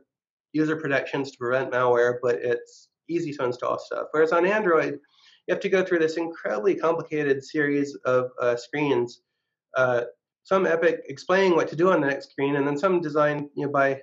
user 0.53 0.75
protections 0.75 1.31
to 1.31 1.37
prevent 1.37 1.71
malware, 1.71 2.15
but 2.21 2.35
it's 2.35 2.89
easy 3.09 3.31
to 3.33 3.45
install 3.45 3.79
stuff. 3.79 4.07
Whereas 4.11 4.33
on 4.33 4.45
Android, 4.45 4.99
you 5.47 5.53
have 5.53 5.61
to 5.61 5.69
go 5.69 5.83
through 5.83 5.99
this 5.99 6.17
incredibly 6.17 6.75
complicated 6.75 7.43
series 7.43 7.95
of 8.05 8.31
uh, 8.41 8.55
screens. 8.57 9.21
Uh, 9.77 10.03
some 10.43 10.65
Epic 10.65 11.01
explaining 11.07 11.55
what 11.55 11.67
to 11.69 11.75
do 11.75 11.91
on 11.91 12.01
the 12.01 12.07
next 12.07 12.31
screen, 12.31 12.55
and 12.55 12.67
then 12.67 12.77
some 12.77 13.01
designed 13.01 13.49
you 13.55 13.65
know, 13.65 13.71
by 13.71 14.01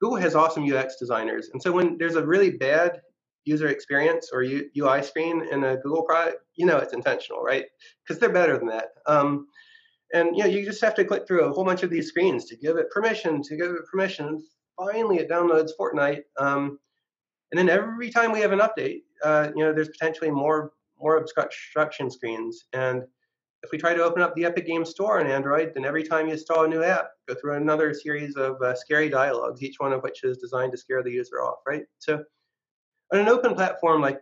Google 0.00 0.18
has 0.18 0.34
awesome 0.34 0.70
UX 0.70 0.96
designers. 0.96 1.50
And 1.52 1.62
so 1.62 1.72
when 1.72 1.96
there's 1.98 2.16
a 2.16 2.26
really 2.26 2.50
bad 2.50 3.00
user 3.44 3.68
experience 3.68 4.30
or 4.32 4.42
U, 4.42 4.68
UI 4.76 5.02
screen 5.02 5.46
in 5.50 5.64
a 5.64 5.76
Google 5.76 6.02
product, 6.02 6.38
you 6.56 6.66
know 6.66 6.78
it's 6.78 6.94
intentional, 6.94 7.42
right? 7.42 7.64
Because 8.02 8.18
they're 8.18 8.32
better 8.32 8.58
than 8.58 8.68
that. 8.68 8.88
Um, 9.06 9.46
and 10.14 10.36
you 10.36 10.44
know, 10.44 10.48
you 10.48 10.64
just 10.64 10.80
have 10.80 10.94
to 10.94 11.04
click 11.04 11.26
through 11.26 11.44
a 11.44 11.52
whole 11.52 11.64
bunch 11.64 11.82
of 11.82 11.90
these 11.90 12.08
screens 12.08 12.44
to 12.46 12.56
give 12.56 12.76
it 12.76 12.90
permission, 12.90 13.42
to 13.42 13.56
give 13.56 13.70
it 13.72 13.84
permission. 13.90 14.42
Finally, 14.78 15.18
it 15.18 15.28
downloads 15.28 15.72
Fortnite. 15.78 16.22
Um, 16.38 16.78
and 17.50 17.58
then 17.58 17.68
every 17.68 18.10
time 18.10 18.32
we 18.32 18.40
have 18.40 18.52
an 18.52 18.60
update, 18.60 19.02
uh, 19.22 19.50
you 19.54 19.64
know, 19.64 19.72
there's 19.72 19.88
potentially 19.88 20.30
more 20.30 20.72
more 21.00 21.16
obstruction 21.16 22.10
screens. 22.10 22.66
And 22.72 23.02
if 23.64 23.72
we 23.72 23.78
try 23.78 23.92
to 23.92 24.04
open 24.04 24.22
up 24.22 24.34
the 24.34 24.44
Epic 24.44 24.66
Games 24.66 24.90
Store 24.90 25.18
on 25.18 25.26
Android, 25.26 25.72
then 25.74 25.84
every 25.84 26.04
time 26.04 26.26
you 26.26 26.32
install 26.32 26.64
a 26.64 26.68
new 26.68 26.84
app, 26.84 27.08
go 27.28 27.34
through 27.34 27.54
another 27.56 27.92
series 27.92 28.36
of 28.36 28.62
uh, 28.62 28.74
scary 28.74 29.08
dialogues, 29.08 29.62
each 29.62 29.76
one 29.78 29.92
of 29.92 30.02
which 30.02 30.22
is 30.22 30.38
designed 30.38 30.72
to 30.72 30.78
scare 30.78 31.02
the 31.02 31.10
user 31.10 31.42
off, 31.42 31.58
right? 31.66 31.82
So 31.98 32.22
on 33.12 33.18
an 33.18 33.28
open 33.28 33.54
platform 33.54 34.00
like 34.00 34.20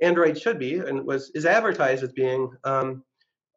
Android 0.00 0.40
should 0.40 0.58
be 0.58 0.78
and 0.78 1.06
was 1.06 1.30
is 1.34 1.46
advertised 1.46 2.02
as 2.02 2.12
being, 2.12 2.50
um, 2.64 3.04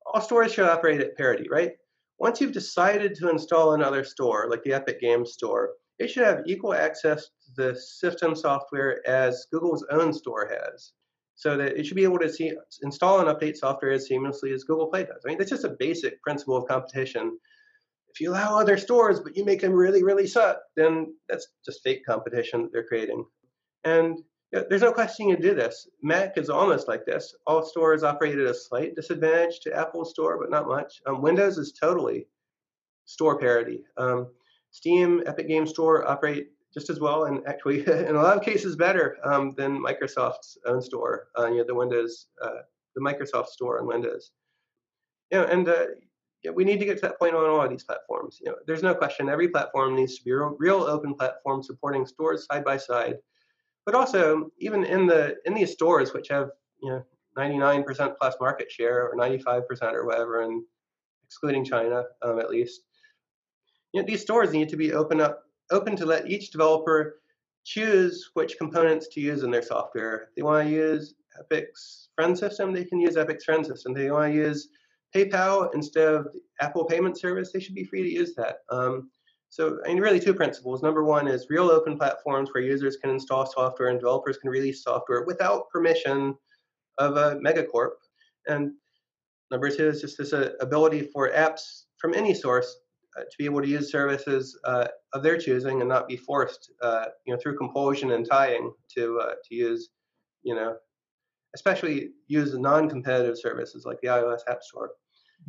all 0.05 0.21
stores 0.21 0.53
should 0.53 0.65
operate 0.67 1.01
at 1.01 1.17
parity, 1.17 1.47
right? 1.49 1.73
Once 2.19 2.39
you've 2.39 2.51
decided 2.53 3.15
to 3.15 3.29
install 3.29 3.73
another 3.73 4.03
store, 4.03 4.47
like 4.49 4.63
the 4.63 4.73
Epic 4.73 5.01
Games 5.01 5.33
Store, 5.33 5.71
it 5.99 6.09
should 6.09 6.25
have 6.25 6.43
equal 6.45 6.73
access 6.73 7.25
to 7.25 7.51
the 7.57 7.75
system 7.75 8.35
software 8.35 9.05
as 9.07 9.47
Google's 9.51 9.85
own 9.91 10.13
store 10.13 10.49
has. 10.49 10.93
So 11.37 11.57
that 11.57 11.77
it 11.77 11.85
should 11.85 11.97
be 11.97 12.05
able 12.05 12.19
to 12.19 12.29
see, 12.31 12.53
install 12.81 13.19
and 13.19 13.27
update 13.27 13.57
software 13.57 13.91
as 13.91 14.07
seamlessly 14.09 14.53
as 14.53 14.63
Google 14.63 14.87
Play 14.87 15.03
does. 15.03 15.23
I 15.25 15.29
mean, 15.29 15.37
that's 15.37 15.49
just 15.49 15.65
a 15.65 15.75
basic 15.77 16.21
principle 16.21 16.55
of 16.55 16.67
competition. 16.67 17.37
if 18.15 18.21
you 18.21 18.31
allow 18.31 18.57
other 18.57 18.77
stores 18.77 19.19
but 19.19 19.35
you 19.35 19.43
make 19.43 19.59
them 19.61 19.73
really 19.73 20.01
really 20.03 20.25
suck 20.27 20.59
then 20.77 21.13
that's 21.27 21.47
just 21.65 21.83
fake 21.83 22.05
competition 22.05 22.61
that 22.63 22.71
they're 22.71 22.87
creating 22.87 23.25
and 23.83 24.19
there's 24.69 24.81
no 24.81 24.91
question 24.91 25.29
you 25.29 25.37
do 25.37 25.53
this. 25.53 25.87
Mac 26.01 26.37
is 26.37 26.49
almost 26.49 26.87
like 26.87 27.05
this. 27.05 27.35
All 27.47 27.63
stores 27.63 28.03
operate 28.03 28.37
at 28.37 28.47
a 28.47 28.53
slight 28.53 28.95
disadvantage 28.95 29.59
to 29.61 29.75
Apple 29.75 30.05
store 30.05 30.39
but 30.39 30.49
not 30.49 30.67
much. 30.67 31.01
Um, 31.05 31.21
windows 31.21 31.57
is 31.57 31.73
totally 31.73 32.27
store 33.05 33.37
parity 33.37 33.83
um, 33.97 34.27
steam 34.71 35.21
epic 35.27 35.47
game 35.47 35.67
store 35.67 36.09
operate 36.09 36.47
just 36.73 36.89
as 36.89 36.99
well 36.99 37.25
and 37.25 37.41
actually 37.47 37.79
in 38.07 38.15
a 38.15 38.21
lot 38.21 38.35
of 38.37 38.43
cases 38.43 38.75
better 38.75 39.17
um, 39.23 39.53
than 39.57 39.81
microsoft's 39.81 40.57
own 40.65 40.81
store. 40.81 41.27
Uh, 41.37 41.47
you 41.47 41.57
know 41.57 41.65
the 41.65 41.75
windows 41.75 42.27
uh, 42.41 42.61
the 42.95 43.01
microsoft 43.01 43.47
store 43.47 43.79
on 43.79 43.87
windows. 43.87 44.31
You 45.31 45.39
know, 45.39 45.45
and 45.45 45.67
uh, 45.67 45.85
yeah, 46.43 46.51
we 46.51 46.63
need 46.63 46.79
to 46.79 46.85
get 46.85 46.97
to 46.97 47.01
that 47.01 47.19
point 47.19 47.35
on 47.35 47.49
all 47.49 47.61
of 47.61 47.69
these 47.69 47.83
platforms. 47.83 48.37
You 48.39 48.51
know, 48.51 48.57
there's 48.67 48.83
no 48.83 48.93
question 48.93 49.29
every 49.29 49.47
platform 49.47 49.95
needs 49.95 50.17
to 50.17 50.23
be 50.23 50.31
a 50.31 50.37
real 50.59 50.83
open 50.83 51.15
platform 51.15 51.63
supporting 51.63 52.05
stores 52.05 52.45
side 52.45 52.63
by 52.63 52.77
side. 52.77 53.15
But 53.85 53.95
also, 53.95 54.51
even 54.59 54.83
in 54.83 55.05
the 55.05 55.37
in 55.45 55.53
these 55.53 55.71
stores, 55.71 56.13
which 56.13 56.29
have 56.29 56.49
you 56.81 56.89
know 56.89 57.03
99% 57.37 58.15
plus 58.17 58.35
market 58.39 58.71
share 58.71 59.07
or 59.07 59.15
95% 59.15 59.93
or 59.93 60.05
whatever, 60.05 60.41
and 60.41 60.63
excluding 61.25 61.65
China 61.65 62.03
um, 62.21 62.39
at 62.39 62.49
least, 62.49 62.81
you 63.91 64.01
know, 64.01 64.07
these 64.07 64.21
stores 64.21 64.53
need 64.53 64.69
to 64.69 64.77
be 64.77 64.93
open 64.93 65.21
up 65.21 65.43
open 65.71 65.95
to 65.95 66.05
let 66.05 66.29
each 66.29 66.51
developer 66.51 67.19
choose 67.63 68.29
which 68.35 68.57
components 68.57 69.07
to 69.09 69.19
use 69.19 69.43
in 69.43 69.51
their 69.51 69.61
software. 69.61 70.27
If 70.29 70.35
they 70.35 70.41
want 70.43 70.67
to 70.67 70.73
use 70.73 71.15
Epic's 71.39 72.09
friend 72.15 72.37
system, 72.37 72.71
they 72.71 72.85
can 72.85 72.99
use 72.99 73.17
Epic's 73.17 73.43
friend 73.43 73.65
system. 73.65 73.93
If 73.93 73.97
they 73.97 74.11
want 74.11 74.31
to 74.31 74.37
use 74.37 74.69
PayPal 75.15 75.73
instead 75.73 76.13
of 76.13 76.27
Apple 76.61 76.85
Payment 76.85 77.17
Service, 77.17 77.51
they 77.51 77.59
should 77.59 77.75
be 77.75 77.83
free 77.83 78.03
to 78.03 78.09
use 78.09 78.35
that. 78.35 78.57
Um, 78.69 79.09
so, 79.55 79.79
I 79.85 79.87
mean, 79.87 80.01
really 80.01 80.19
two 80.19 80.33
principles. 80.33 80.83
Number 80.83 81.05
one 81.05 81.29
is 81.29 81.47
real 81.49 81.71
open 81.71 81.97
platforms 81.97 82.49
where 82.51 82.61
users 82.61 82.97
can 82.97 83.09
install 83.09 83.45
software 83.45 83.87
and 83.87 83.97
developers 83.97 84.37
can 84.37 84.49
release 84.49 84.83
software 84.83 85.23
without 85.23 85.69
permission 85.69 86.35
of 86.97 87.15
a 87.15 87.37
megacorp. 87.37 87.91
And 88.47 88.73
number 89.51 89.69
two 89.69 89.87
is 89.87 90.01
just 90.01 90.17
this 90.17 90.33
uh, 90.33 90.49
ability 90.59 91.03
for 91.03 91.31
apps 91.31 91.83
from 91.99 92.13
any 92.13 92.33
source 92.33 92.75
uh, 93.17 93.21
to 93.21 93.37
be 93.37 93.45
able 93.45 93.61
to 93.61 93.67
use 93.69 93.89
services 93.89 94.59
uh, 94.65 94.87
of 95.13 95.23
their 95.23 95.37
choosing 95.37 95.79
and 95.79 95.87
not 95.87 96.09
be 96.09 96.17
forced, 96.17 96.73
uh, 96.81 97.05
you 97.25 97.33
know, 97.33 97.39
through 97.39 97.57
compulsion 97.57 98.11
and 98.11 98.27
tying 98.29 98.73
to 98.93 99.21
uh, 99.21 99.35
to 99.45 99.55
use, 99.55 99.87
you 100.43 100.53
know, 100.53 100.75
especially 101.53 102.09
use 102.27 102.53
non-competitive 102.53 103.37
services 103.37 103.85
like 103.85 104.01
the 104.01 104.09
iOS 104.09 104.41
App 104.49 104.61
Store. 104.63 104.89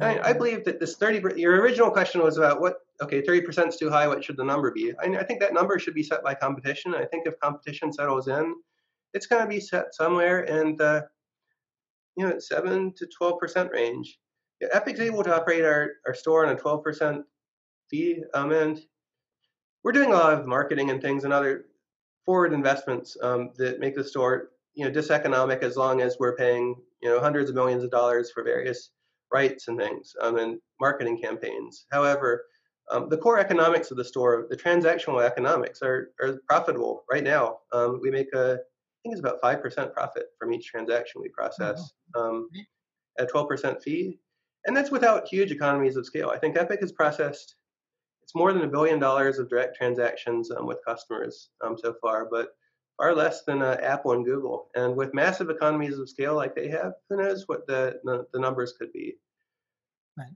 I, 0.00 0.30
I, 0.30 0.32
believe 0.32 0.64
that 0.64 0.78
this 0.78 0.96
30, 0.96 1.40
your 1.40 1.60
original 1.60 1.90
question 1.90 2.22
was 2.22 2.36
about 2.36 2.60
what, 2.60 2.75
okay, 3.02 3.22
30% 3.22 3.68
is 3.68 3.76
too 3.76 3.90
high, 3.90 4.08
what 4.08 4.24
should 4.24 4.36
the 4.36 4.44
number 4.44 4.70
be? 4.70 4.92
I, 5.00 5.06
I 5.16 5.24
think 5.24 5.40
that 5.40 5.54
number 5.54 5.78
should 5.78 5.94
be 5.94 6.02
set 6.02 6.22
by 6.22 6.34
competition. 6.34 6.94
I 6.94 7.04
think 7.04 7.26
if 7.26 7.38
competition 7.40 7.92
settles 7.92 8.28
in, 8.28 8.54
it's 9.14 9.26
going 9.26 9.42
to 9.42 9.48
be 9.48 9.60
set 9.60 9.94
somewhere 9.94 10.40
in 10.42 10.76
the, 10.76 11.06
you 12.16 12.26
know, 12.26 12.38
7 12.38 12.94
to 12.96 13.08
12% 13.20 13.70
range. 13.72 14.18
Yeah, 14.60 14.68
Epic's 14.72 15.00
able 15.00 15.22
to 15.22 15.34
operate 15.34 15.64
our, 15.64 15.90
our 16.06 16.14
store 16.14 16.46
on 16.46 16.54
a 16.54 16.58
12% 16.58 17.22
fee, 17.90 18.22
um, 18.34 18.52
and 18.52 18.80
we're 19.84 19.92
doing 19.92 20.12
a 20.12 20.16
lot 20.16 20.32
of 20.32 20.46
marketing 20.46 20.90
and 20.90 21.00
things 21.00 21.24
and 21.24 21.32
other 21.32 21.66
forward 22.24 22.52
investments 22.52 23.16
um, 23.22 23.50
that 23.56 23.78
make 23.78 23.94
the 23.94 24.02
store, 24.02 24.50
you 24.74 24.84
know, 24.84 24.90
diseconomic 24.90 25.62
as 25.62 25.76
long 25.76 26.00
as 26.00 26.16
we're 26.18 26.36
paying, 26.36 26.74
you 27.02 27.08
know, 27.08 27.20
hundreds 27.20 27.50
of 27.50 27.54
millions 27.54 27.84
of 27.84 27.90
dollars 27.90 28.30
for 28.32 28.42
various 28.42 28.90
rights 29.32 29.68
and 29.68 29.78
things 29.78 30.12
um, 30.22 30.38
and 30.38 30.58
marketing 30.80 31.20
campaigns. 31.20 31.86
However, 31.92 32.44
um, 32.90 33.08
the 33.08 33.16
core 33.16 33.38
economics 33.38 33.90
of 33.90 33.96
the 33.96 34.04
store, 34.04 34.46
the 34.48 34.56
transactional 34.56 35.22
economics, 35.22 35.82
are, 35.82 36.10
are 36.20 36.38
profitable 36.48 37.04
right 37.10 37.24
now. 37.24 37.58
Um, 37.72 38.00
we 38.00 38.10
make 38.10 38.32
a, 38.34 38.54
I 38.54 38.98
think 39.02 39.12
it's 39.12 39.20
about 39.20 39.42
5% 39.42 39.92
profit 39.92 40.26
from 40.38 40.52
each 40.52 40.66
transaction 40.66 41.20
we 41.20 41.28
process 41.30 41.92
um, 42.14 42.48
at 43.18 43.30
12% 43.30 43.82
fee. 43.82 44.18
And 44.66 44.76
that's 44.76 44.90
without 44.90 45.28
huge 45.28 45.50
economies 45.52 45.96
of 45.96 46.06
scale. 46.06 46.30
I 46.30 46.38
think 46.38 46.56
Epic 46.56 46.80
has 46.80 46.92
processed, 46.92 47.56
it's 48.22 48.34
more 48.34 48.52
than 48.52 48.62
a 48.62 48.68
billion 48.68 48.98
dollars 48.98 49.38
of 49.38 49.48
direct 49.48 49.76
transactions 49.76 50.50
um, 50.50 50.66
with 50.66 50.78
customers 50.86 51.50
um, 51.64 51.76
so 51.76 51.94
far, 52.00 52.28
but 52.30 52.50
far 52.96 53.14
less 53.14 53.42
than 53.44 53.62
uh, 53.62 53.78
Apple 53.82 54.12
and 54.12 54.24
Google. 54.24 54.68
And 54.74 54.96
with 54.96 55.14
massive 55.14 55.50
economies 55.50 55.98
of 55.98 56.08
scale 56.08 56.34
like 56.34 56.54
they 56.54 56.68
have, 56.68 56.92
who 57.08 57.16
knows 57.16 57.44
what 57.46 57.66
the, 57.66 58.00
the, 58.04 58.26
the 58.32 58.40
numbers 58.40 58.74
could 58.78 58.92
be. 58.92 59.16
Right. 60.16 60.32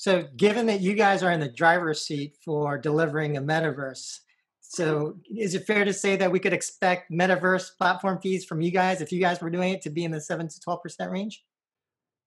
So, 0.00 0.24
given 0.34 0.64
that 0.64 0.80
you 0.80 0.94
guys 0.94 1.22
are 1.22 1.30
in 1.30 1.40
the 1.40 1.48
driver's 1.50 2.00
seat 2.00 2.34
for 2.42 2.78
delivering 2.78 3.36
a 3.36 3.42
metaverse, 3.42 4.20
so 4.62 5.18
is 5.28 5.54
it 5.54 5.66
fair 5.66 5.84
to 5.84 5.92
say 5.92 6.16
that 6.16 6.32
we 6.32 6.40
could 6.40 6.54
expect 6.54 7.12
metaverse 7.12 7.76
platform 7.76 8.18
fees 8.22 8.46
from 8.46 8.62
you 8.62 8.70
guys 8.70 9.02
if 9.02 9.12
you 9.12 9.20
guys 9.20 9.42
were 9.42 9.50
doing 9.50 9.74
it 9.74 9.82
to 9.82 9.90
be 9.90 10.04
in 10.04 10.10
the 10.10 10.18
seven 10.18 10.48
to 10.48 10.60
twelve 10.60 10.82
percent 10.82 11.10
range? 11.10 11.44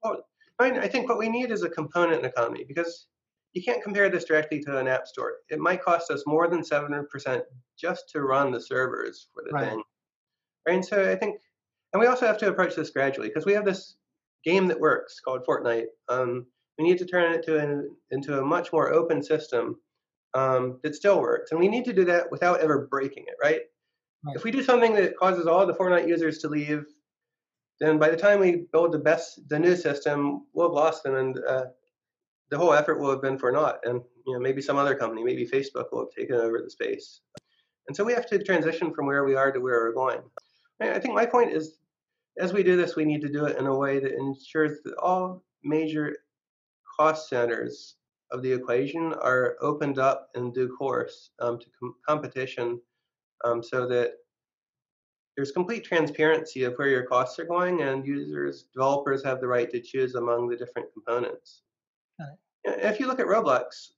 Well, 0.04 0.24
I, 0.60 0.70
mean, 0.70 0.82
I 0.82 0.88
think 0.88 1.10
what 1.10 1.18
we 1.18 1.30
need 1.30 1.50
is 1.50 1.64
a 1.64 1.70
component 1.70 2.24
economy 2.24 2.64
because 2.64 3.08
you 3.54 3.64
can't 3.64 3.82
compare 3.82 4.08
this 4.08 4.26
directly 4.26 4.60
to 4.66 4.78
an 4.78 4.88
app 4.88 5.08
store. 5.08 5.38
It 5.50 5.58
might 5.58 5.82
cost 5.82 6.12
us 6.12 6.28
more 6.28 6.48
than 6.48 6.64
seven 6.64 7.08
percent 7.10 7.44
just 7.76 8.08
to 8.10 8.22
run 8.22 8.52
the 8.52 8.62
servers 8.62 9.30
for 9.34 9.42
the 9.44 9.52
right. 9.52 9.70
thing. 9.70 9.82
Right. 10.68 10.76
And 10.76 10.86
so 10.86 11.12
I 11.12 11.16
think, 11.16 11.42
and 11.92 12.00
we 12.00 12.06
also 12.06 12.28
have 12.28 12.38
to 12.38 12.50
approach 12.50 12.76
this 12.76 12.92
gradually 12.92 13.30
because 13.30 13.48
we 13.48 13.54
have 13.54 13.66
this 13.66 13.96
game 14.44 14.68
that 14.68 14.80
works 14.80 15.20
called 15.20 15.44
Fortnite. 15.44 15.88
Um, 16.08 16.46
we 16.78 16.86
need 16.86 16.98
to 16.98 17.06
turn 17.06 17.34
it 17.34 17.44
to 17.46 17.60
an, 17.60 17.96
into 18.12 18.40
a 18.40 18.46
much 18.46 18.74
more 18.74 18.92
open 18.94 19.22
system 19.22 19.78
um, 20.34 20.80
that 20.84 20.96
still 20.96 21.22
works. 21.22 21.52
And 21.52 21.60
we 21.60 21.68
need 21.68 21.86
to 21.86 21.94
do 21.94 22.06
that 22.06 22.32
without 22.32 22.62
ever 22.62 22.88
breaking 22.90 23.26
it, 23.28 23.36
right? 23.42 23.62
right? 24.26 24.36
If 24.36 24.44
we 24.44 24.52
do 24.52 24.64
something 24.64 24.94
that 24.96 25.18
causes 25.18 25.46
all 25.46 25.66
the 25.66 25.74
Fortnite 25.74 26.08
users 26.08 26.40
to 26.40 26.48
leave, 26.48 26.86
then 27.80 28.00
by 28.00 28.10
the 28.10 28.18
time 28.18 28.40
we 28.40 28.66
build 28.72 28.92
the 28.92 29.00
best, 29.00 29.48
the 29.50 29.60
new 29.60 29.76
system, 29.76 30.46
we'll 30.54 30.70
have 30.70 30.74
lost 30.74 31.04
them, 31.04 31.16
and 31.16 31.40
uh, 31.48 31.66
the 32.50 32.58
whole 32.58 32.74
effort 32.74 33.00
will 33.00 33.10
have 33.10 33.22
been 33.22 33.38
for 33.38 33.52
naught. 33.52 33.80
And 33.84 34.02
you 34.26 34.34
know, 34.34 34.40
maybe 34.40 34.62
some 34.62 34.78
other 34.78 34.96
company, 34.96 35.24
maybe 35.24 35.46
Facebook, 35.46 35.86
will 35.92 36.06
have 36.06 36.16
taken 36.18 36.36
over 36.36 36.62
the 36.62 36.70
space. 36.70 37.22
And 37.88 37.96
so 37.96 38.04
we 38.04 38.14
have 38.14 38.28
to 38.28 38.42
transition 38.42 38.94
from 38.94 39.06
where 39.06 39.26
we 39.26 39.36
are 39.36 39.52
to 39.52 39.60
where 39.60 39.82
we're 39.82 39.94
going. 39.94 40.22
I 40.80 41.00
think 41.00 41.14
my 41.14 41.26
point 41.26 41.52
is, 41.52 41.78
as 42.40 42.54
we 42.54 42.64
do 42.64 42.76
this, 42.76 42.96
we 42.96 43.06
need 43.06 43.22
to 43.22 43.30
do 43.30 43.46
it 43.46 43.58
in 43.58 43.68
a 43.68 43.78
way 43.78 44.00
that 44.00 44.14
ensures 44.14 44.80
that 44.84 44.96
all 44.98 45.44
major 45.64 46.16
cost 47.04 47.28
centers 47.28 47.96
of 48.32 48.42
the 48.42 48.52
equation 48.52 49.14
are 49.22 49.58
opened 49.62 50.00
up 50.00 50.30
in 50.36 50.54
due 50.54 50.74
course 50.78 51.32
um, 51.40 51.60
to 51.60 51.66
com- 51.78 51.96
competition 52.08 52.80
um, 53.44 53.62
so 53.62 53.86
that 53.86 54.14
there's 55.36 55.52
complete 55.52 55.84
transparency 55.84 56.64
of 56.64 56.76
where 56.76 56.88
your 56.88 57.04
costs 57.04 57.38
are 57.40 57.46
going 57.46 57.82
and 57.82 58.08
users, 58.08 58.68
developers 58.74 59.22
have 59.26 59.42
the 59.42 59.48
right 59.48 59.70
to 59.72 59.82
choose 59.82 60.16
among 60.16 60.48
the 60.48 60.56
different 60.56 60.88
components. 60.94 61.64
If 62.66 62.98
you 63.02 63.08
look 63.08 63.20
at 63.20 63.26
Roblox, 63.26 63.90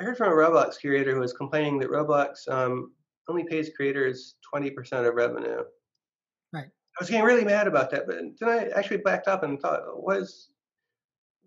I 0.00 0.04
heard 0.04 0.16
from 0.16 0.32
a 0.32 0.34
Roblox 0.34 0.80
creator 0.80 1.14
who 1.14 1.20
was 1.20 1.32
complaining 1.32 1.78
that 1.78 1.90
Roblox 1.90 2.48
um, 2.48 2.92
only 3.28 3.44
pays 3.44 3.70
creators 3.76 4.34
20% 4.52 5.06
of 5.06 5.14
revenue. 5.14 5.62
Right. 6.52 6.64
I 6.64 6.98
was 6.98 7.08
getting 7.10 7.24
really 7.24 7.44
mad 7.44 7.68
about 7.68 7.92
that, 7.92 8.08
but 8.08 8.16
then 8.40 8.48
I 8.48 8.66
actually 8.76 8.96
backed 8.96 9.28
up 9.28 9.44
and 9.44 9.60
thought, 9.60 9.82
was 10.02 10.48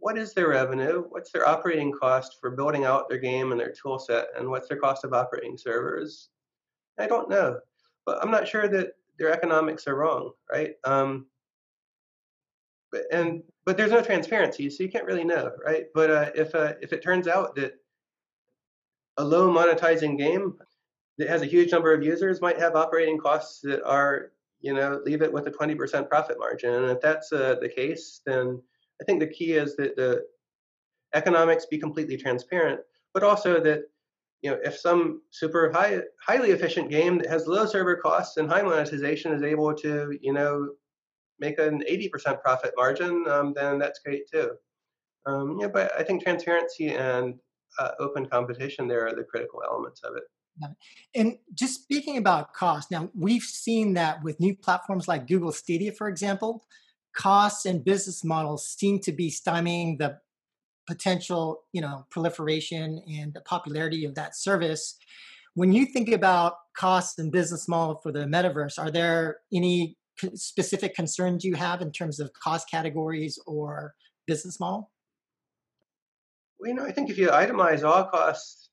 what 0.01 0.17
is 0.17 0.33
their 0.33 0.49
revenue? 0.49 1.03
What's 1.09 1.31
their 1.31 1.47
operating 1.47 1.91
cost 1.91 2.37
for 2.41 2.49
building 2.49 2.85
out 2.85 3.07
their 3.07 3.19
game 3.19 3.51
and 3.51 3.61
their 3.61 3.71
tool 3.71 3.99
set? 3.99 4.29
And 4.35 4.49
what's 4.49 4.67
their 4.67 4.79
cost 4.79 5.05
of 5.05 5.13
operating 5.13 5.57
servers? 5.57 6.29
I 6.99 7.05
don't 7.05 7.29
know. 7.29 7.59
But 8.05 8.17
I'm 8.21 8.31
not 8.31 8.47
sure 8.47 8.67
that 8.67 8.93
their 9.19 9.31
economics 9.31 9.87
are 9.87 9.95
wrong, 9.95 10.31
right? 10.51 10.73
Um, 10.85 11.27
but, 12.91 13.03
and 13.11 13.43
but 13.63 13.77
there's 13.77 13.91
no 13.91 14.01
transparency, 14.01 14.71
so 14.71 14.83
you 14.83 14.89
can't 14.89 15.05
really 15.05 15.23
know, 15.23 15.51
right? 15.63 15.85
But 15.93 16.09
uh, 16.09 16.31
if 16.33 16.55
uh, 16.55 16.73
if 16.81 16.93
it 16.93 17.03
turns 17.03 17.27
out 17.27 17.55
that 17.55 17.73
a 19.17 19.23
low 19.23 19.53
monetizing 19.53 20.17
game 20.17 20.55
that 21.19 21.29
has 21.29 21.43
a 21.43 21.45
huge 21.45 21.71
number 21.71 21.93
of 21.93 22.03
users 22.03 22.41
might 22.41 22.57
have 22.57 22.75
operating 22.75 23.19
costs 23.19 23.61
that 23.61 23.83
are, 23.85 24.31
you 24.61 24.73
know, 24.73 24.99
leave 25.05 25.21
it 25.21 25.31
with 25.31 25.45
a 25.45 25.51
20% 25.51 26.09
profit 26.09 26.39
margin, 26.39 26.73
and 26.73 26.89
if 26.89 26.99
that's 27.01 27.31
uh, 27.31 27.55
the 27.61 27.69
case, 27.69 28.21
then 28.25 28.59
I 29.01 29.03
think 29.03 29.19
the 29.19 29.27
key 29.27 29.53
is 29.53 29.75
that 29.77 29.95
the 29.95 30.23
economics 31.13 31.65
be 31.65 31.77
completely 31.77 32.17
transparent, 32.17 32.79
but 33.13 33.23
also 33.23 33.59
that 33.61 33.83
you 34.41 34.51
know 34.51 34.57
if 34.63 34.77
some 34.77 35.21
super 35.31 35.71
high, 35.71 36.01
highly 36.25 36.51
efficient 36.51 36.89
game 36.89 37.17
that 37.17 37.27
has 37.27 37.47
low 37.47 37.65
server 37.65 37.95
costs 37.95 38.37
and 38.37 38.49
high 38.49 38.61
monetization 38.61 39.33
is 39.33 39.43
able 39.43 39.73
to 39.75 40.17
you 40.21 40.33
know 40.33 40.69
make 41.39 41.57
an 41.57 41.83
80% 41.89 42.39
profit 42.41 42.71
margin, 42.77 43.25
um, 43.27 43.53
then 43.55 43.79
that's 43.79 43.99
great 44.05 44.29
too. 44.31 44.51
Um, 45.25 45.57
yeah, 45.59 45.67
but 45.67 45.91
I 45.97 46.03
think 46.03 46.23
transparency 46.23 46.89
and 46.89 47.33
uh, 47.79 47.91
open 47.99 48.27
competition 48.27 48.87
there 48.87 49.07
are 49.07 49.15
the 49.15 49.23
critical 49.23 49.61
elements 49.67 50.01
of 50.03 50.15
it. 50.15 50.23
And 51.15 51.37
just 51.53 51.81
speaking 51.81 52.17
about 52.17 52.53
cost, 52.53 52.91
now 52.91 53.09
we've 53.15 53.41
seen 53.43 53.93
that 53.93 54.21
with 54.23 54.39
new 54.39 54.55
platforms 54.55 55.07
like 55.07 55.27
Google 55.27 55.51
Stadia, 55.51 55.91
for 55.91 56.07
example, 56.07 56.63
costs 57.15 57.65
and 57.65 57.83
business 57.83 58.23
models 58.23 58.67
seem 58.67 58.99
to 58.99 59.11
be 59.11 59.29
stymieing 59.29 59.97
the 59.97 60.17
potential, 60.87 61.61
you 61.73 61.81
know, 61.81 62.05
proliferation 62.09 63.01
and 63.07 63.33
the 63.33 63.41
popularity 63.41 64.05
of 64.05 64.15
that 64.15 64.35
service. 64.35 64.97
When 65.53 65.73
you 65.73 65.85
think 65.85 66.09
about 66.09 66.55
costs 66.75 67.19
and 67.19 67.31
business 67.31 67.67
model 67.67 67.99
for 68.01 68.11
the 68.11 68.25
metaverse, 68.25 68.79
are 68.79 68.91
there 68.91 69.37
any 69.53 69.97
specific 70.35 70.95
concerns 70.95 71.43
you 71.43 71.55
have 71.55 71.81
in 71.81 71.91
terms 71.91 72.19
of 72.19 72.31
cost 72.33 72.69
categories 72.69 73.39
or 73.45 73.93
business 74.27 74.59
model? 74.59 74.91
Well, 76.59 76.69
you 76.69 76.75
know, 76.75 76.85
I 76.85 76.91
think 76.91 77.09
if 77.09 77.17
you 77.17 77.29
itemize 77.29 77.83
all 77.83 78.05
costs 78.05 78.69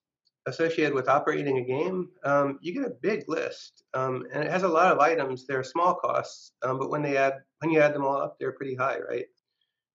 associated 0.48 0.94
with 0.94 1.08
operating 1.08 1.58
a 1.58 1.64
game, 1.64 2.08
um, 2.24 2.58
you 2.60 2.72
get 2.72 2.84
a 2.84 2.94
big 3.02 3.24
list, 3.28 3.84
um, 3.94 4.24
and 4.32 4.44
it 4.44 4.50
has 4.50 4.62
a 4.62 4.68
lot 4.68 4.92
of 4.92 4.98
items. 4.98 5.46
They're 5.46 5.62
small 5.62 5.94
costs, 5.94 6.52
um, 6.62 6.78
but 6.78 6.90
when 6.90 7.02
they 7.02 7.16
add 7.16 7.34
when 7.60 7.70
you 7.70 7.80
add 7.80 7.94
them 7.94 8.04
all 8.04 8.16
up, 8.16 8.36
they're 8.38 8.52
pretty 8.52 8.74
high, 8.74 8.98
right? 9.08 9.26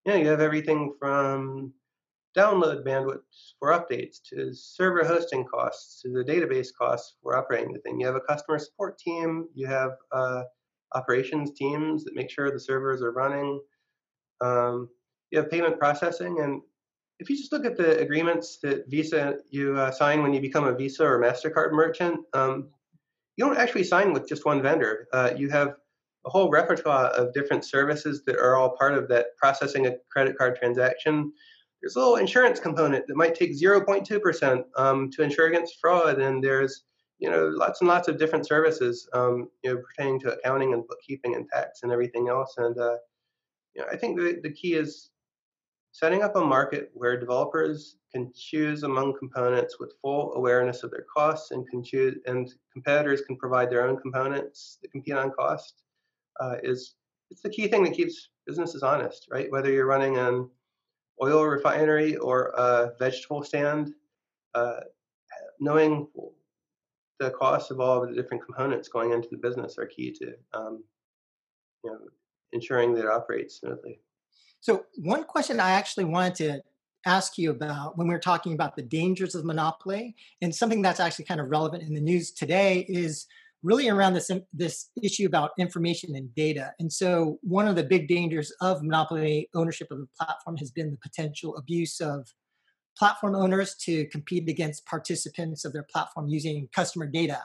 You 0.06 0.12
know, 0.12 0.20
you 0.20 0.28
have 0.28 0.42
everything 0.42 0.94
from 1.00 1.74
download 2.38 2.84
bandwidth 2.84 3.22
for 3.60 3.72
updates 3.72 4.18
to 4.30 4.54
server 4.54 5.04
hosting 5.04 5.46
costs 5.46 6.02
to 6.02 6.10
the 6.10 6.24
database 6.24 6.70
costs 6.78 7.16
for 7.22 7.38
operating 7.38 7.74
the 7.74 7.80
thing. 7.80 8.00
You 8.00 8.08
have 8.08 8.16
a 8.16 8.22
customer 8.22 8.60
support 8.60 8.98
team. 8.98 9.48
You 9.54 9.68
have 9.68 9.92
uh, 10.12 10.44
operations 10.96 11.52
teams 11.56 12.04
that 12.04 12.16
make 12.16 12.30
sure 12.30 12.52
the 12.52 12.60
servers 12.60 13.02
are 13.02 13.12
running. 13.12 13.62
Um, 14.42 14.90
you 15.32 15.40
have 15.40 15.50
payment 15.50 15.80
processing, 15.80 16.40
and 16.42 16.62
if 17.20 17.30
you 17.30 17.38
just 17.38 17.52
look 17.52 17.66
at 17.66 17.78
the 17.78 18.00
agreements 18.00 18.58
that 18.64 18.90
Visa 18.90 19.38
you 19.50 19.78
uh, 19.78 19.92
sign 19.92 20.22
when 20.22 20.34
you 20.34 20.42
become 20.42 20.66
a 20.66 20.76
Visa 20.76 21.06
or 21.06 21.20
Mastercard 21.20 21.72
merchant, 21.72 22.20
um, 22.34 22.70
you 23.38 23.46
don't 23.46 23.58
actually 23.58 23.84
sign 23.84 24.14
with 24.14 24.28
just 24.28 24.46
one 24.46 24.62
vendor. 24.62 25.08
Uh, 25.14 25.32
you 25.36 25.50
have 25.50 25.76
a 26.26 26.30
whole 26.30 26.50
repertoire 26.50 27.08
of 27.08 27.34
different 27.34 27.66
services 27.66 28.24
that 28.26 28.38
are 28.38 28.56
all 28.56 28.76
part 28.78 28.94
of 28.94 29.08
that 29.10 29.28
processing 29.38 29.88
a 29.88 29.96
credit 30.12 30.38
card 30.38 30.56
transaction. 30.56 31.32
There's 31.82 31.96
a 31.96 32.00
little 32.00 32.16
insurance 32.16 32.60
component 32.60 33.08
that 33.08 33.18
might 33.18 33.36
take 33.36 33.60
0.2% 33.60 34.64
um, 34.78 35.10
to 35.12 35.22
insure 35.22 35.48
against 35.48 35.80
fraud, 35.82 36.20
and 36.20 36.44
there's 36.44 36.84
you 37.20 37.30
know 37.30 37.48
lots 37.48 37.82
and 37.82 37.88
lots 37.88 38.08
of 38.08 38.18
different 38.18 38.48
services 38.48 39.08
um, 39.14 39.50
you 39.64 39.74
know 39.74 39.82
pertaining 39.82 40.20
to 40.22 40.34
accounting 40.34 40.74
and 40.74 40.88
bookkeeping 40.88 41.36
and 41.36 41.48
tax 41.54 41.80
and 41.84 41.92
everything 41.92 42.28
else. 42.30 42.56
And 42.58 42.78
uh, 42.78 42.98
you 43.76 43.82
know, 43.82 43.88
I 43.92 43.98
think 43.98 44.18
the, 44.18 44.40
the 44.44 44.52
key 44.52 44.76
is 44.76 45.10
setting 45.94 46.24
up 46.24 46.36
a 46.36 46.42
market 46.44 46.90
where 46.96 47.20
developers 47.20 47.98
can 48.12 48.32
choose 48.36 48.82
among 48.82 49.18
components 49.18 49.80
with 49.80 49.94
full 50.02 50.34
awareness 50.34 50.84
of 50.84 50.90
their 50.90 51.06
costs 51.16 51.52
and 51.52 51.70
can 51.70 51.84
choose 51.84 52.18
and 52.26 52.52
competitors 52.74 53.22
can 53.22 53.38
provide 53.38 53.70
their 53.70 53.88
own 53.88 53.96
components 53.98 54.80
that 54.82 54.92
compete 54.92 55.14
on 55.14 55.32
cost 55.32 55.84
uh, 56.42 56.56
is 56.64 56.96
it's 57.30 57.42
the 57.42 57.50
key 57.50 57.68
thing 57.68 57.84
that 57.84 57.94
keeps 57.94 58.30
businesses 58.48 58.82
honest 58.82 59.28
right? 59.32 59.52
Whether 59.52 59.72
you're 59.72 59.86
running 59.86 60.18
an 60.18 60.50
oil 61.22 61.46
refinery 61.46 62.18
or 62.18 62.48
a 62.58 62.94
vegetable 62.98 63.44
stand 63.44 63.94
uh, 64.56 64.80
knowing 65.60 66.08
the 67.20 67.30
cost 67.30 67.70
of 67.70 67.80
all 67.80 68.04
of 68.04 68.10
the 68.10 68.16
different 68.16 68.44
components 68.44 68.90
going 68.90 69.12
into 69.12 69.30
the 69.30 69.38
business 69.38 69.78
are 69.78 69.86
key 69.86 70.12
to 70.12 70.34
um, 70.54 70.84
you 71.84 71.92
know 71.92 72.00
ensuring 72.52 72.96
that 72.96 73.06
it 73.06 73.12
operates 73.12 73.60
smoothly 73.60 74.00
so, 74.64 74.86
one 74.96 75.26
question 75.26 75.60
I 75.60 75.72
actually 75.72 76.06
wanted 76.06 76.36
to 76.36 76.64
ask 77.06 77.38
you 77.38 77.52
about 77.52 77.98
when 77.98 78.08
we 78.08 78.16
are 78.16 78.20
talking 78.20 78.54
about 78.54 78.78
the 78.78 78.82
dangers 78.82 79.36
of 79.36 79.44
monopoly, 79.44 80.16
and 80.42 80.56
something 80.56 80.82
that's 80.82 81.02
actually 81.02 81.26
kind 81.26 81.42
of 81.42 81.50
relevant 81.50 81.84
in 81.84 81.94
the 81.94 82.00
news 82.00 82.32
today 82.32 82.86
is 82.88 83.28
really 83.62 83.90
around 83.90 84.14
this 84.14 84.32
this 84.54 84.90
issue 85.04 85.26
about 85.26 85.52
information 85.60 86.16
and 86.16 86.34
data. 86.34 86.72
And 86.80 86.90
so, 86.90 87.40
one 87.42 87.68
of 87.68 87.76
the 87.76 87.84
big 87.84 88.08
dangers 88.08 88.54
of 88.62 88.82
monopoly 88.84 89.50
ownership 89.54 89.92
of 89.92 89.98
the 89.98 90.08
platform 90.18 90.56
has 90.56 90.72
been 90.72 90.92
the 90.92 90.98
potential 91.10 91.58
abuse 91.58 92.00
of 92.00 92.34
platform 92.98 93.36
owners 93.36 93.76
to 93.82 94.08
compete 94.08 94.48
against 94.48 94.86
participants 94.86 95.66
of 95.66 95.74
their 95.74 95.86
platform 95.92 96.30
using 96.30 96.70
customer 96.74 97.06
data. 97.06 97.44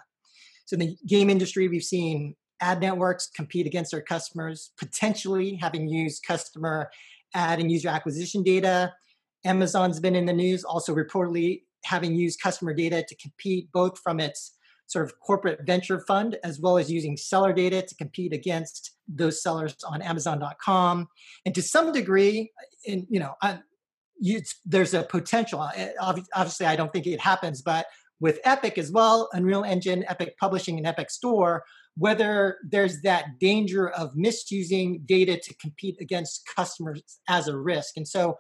So, 0.67 0.75
in 0.75 0.81
the 0.81 0.97
game 1.05 1.31
industry, 1.31 1.67
we've 1.67 1.83
seen 1.83 2.37
ad 2.61 2.81
networks 2.81 3.29
compete 3.29 3.67
against 3.67 3.91
their 3.91 4.03
customers, 4.03 4.73
potentially 4.79 5.55
having 5.55 5.89
used 5.89 6.25
customer 6.27 6.91
ad 7.35 7.61
and 7.61 7.71
user 7.71 7.89
acquisition 7.89 8.43
data. 8.43 8.93
Amazon's 9.45 10.01
been 10.01 10.17
in 10.17 10.27
the 10.27 10.33
news, 10.33 10.65
also 10.65 10.95
reportedly 10.95 11.63
having 11.85 12.15
used 12.15 12.41
customer 12.43 12.75
data 12.75 13.05
to 13.09 13.17
compete 13.17 13.71
both 13.73 13.99
from 13.99 14.21
its 14.21 14.55
sort 14.89 15.05
of 15.05 15.21
corporate 15.21 15.61
venture 15.67 16.01
fund 16.01 16.37
as 16.43 16.59
well 16.59 16.79
as 16.79 16.91
using 16.91 17.17
seller 17.17 17.53
data 17.53 17.83
to 17.83 17.95
compete 17.95 18.33
against 18.33 18.97
those 19.07 19.43
sellers 19.43 19.77
on 19.87 20.03
amazon.com 20.03 21.07
and 21.45 21.55
to 21.55 21.63
some 21.63 21.93
degree 21.93 22.51
in 22.85 23.07
you 23.11 23.21
know 23.21 23.35
I, 23.43 23.61
you, 24.19 24.41
there's 24.65 24.95
a 24.95 25.03
potential 25.03 25.69
obviously 26.01 26.67
i 26.67 26.75
don't 26.75 26.93
think 26.93 27.07
it 27.07 27.21
happens 27.21 27.63
but 27.63 27.87
with 28.21 28.41
epic 28.45 28.79
as 28.79 28.91
well 28.91 29.29
unreal 29.33 29.63
engine 29.63 30.05
epic 30.09 30.37
publishing 30.41 30.79
and 30.79 30.87
epic 30.87 31.11
store 31.11 31.65
whether 31.99 32.59
there's 32.63 33.03
that 33.03 33.39
danger 33.41 33.89
of 33.91 34.15
misusing 34.15 35.03
data 35.05 35.39
to 35.39 35.55
compete 35.57 35.97
against 36.01 36.49
customers 36.55 37.03
as 37.29 37.49
a 37.49 37.59
risk. 37.59 37.97
And 37.97 38.07
so, 38.07 38.39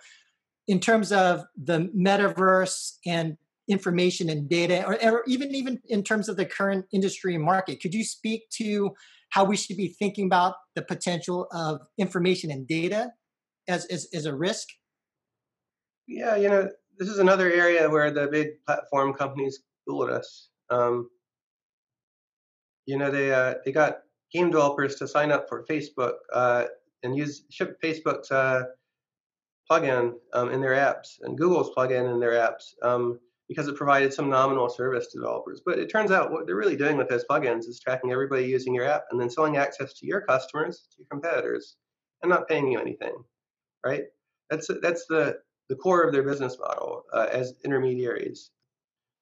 in 0.66 0.80
terms 0.80 1.12
of 1.12 1.44
the 1.56 1.90
metaverse 1.96 2.96
and 3.06 3.36
information 3.68 4.28
and 4.28 4.48
data, 4.48 4.84
or, 4.86 4.96
or 5.02 5.24
even 5.26 5.54
even 5.54 5.80
in 5.88 6.02
terms 6.02 6.28
of 6.28 6.36
the 6.36 6.46
current 6.46 6.86
industry 6.92 7.34
and 7.34 7.44
market, 7.44 7.80
could 7.80 7.94
you 7.94 8.04
speak 8.04 8.48
to 8.50 8.92
how 9.30 9.44
we 9.44 9.56
should 9.56 9.76
be 9.76 9.88
thinking 9.88 10.26
about 10.26 10.54
the 10.74 10.82
potential 10.82 11.46
of 11.52 11.80
information 11.98 12.50
and 12.50 12.66
data 12.66 13.10
as 13.66 13.84
as, 13.86 14.08
as 14.14 14.26
a 14.26 14.34
risk? 14.34 14.68
Yeah, 16.06 16.36
you 16.36 16.48
know, 16.48 16.70
this 16.98 17.08
is 17.08 17.18
another 17.18 17.50
area 17.50 17.88
where 17.88 18.10
the 18.10 18.28
big 18.28 18.64
platform 18.66 19.12
companies 19.14 19.60
fooled 19.86 20.10
us. 20.10 20.48
Um, 20.70 21.08
you 22.88 22.96
know, 22.96 23.10
they 23.10 23.30
uh, 23.32 23.56
they 23.66 23.70
got 23.70 23.98
game 24.32 24.50
developers 24.50 24.94
to 24.94 25.06
sign 25.06 25.30
up 25.30 25.46
for 25.46 25.66
Facebook 25.70 26.14
uh, 26.32 26.64
and 27.02 27.14
use 27.14 27.44
ship 27.50 27.78
Facebook's 27.84 28.30
uh, 28.30 28.62
plugin 29.70 30.14
um, 30.32 30.50
in 30.50 30.62
their 30.62 30.72
apps 30.72 31.18
and 31.20 31.36
Google's 31.36 31.70
plugin 31.76 32.10
in 32.10 32.18
their 32.18 32.32
apps 32.32 32.72
um, 32.82 33.20
because 33.46 33.68
it 33.68 33.76
provided 33.76 34.14
some 34.14 34.30
nominal 34.30 34.70
service 34.70 35.08
to 35.08 35.18
developers. 35.18 35.60
But 35.64 35.78
it 35.78 35.90
turns 35.90 36.10
out 36.10 36.32
what 36.32 36.46
they're 36.46 36.56
really 36.56 36.76
doing 36.76 36.96
with 36.96 37.10
those 37.10 37.26
plugins 37.30 37.68
is 37.68 37.78
tracking 37.78 38.10
everybody 38.10 38.46
using 38.46 38.74
your 38.74 38.86
app 38.86 39.04
and 39.10 39.20
then 39.20 39.28
selling 39.28 39.58
access 39.58 39.92
to 39.92 40.06
your 40.06 40.22
customers, 40.22 40.88
to 40.92 41.02
your 41.02 41.08
competitors, 41.10 41.76
and 42.22 42.30
not 42.30 42.48
paying 42.48 42.72
you 42.72 42.80
anything, 42.80 43.22
right? 43.84 44.04
That's 44.48 44.70
that's 44.80 45.04
the 45.10 45.40
the 45.68 45.76
core 45.76 46.04
of 46.04 46.14
their 46.14 46.22
business 46.22 46.56
model 46.58 47.02
uh, 47.12 47.26
as 47.30 47.52
intermediaries. 47.66 48.50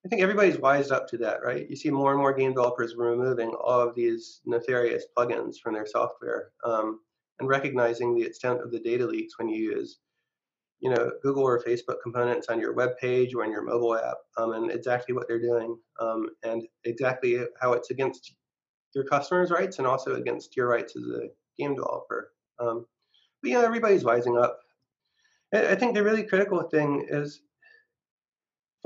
I 0.07 0.09
think 0.09 0.23
everybody's 0.23 0.61
wised 0.61 0.93
up 0.93 1.09
to 1.09 1.19
that, 1.19 1.43
right? 1.45 1.69
You 1.69 1.75
see 1.75 1.91
more 1.91 2.13
and 2.13 2.21
more 2.21 2.33
game 2.33 2.53
developers 2.53 2.95
removing 2.97 3.49
all 3.49 3.81
of 3.81 3.97
these 3.97 4.41
nefarious 4.47 5.05
plugins 5.19 5.57
from 5.61 5.75
their 5.75 5.85
software 5.85 6.53
um, 6.65 7.01
and 7.41 7.49
recognizing 7.49 8.15
the 8.15 8.23
extent 8.23 8.61
of 8.61 8.71
the 8.71 8.79
data 8.79 9.05
leaks 9.05 9.37
when 9.37 9.49
you 9.49 9.73
use, 9.73 9.99
you 10.79 10.91
know, 10.91 11.11
Google 11.25 11.43
or 11.43 11.61
Facebook 11.61 11.97
components 12.05 12.47
on 12.49 12.61
your 12.61 12.73
web 12.73 12.91
page 13.01 13.35
or 13.35 13.43
in 13.43 13.51
your 13.51 13.65
mobile 13.65 13.97
app, 13.97 14.19
um, 14.37 14.53
and 14.53 14.71
exactly 14.71 15.13
what 15.13 15.27
they're 15.27 15.41
doing 15.43 15.77
um, 15.99 16.29
and 16.45 16.63
exactly 16.85 17.41
how 17.61 17.73
it's 17.73 17.91
against 17.91 18.33
your 18.95 19.03
customers' 19.07 19.51
rights 19.51 19.79
and 19.79 19.89
also 19.89 20.15
against 20.15 20.57
your 20.57 20.69
rights 20.69 20.95
as 20.95 21.03
a 21.03 21.27
game 21.59 21.75
developer. 21.75 22.31
Um, 22.61 22.87
but 23.43 23.51
yeah, 23.51 23.63
everybody's 23.63 24.05
wising 24.05 24.41
up. 24.41 24.61
I 25.53 25.75
think 25.75 25.95
the 25.95 26.05
really 26.05 26.23
critical 26.23 26.63
thing 26.63 27.09
is 27.09 27.41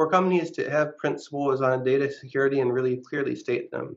for 0.01 0.09
companies 0.09 0.51
to 0.51 0.71
have 0.71 0.97
principles 0.97 1.61
on 1.61 1.85
data 1.85 2.11
security 2.11 2.61
and 2.61 2.73
really 2.73 3.03
clearly 3.07 3.37
state 3.37 3.71
them. 3.71 3.95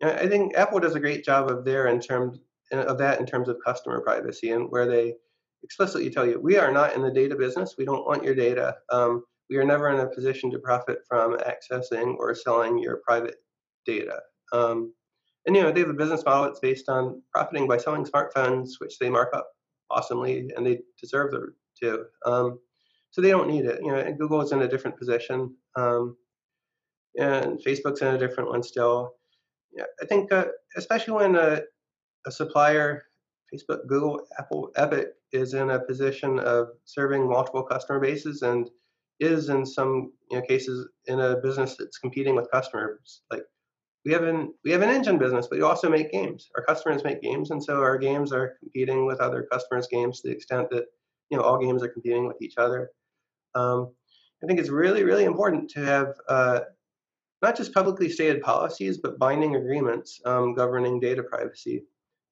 I 0.00 0.28
think 0.28 0.56
Apple 0.56 0.78
does 0.78 0.94
a 0.94 1.00
great 1.00 1.24
job 1.24 1.50
of 1.50 1.64
there 1.64 1.88
in 1.88 1.98
terms 1.98 2.38
of 2.70 2.98
that 2.98 3.18
in 3.18 3.26
terms 3.26 3.48
of 3.48 3.56
customer 3.64 4.00
privacy 4.00 4.52
and 4.52 4.70
where 4.70 4.86
they 4.86 5.14
explicitly 5.64 6.08
tell 6.08 6.24
you 6.24 6.38
we 6.40 6.56
are 6.56 6.70
not 6.70 6.94
in 6.94 7.02
the 7.02 7.10
data 7.10 7.34
business. 7.34 7.74
We 7.76 7.84
don't 7.84 8.06
want 8.06 8.22
your 8.22 8.36
data. 8.36 8.76
Um, 8.92 9.24
we 9.50 9.56
are 9.56 9.64
never 9.64 9.88
in 9.88 9.98
a 9.98 10.06
position 10.06 10.52
to 10.52 10.60
profit 10.60 10.98
from 11.08 11.36
accessing 11.38 12.14
or 12.18 12.32
selling 12.36 12.78
your 12.78 12.98
private 12.98 13.38
data. 13.86 14.20
Um, 14.52 14.94
and 15.46 15.56
you 15.56 15.64
know 15.64 15.72
they 15.72 15.80
have 15.80 15.90
a 15.90 15.94
business 15.94 16.24
model 16.24 16.44
that's 16.44 16.60
based 16.60 16.88
on 16.88 17.20
profiting 17.34 17.66
by 17.66 17.78
selling 17.78 18.04
smartphones, 18.04 18.74
which 18.78 19.00
they 19.00 19.10
mark 19.10 19.34
up 19.34 19.48
awesomely, 19.90 20.48
and 20.54 20.64
they 20.64 20.78
deserve 21.00 21.34
to. 21.82 22.04
Um, 22.24 22.60
so 23.18 23.22
they 23.22 23.30
don't 23.30 23.48
need 23.48 23.64
it. 23.64 23.80
You 23.82 23.90
know, 23.90 23.98
and 23.98 24.16
Google's 24.16 24.52
in 24.52 24.62
a 24.62 24.68
different 24.68 24.96
position, 24.96 25.52
um, 25.74 26.16
and 27.18 27.58
Facebook's 27.58 28.00
in 28.00 28.14
a 28.14 28.18
different 28.18 28.48
one 28.48 28.62
still. 28.62 29.14
Yeah, 29.76 29.86
I 30.00 30.06
think 30.06 30.32
uh, 30.32 30.46
especially 30.76 31.14
when 31.14 31.34
a, 31.34 31.62
a 32.28 32.30
supplier, 32.30 33.06
Facebook, 33.52 33.88
Google, 33.88 34.20
Apple, 34.38 34.70
Epic 34.76 35.08
is 35.32 35.54
in 35.54 35.70
a 35.70 35.80
position 35.80 36.38
of 36.38 36.68
serving 36.84 37.28
multiple 37.28 37.64
customer 37.64 37.98
bases 37.98 38.42
and 38.42 38.70
is 39.18 39.48
in 39.48 39.66
some 39.66 40.12
you 40.30 40.38
know, 40.38 40.46
cases 40.46 40.88
in 41.06 41.18
a 41.18 41.38
business 41.38 41.74
that's 41.76 41.98
competing 41.98 42.36
with 42.36 42.48
customers. 42.52 43.22
Like 43.32 43.42
we 44.04 44.12
have 44.12 44.22
an 44.22 44.54
we 44.64 44.70
have 44.70 44.82
an 44.82 44.90
engine 44.90 45.18
business, 45.18 45.48
but 45.48 45.56
we 45.56 45.64
also 45.64 45.90
make 45.90 46.12
games. 46.12 46.50
Our 46.56 46.62
customers 46.62 47.02
make 47.02 47.20
games, 47.20 47.50
and 47.50 47.62
so 47.62 47.82
our 47.82 47.98
games 47.98 48.32
are 48.32 48.54
competing 48.60 49.06
with 49.06 49.18
other 49.18 49.42
customers' 49.50 49.88
games 49.90 50.20
to 50.20 50.28
the 50.28 50.34
extent 50.34 50.70
that 50.70 50.84
you 51.30 51.36
know 51.36 51.42
all 51.42 51.58
games 51.58 51.82
are 51.82 51.88
competing 51.88 52.24
with 52.28 52.40
each 52.40 52.54
other. 52.58 52.92
Um, 53.58 53.92
I 54.42 54.46
think 54.46 54.60
it's 54.60 54.68
really, 54.68 55.02
really 55.02 55.24
important 55.24 55.68
to 55.70 55.84
have 55.84 56.14
uh, 56.28 56.60
not 57.42 57.56
just 57.56 57.74
publicly 57.74 58.08
stated 58.08 58.40
policies, 58.42 58.98
but 58.98 59.18
binding 59.18 59.56
agreements 59.56 60.20
um, 60.24 60.54
governing 60.54 61.00
data 61.00 61.22
privacy. 61.22 61.84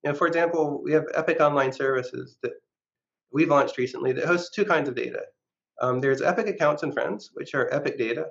You 0.03 0.12
know, 0.12 0.14
for 0.14 0.27
example, 0.27 0.81
we 0.85 0.93
have 0.93 1.07
Epic 1.14 1.41
Online 1.41 1.72
Services 1.72 2.37
that 2.43 2.53
we've 3.33 3.49
launched 3.49 3.77
recently 3.77 4.12
that 4.12 4.24
hosts 4.24 4.51
two 4.55 4.64
kinds 4.64 4.89
of 4.89 4.95
data. 4.95 5.22
Um, 5.81 6.01
there's 6.01 6.22
Epic 6.22 6.47
accounts 6.47 6.85
and 6.85 6.95
friends, 6.95 7.31
which 7.35 7.55
are 7.55 7.72
Epic 7.74 7.99
data. 7.99 8.27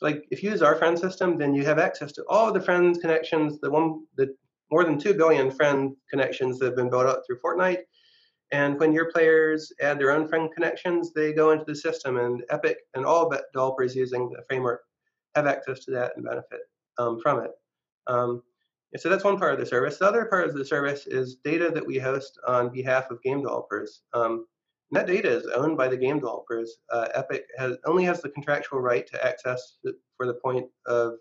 like 0.00 0.24
if 0.30 0.42
you 0.42 0.50
use 0.50 0.62
our 0.62 0.76
friend 0.76 0.96
system, 0.96 1.38
then 1.38 1.54
you 1.54 1.64
have 1.64 1.80
access 1.80 2.12
to 2.12 2.24
all 2.28 2.48
of 2.48 2.54
the 2.54 2.60
friends 2.60 2.98
connections, 2.98 3.58
the 3.60 3.70
one, 3.70 4.06
the 4.16 4.32
more 4.70 4.84
than 4.84 4.98
two 4.98 5.14
billion 5.14 5.50
friend 5.50 5.96
connections 6.08 6.58
that 6.58 6.66
have 6.66 6.76
been 6.76 6.90
built 6.90 7.06
up 7.06 7.22
through 7.26 7.40
Fortnite. 7.44 7.82
And 8.50 8.78
when 8.80 8.92
your 8.92 9.10
players 9.12 9.72
add 9.80 9.98
their 9.98 10.10
own 10.10 10.26
friend 10.26 10.50
connections, 10.54 11.12
they 11.12 11.32
go 11.32 11.50
into 11.50 11.64
the 11.66 11.74
system, 11.74 12.16
and 12.16 12.42
Epic 12.50 12.78
and 12.94 13.04
all 13.04 13.30
developers 13.52 13.94
using 13.94 14.30
the 14.30 14.42
framework 14.48 14.82
have 15.34 15.46
access 15.46 15.84
to 15.84 15.90
that 15.92 16.12
and 16.16 16.24
benefit 16.24 16.60
um, 16.98 17.20
from 17.20 17.44
it. 17.44 17.50
Um, 18.06 18.42
so 18.96 19.10
that's 19.10 19.24
one 19.24 19.38
part 19.38 19.52
of 19.52 19.60
the 19.60 19.66
service. 19.66 19.98
The 19.98 20.06
other 20.06 20.24
part 20.24 20.48
of 20.48 20.54
the 20.54 20.64
service 20.64 21.06
is 21.06 21.36
data 21.44 21.70
that 21.70 21.86
we 21.86 21.98
host 21.98 22.38
on 22.46 22.70
behalf 22.70 23.10
of 23.10 23.22
game 23.22 23.42
developers. 23.42 24.00
Um, 24.14 24.46
that 24.92 25.06
data 25.06 25.28
is 25.28 25.46
owned 25.46 25.76
by 25.76 25.88
the 25.88 25.96
game 25.96 26.16
developers. 26.16 26.78
Uh, 26.90 27.08
Epic 27.14 27.44
has 27.58 27.76
only 27.84 28.04
has 28.04 28.22
the 28.22 28.30
contractual 28.30 28.80
right 28.80 29.06
to 29.06 29.24
access 29.24 29.76
for 30.16 30.26
the 30.26 30.34
point 30.34 30.66
of 30.86 31.14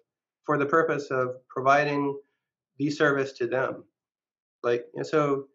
for 0.46 0.58
the 0.58 0.66
purpose 0.66 1.12
of 1.12 1.36
providing 1.50 2.18
the 2.78 2.90
service 2.90 3.34
to 3.34 3.48
them. 3.48 3.84
Like 4.64 4.86
so, 5.04 5.48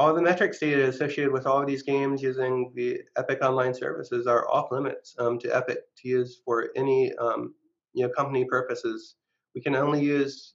all 0.00 0.14
the 0.14 0.22
metrics 0.22 0.58
data 0.58 0.88
associated 0.88 1.30
with 1.30 1.46
all 1.46 1.60
of 1.60 1.66
these 1.66 1.82
games 1.82 2.22
using 2.22 2.72
the 2.74 3.02
Epic 3.18 3.40
Online 3.42 3.74
services 3.74 4.26
are 4.26 4.50
off 4.50 4.72
limits 4.72 5.14
um, 5.18 5.38
to 5.38 5.54
Epic 5.54 5.80
to 5.98 6.08
use 6.08 6.40
for 6.42 6.70
any 6.74 7.12
um, 7.16 7.54
you 7.92 8.06
know 8.06 8.12
company 8.16 8.46
purposes. 8.46 9.16
We 9.54 9.60
can 9.60 9.76
only 9.76 10.02
use 10.02 10.54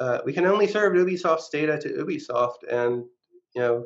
uh, 0.00 0.18
we 0.24 0.32
can 0.32 0.46
only 0.46 0.66
serve 0.66 0.94
Ubisoft's 0.94 1.48
data 1.48 1.78
to 1.78 2.04
Ubisoft, 2.04 2.64
and 2.68 3.04
you 3.54 3.62
know, 3.62 3.84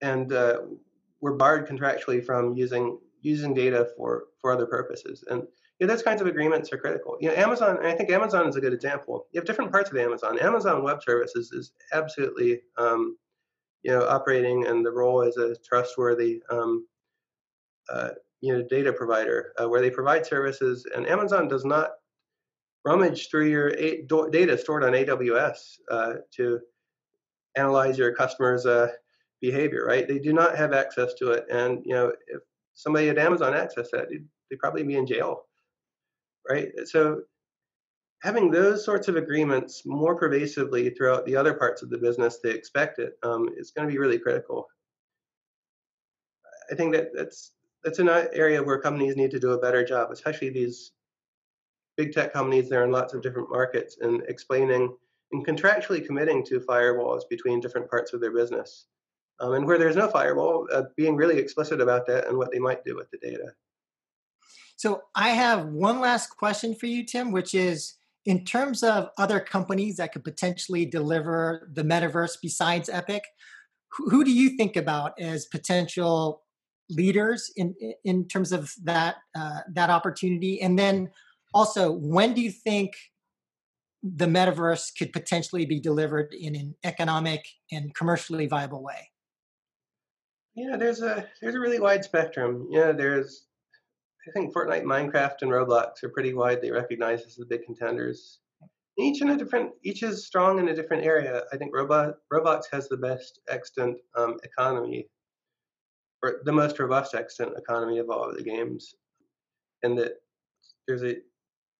and 0.00 0.32
uh, 0.32 0.58
we're 1.20 1.36
barred 1.36 1.68
contractually 1.68 2.24
from 2.24 2.56
using 2.56 2.98
using 3.20 3.54
data 3.54 3.88
for 3.96 4.24
for 4.40 4.50
other 4.52 4.66
purposes. 4.66 5.22
And 5.30 5.46
know, 5.86 5.92
those 5.92 6.02
kinds 6.02 6.20
of 6.20 6.26
agreements 6.26 6.72
are 6.72 6.78
critical. 6.78 7.16
You 7.20 7.28
know, 7.28 7.34
Amazon. 7.34 7.84
I 7.84 7.94
think 7.94 8.10
Amazon 8.10 8.48
is 8.48 8.56
a 8.56 8.60
good 8.60 8.72
example. 8.72 9.26
You 9.32 9.40
have 9.40 9.46
different 9.46 9.72
parts 9.72 9.90
of 9.90 9.96
Amazon. 9.96 10.38
Amazon 10.38 10.82
Web 10.82 11.02
Services 11.02 11.52
is 11.52 11.72
absolutely 11.92 12.60
um, 12.76 13.16
you 13.82 13.90
know 13.90 14.06
operating 14.06 14.64
in 14.66 14.82
the 14.82 14.90
role 14.90 15.22
as 15.22 15.36
a 15.36 15.56
trustworthy 15.56 16.42
um, 16.50 16.86
uh, 17.90 18.10
you 18.40 18.52
know 18.52 18.62
data 18.68 18.92
provider 18.92 19.52
uh, 19.60 19.68
where 19.68 19.80
they 19.80 19.90
provide 19.90 20.24
services 20.24 20.86
and 20.94 21.06
amazon 21.06 21.48
does 21.48 21.64
not 21.64 21.90
rummage 22.84 23.28
through 23.28 23.46
your 23.46 23.70
data 24.30 24.56
stored 24.56 24.84
on 24.84 24.92
aws 24.92 25.78
uh, 25.90 26.14
to 26.34 26.60
analyze 27.56 27.98
your 27.98 28.14
customers 28.14 28.66
uh, 28.66 28.88
behavior 29.40 29.84
right 29.86 30.08
they 30.08 30.18
do 30.18 30.32
not 30.32 30.56
have 30.56 30.72
access 30.72 31.14
to 31.14 31.30
it 31.30 31.44
and 31.50 31.82
you 31.84 31.94
know 31.94 32.12
if 32.28 32.40
somebody 32.74 33.08
at 33.08 33.18
amazon 33.18 33.54
access 33.54 33.90
that 33.90 34.08
they'd 34.08 34.58
probably 34.58 34.82
be 34.82 34.96
in 34.96 35.06
jail 35.06 35.44
right 36.48 36.72
so 36.84 37.22
having 38.22 38.50
those 38.50 38.84
sorts 38.84 39.08
of 39.08 39.16
agreements 39.16 39.82
more 39.84 40.14
pervasively 40.14 40.90
throughout 40.90 41.26
the 41.26 41.36
other 41.36 41.54
parts 41.54 41.82
of 41.82 41.90
the 41.90 41.98
business 41.98 42.38
they 42.42 42.50
expect 42.50 42.98
it 42.98 43.18
um, 43.22 43.48
is 43.56 43.70
going 43.70 43.86
to 43.86 43.92
be 43.92 43.98
really 43.98 44.18
critical 44.18 44.68
i 46.70 46.74
think 46.74 46.92
that 46.92 47.08
that's 47.14 47.52
that's 47.84 47.98
an 47.98 48.08
area 48.08 48.62
where 48.62 48.78
companies 48.78 49.16
need 49.16 49.30
to 49.32 49.40
do 49.40 49.52
a 49.52 49.58
better 49.58 49.84
job, 49.84 50.10
especially 50.10 50.50
these 50.50 50.92
big 51.96 52.12
tech 52.12 52.32
companies. 52.32 52.68
They're 52.68 52.84
in 52.84 52.92
lots 52.92 53.14
of 53.14 53.22
different 53.22 53.50
markets 53.50 53.98
and 54.00 54.22
explaining 54.28 54.94
and 55.32 55.46
contractually 55.46 56.04
committing 56.04 56.44
to 56.46 56.60
firewalls 56.60 57.22
between 57.28 57.60
different 57.60 57.90
parts 57.90 58.12
of 58.12 58.20
their 58.20 58.32
business. 58.32 58.86
Um, 59.40 59.54
and 59.54 59.66
where 59.66 59.78
there's 59.78 59.96
no 59.96 60.08
firewall, 60.08 60.68
uh, 60.72 60.82
being 60.96 61.16
really 61.16 61.38
explicit 61.38 61.80
about 61.80 62.06
that 62.06 62.28
and 62.28 62.36
what 62.36 62.52
they 62.52 62.58
might 62.58 62.84
do 62.84 62.94
with 62.94 63.10
the 63.10 63.18
data. 63.18 63.52
So 64.76 65.02
I 65.14 65.30
have 65.30 65.66
one 65.66 66.00
last 66.00 66.36
question 66.36 66.74
for 66.74 66.86
you, 66.86 67.04
Tim, 67.04 67.30
which 67.32 67.54
is 67.54 67.94
in 68.24 68.44
terms 68.44 68.82
of 68.82 69.10
other 69.18 69.40
companies 69.40 69.96
that 69.96 70.12
could 70.12 70.24
potentially 70.24 70.86
deliver 70.86 71.68
the 71.72 71.82
metaverse 71.82 72.36
besides 72.40 72.88
Epic, 72.88 73.24
who, 73.90 74.24
do 74.24 74.32
you 74.32 74.56
think 74.56 74.76
about 74.76 75.12
as 75.20 75.46
potential 75.46 76.42
leaders 76.88 77.50
in 77.56 77.74
in 78.04 78.26
terms 78.26 78.52
of 78.52 78.72
that 78.84 79.16
uh, 79.36 79.60
that 79.72 79.90
opportunity? 79.90 80.60
And 80.62 80.78
then 80.78 81.10
also, 81.52 81.92
when 81.92 82.32
do 82.32 82.40
you 82.40 82.50
think 82.50 82.92
the 84.02 84.26
metaverse 84.26 84.90
could 84.96 85.12
potentially 85.12 85.66
be 85.66 85.78
delivered 85.78 86.32
in 86.32 86.56
an 86.56 86.74
economic 86.84 87.44
and 87.70 87.94
commercially 87.94 88.46
viable 88.46 88.82
way? 88.82 89.10
Yeah, 90.54 90.76
there's 90.76 91.02
a 91.02 91.26
there's 91.40 91.54
a 91.54 91.60
really 91.60 91.80
wide 91.80 92.04
spectrum. 92.04 92.68
Yeah, 92.70 92.92
there's 92.92 93.46
I 94.26 94.30
think 94.30 94.54
Fortnite, 94.54 94.84
Minecraft, 94.84 95.42
and 95.42 95.50
Roblox 95.50 96.02
are 96.04 96.08
pretty 96.08 96.32
widely 96.32 96.70
recognized 96.70 97.26
as 97.26 97.36
the 97.36 97.46
big 97.46 97.64
contenders. 97.64 98.38
Each 98.98 99.20
in 99.22 99.30
a 99.30 99.36
different, 99.36 99.72
each 99.82 100.02
is 100.02 100.26
strong 100.26 100.58
in 100.58 100.68
a 100.68 100.74
different 100.74 101.04
area. 101.04 101.42
I 101.52 101.56
think 101.56 101.74
Roblox 101.74 102.64
has 102.70 102.88
the 102.88 102.96
best 102.96 103.40
extant 103.48 103.98
um, 104.16 104.38
economy 104.44 105.08
or 106.22 106.40
the 106.44 106.52
most 106.52 106.78
robust 106.78 107.14
extant 107.14 107.56
economy 107.58 107.98
of 107.98 108.10
all 108.10 108.28
of 108.28 108.36
the 108.36 108.42
games, 108.42 108.94
and 109.82 109.98
that 109.98 110.20
there's 110.86 111.02
a 111.02 111.16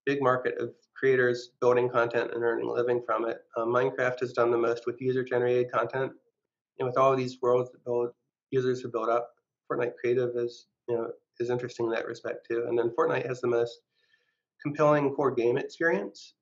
big 0.04 0.20
market 0.20 0.58
of 0.58 0.72
creators 0.96 1.50
building 1.60 1.88
content 1.88 2.32
and 2.34 2.42
earning 2.42 2.66
a 2.66 2.72
living 2.72 3.02
from 3.06 3.28
it. 3.28 3.38
Um, 3.56 3.68
Minecraft 3.68 4.18
has 4.20 4.32
done 4.32 4.50
the 4.50 4.58
most 4.58 4.84
with 4.86 5.00
user-generated 5.00 5.70
content, 5.70 6.12
and 6.78 6.88
with 6.88 6.98
all 6.98 7.12
of 7.12 7.18
these 7.18 7.38
worlds 7.40 7.70
that 7.70 7.84
build, 7.84 8.10
users 8.50 8.82
have 8.82 8.92
built 8.92 9.08
up. 9.08 9.30
Fortnite 9.70 9.94
Creative 10.00 10.30
is 10.34 10.66
you 10.88 10.96
know 10.96 11.10
is 11.40 11.50
interesting 11.50 11.86
in 11.86 11.92
that 11.92 12.06
respect 12.06 12.46
too. 12.48 12.66
And 12.68 12.78
then 12.78 12.90
Fortnite 12.90 13.26
has 13.26 13.40
the 13.40 13.48
most 13.48 13.80
compelling 14.62 15.14
core 15.14 15.34
game 15.34 15.58
experience, 15.58 16.34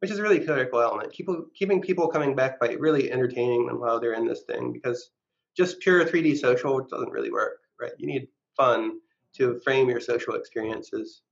which 0.00 0.10
is 0.10 0.18
a 0.18 0.22
really 0.22 0.44
critical 0.44 0.80
element. 0.80 1.12
People 1.12 1.46
keeping 1.54 1.80
people 1.80 2.08
coming 2.08 2.34
back 2.34 2.58
by 2.58 2.70
really 2.78 3.12
entertaining 3.12 3.66
them 3.66 3.80
while 3.80 4.00
they're 4.00 4.14
in 4.14 4.26
this 4.26 4.42
thing 4.42 4.72
because 4.72 5.10
just 5.56 5.80
pure 5.80 6.04
3D 6.04 6.38
social 6.38 6.80
doesn't 6.80 7.10
really 7.10 7.30
work, 7.30 7.58
right? 7.80 7.92
You 7.98 8.06
need 8.06 8.28
fun 8.56 8.98
to 9.36 9.60
frame 9.60 9.88
your 9.88 10.00
social 10.00 10.34
experiences. 10.34 11.22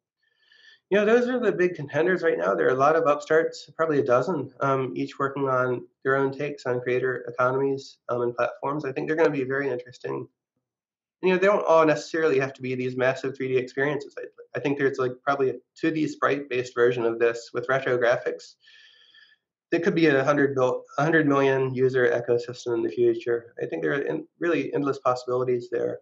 You 0.91 0.99
know, 0.99 1.05
those 1.05 1.29
are 1.29 1.39
the 1.39 1.53
big 1.53 1.75
contenders 1.75 2.23
right 2.23 2.39
now. 2.39 2.55
There 2.55 2.67
are 2.67 2.75
a 2.75 2.79
lot 2.79 2.97
of 2.97 3.07
upstarts, 3.07 3.69
probably 3.77 3.99
a 3.99 4.05
dozen, 4.05 4.51
um, 4.61 4.93
each 4.97 5.19
working 5.19 5.47
on 5.47 5.87
their 6.03 6.17
own 6.17 6.33
takes 6.33 6.65
on 6.65 6.81
creator 6.81 7.27
economies 7.29 7.99
um, 8.09 8.23
and 8.23 8.35
platforms. 8.35 8.87
I 8.87 8.93
think 8.93 9.07
they're 9.07 9.17
going 9.17 9.31
to 9.31 9.39
be 9.39 9.45
very 9.45 9.69
interesting. 9.69 10.27
You 11.23 11.31
know, 11.31 11.39
they 11.39 11.47
don't 11.47 11.67
all 11.67 11.85
necessarily 11.85 12.39
have 12.39 12.53
to 12.55 12.63
be 12.63 12.75
these 12.75 12.97
massive 12.97 13.35
3D 13.35 13.57
experiences. 13.57 14.15
I, 14.19 14.25
I 14.57 14.61
think 14.61 14.79
there's 14.79 14.99
like 14.99 15.13
probably 15.25 15.51
a 15.51 15.55
2D 15.83 16.09
sprite-based 16.09 16.75
version 16.75 17.05
of 17.05 17.19
this 17.19 17.51
with 17.53 17.69
retro 17.69 17.99
graphics 17.99 18.55
it 19.71 19.83
could 19.83 19.95
be 19.95 20.07
a 20.07 20.25
hundred 20.25 20.55
built, 20.55 20.85
hundred 20.99 21.27
million 21.27 21.75
user 21.75 22.07
ecosystem 22.09 22.75
in 22.75 22.83
the 22.83 22.89
future. 22.89 23.55
I 23.63 23.67
think 23.67 23.83
there 23.83 23.93
are 23.93 24.03
in, 24.03 24.27
really 24.41 24.73
endless 24.73 24.99
possibilities 24.99 25.69
there. 25.71 25.99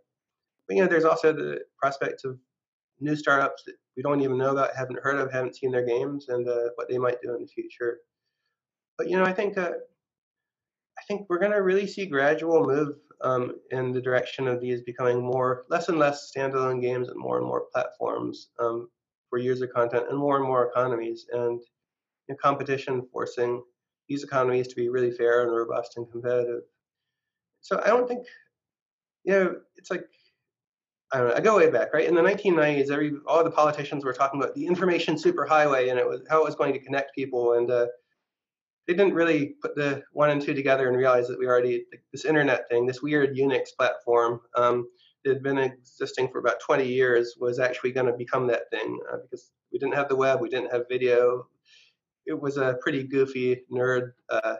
But 0.69 0.77
you 0.77 0.83
know, 0.83 0.89
there's 0.89 1.05
also 1.05 1.33
the 1.33 1.61
prospects 1.79 2.25
of 2.25 2.39
new 3.01 3.17
startups 3.17 3.65
that 3.65 3.75
we 3.97 4.03
don't 4.03 4.21
even 4.21 4.39
know 4.39 4.53
about, 4.53 4.77
haven't 4.77 5.01
heard 5.03 5.17
of, 5.17 5.33
haven't 5.33 5.57
seen 5.57 5.73
their 5.73 5.85
games, 5.85 6.29
and 6.29 6.49
uh, 6.49 6.71
what 6.77 6.89
they 6.89 6.99
might 6.99 7.21
do 7.23 7.35
in 7.35 7.43
the 7.43 7.49
future. 7.49 7.99
But 8.99 9.09
you 9.09 9.17
know, 9.17 9.25
I 9.25 9.33
think 9.33 9.59
uh, 9.59 9.73
I 10.99 11.03
think 11.09 11.27
we're 11.29 11.39
going 11.39 11.53
to 11.53 11.63
really 11.63 11.87
see 11.87 12.07
gradual 12.07 12.67
move 12.67 12.97
um, 13.23 13.57
in 13.71 13.93
the 13.93 14.01
direction 14.01 14.47
of 14.47 14.61
these 14.61 14.83
becoming 14.83 15.23
more 15.23 15.65
less 15.71 15.89
and 15.89 15.99
less 15.99 16.33
standalone 16.35 16.81
games 16.81 17.09
and 17.09 17.19
more 17.19 17.39
and 17.39 17.47
more 17.47 17.67
platforms 17.73 18.49
um, 18.59 18.89
for 19.31 19.39
user 19.39 19.67
content 19.67 20.07
and 20.09 20.19
more 20.19 20.37
and 20.37 20.45
more 20.45 20.67
economies. 20.67 21.27
And 21.33 21.61
you 22.29 22.35
know, 22.35 22.37
competition 22.43 23.07
forcing 23.13 23.63
these 24.09 24.23
economies 24.23 24.69
to 24.69 24.77
be 24.77 24.89
really 24.89 25.11
fair 25.11 25.43
and 25.43 25.53
robust 25.53 25.97
and 25.97 26.11
competitive. 26.11 26.63
So 27.61 27.81
I 27.85 27.89
don't 27.89 28.07
think, 28.07 28.27
you 29.25 29.33
know, 29.33 29.57
it's 29.77 29.91
like 29.91 30.05
I 31.13 31.19
don't 31.19 31.29
know. 31.29 31.35
I 31.35 31.41
go 31.41 31.57
way 31.57 31.71
back, 31.71 31.95
right? 31.95 32.07
In 32.07 32.15
the 32.15 32.21
1990s, 32.21 32.91
every 32.91 33.13
all 33.27 33.45
the 33.45 33.51
politicians 33.51 34.05
were 34.05 34.13
talking 34.13 34.41
about 34.43 34.55
the 34.55 34.67
information 34.67 35.15
superhighway 35.15 35.91
and 35.91 35.99
it 35.99 36.07
was 36.07 36.23
how 36.29 36.41
it 36.41 36.45
was 36.45 36.57
going 36.57 36.73
to 36.73 36.81
connect 36.81 37.15
people, 37.15 37.55
and 37.55 37.71
uh, 37.71 37.87
they 38.87 38.95
didn't 38.95 39.15
really 39.15 39.55
put 39.61 39.75
the 39.75 40.03
one 40.13 40.31
and 40.31 40.41
two 40.41 40.55
together 40.55 40.89
and 40.89 40.97
realize 40.97 41.27
that 41.29 41.39
we 41.39 41.47
already 41.47 41.85
this 42.13 42.25
internet 42.25 42.69
thing, 42.69 42.87
this 42.87 43.03
weird 43.03 43.37
Unix 43.37 43.69
platform 43.77 44.41
um, 44.57 44.87
that 45.25 45.35
had 45.35 45.43
been 45.43 45.59
existing 45.59 46.29
for 46.31 46.39
about 46.39 46.61
20 46.61 46.87
years, 46.87 47.35
was 47.39 47.59
actually 47.59 47.93
going 47.93 48.07
to 48.07 48.13
become 48.13 48.47
that 48.47 48.71
thing 48.71 48.99
uh, 49.13 49.17
because 49.23 49.51
we 49.73 49.79
didn't 49.79 49.95
have 49.95 50.09
the 50.09 50.17
web, 50.17 50.41
we 50.41 50.49
didn't 50.49 50.73
have 50.73 50.85
video, 50.89 51.47
it 52.27 52.41
was 52.41 52.57
a 52.57 52.77
pretty 52.81 53.05
goofy 53.05 53.63
nerd 53.73 54.13
uh, 54.29 54.57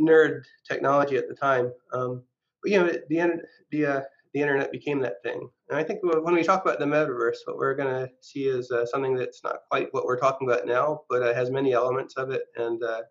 nerd 0.00 0.42
technology 0.68 1.16
at 1.16 1.28
the 1.28 1.34
time. 1.34 1.72
Um, 1.92 2.22
but 2.62 2.72
you 2.72 2.80
know, 2.80 2.86
the 3.08 3.42
the 3.70 3.86
uh, 3.86 4.00
the 4.34 4.40
internet 4.40 4.72
became 4.72 5.00
that 5.00 5.22
thing. 5.22 5.48
And 5.68 5.78
I 5.78 5.82
think 5.82 6.00
when 6.02 6.34
we 6.34 6.42
talk 6.42 6.64
about 6.64 6.78
the 6.78 6.86
metaverse, 6.86 7.38
what 7.44 7.56
we're 7.56 7.74
going 7.74 7.94
to 7.94 8.10
see 8.20 8.44
is 8.44 8.70
uh, 8.70 8.86
something 8.86 9.14
that's 9.14 9.44
not 9.44 9.56
quite 9.70 9.88
what 9.92 10.06
we're 10.06 10.18
talking 10.18 10.48
about 10.48 10.66
now, 10.66 11.02
but 11.10 11.34
has 11.34 11.50
many 11.50 11.72
elements 11.72 12.16
of 12.16 12.30
it. 12.30 12.44
And 12.56 12.82
uh, 12.82 13.02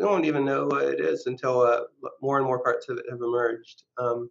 we 0.00 0.06
won't 0.06 0.24
even 0.24 0.46
know 0.46 0.66
what 0.66 0.84
it 0.84 0.98
is 0.98 1.26
until 1.26 1.60
uh, 1.60 1.82
more 2.22 2.38
and 2.38 2.46
more 2.46 2.62
parts 2.62 2.88
of 2.88 2.96
it 2.96 3.04
have 3.10 3.20
emerged. 3.20 3.82
Um, 3.98 4.30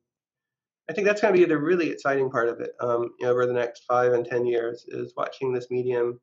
I 0.90 0.94
think 0.94 1.06
that's 1.06 1.22
going 1.22 1.34
to 1.34 1.40
be 1.40 1.46
the 1.46 1.58
really 1.58 1.90
exciting 1.92 2.32
part 2.32 2.50
of 2.50 2.60
it 2.60 2.72
um, 2.80 3.12
you 3.20 3.26
know, 3.26 3.32
over 3.32 3.46
the 3.46 3.54
next 3.54 3.84
five 3.88 4.14
and 4.14 4.26
10 4.26 4.48
years 4.48 4.86
is 4.88 5.14
watching 5.16 5.54
this 5.54 5.68
medium 5.70 6.20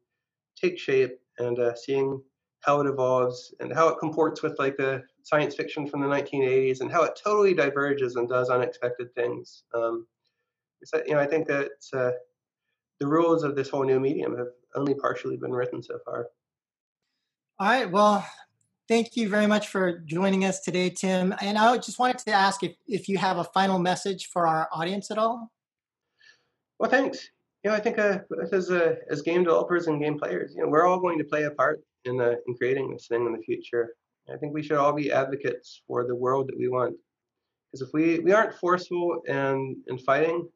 take 0.61 0.79
shape 0.79 1.21
and 1.39 1.61
uh, 1.61 1.77
seeing 1.77 2.21
how 2.61 2.81
it 2.81 2.89
evolves 2.89 3.55
and 3.61 3.73
how 3.73 3.87
it 3.87 4.01
comports 4.01 4.43
with 4.43 4.59
like 4.59 4.77
the 4.77 5.01
science 5.23 5.55
fiction 5.55 5.87
from 5.87 6.01
the 6.01 6.09
1980s 6.09 6.81
and 6.81 6.91
how 6.91 7.05
it 7.05 7.21
totally 7.23 7.55
diverges 7.55 8.17
and 8.17 8.29
does 8.29 8.51
unexpected 8.51 9.15
things. 9.15 9.63
Um, 9.73 10.09
so, 10.85 11.01
you 11.07 11.15
know, 11.15 11.21
I 11.21 11.27
think 11.27 11.47
that 11.47 11.71
uh, 11.93 12.11
the 12.99 13.07
rules 13.07 13.45
of 13.45 13.55
this 13.55 13.69
whole 13.69 13.85
new 13.85 14.01
medium 14.01 14.37
have 14.37 14.49
only 14.75 14.95
partially 14.95 15.37
been 15.37 15.53
written 15.53 15.85
so 15.85 16.01
far. 16.05 16.27
All 17.61 17.69
right. 17.69 17.91
Well, 17.91 18.27
thank 18.89 19.17
you 19.17 19.29
very 19.29 19.47
much 19.47 19.69
for 19.69 19.99
joining 20.01 20.45
us 20.45 20.61
today, 20.61 20.91
Tim. 20.91 21.35
And 21.41 21.59
I 21.59 21.77
just 21.77 21.99
wanted 21.99 22.19
to 22.19 22.33
ask 22.33 22.63
if, 22.63 22.75
if 22.87 23.09
you 23.09 23.19
have 23.19 23.39
a 23.39 23.45
final 23.45 23.79
message 23.79 24.29
for 24.33 24.47
our 24.47 24.69
audience 24.73 25.11
at 25.11 25.19
all. 25.19 25.51
Well, 26.79 26.91
thanks. 26.91 27.29
You 27.65 27.71
know, 27.71 27.77
I 27.77 27.81
think 27.81 27.99
uh, 27.99 28.19
as 28.53 28.71
uh, 28.71 28.95
as 29.11 29.23
game 29.23 29.45
developers 29.45 29.89
and 29.89 30.01
game 30.01 30.19
players, 30.19 30.55
you 30.55 30.63
know, 30.63 30.69
we're 30.69 30.87
all 30.87 31.01
going 31.01 31.19
to 31.19 31.25
play 31.25 31.45
a 31.45 31.51
part 31.51 31.81
in 32.05 32.21
uh, 32.21 32.35
in 32.47 32.55
creating 32.55 32.93
this 32.93 33.09
thing 33.09 33.27
in 33.27 33.33
the 33.33 33.43
future. 33.43 33.95
I 34.33 34.37
think 34.37 34.55
we 34.55 34.63
should 34.63 34.77
all 34.77 34.93
be 34.93 35.13
advocates 35.13 35.83
for 35.87 36.07
the 36.07 36.15
world 36.15 36.49
that 36.49 36.59
we 36.59 36.69
want. 36.69 36.97
Because 37.73 37.89
if 37.89 37.93
we, 37.93 38.19
we 38.21 38.33
aren't 38.33 38.55
forceful 38.55 39.23
and 39.29 39.77
in 39.89 39.99
fighting 39.99 40.49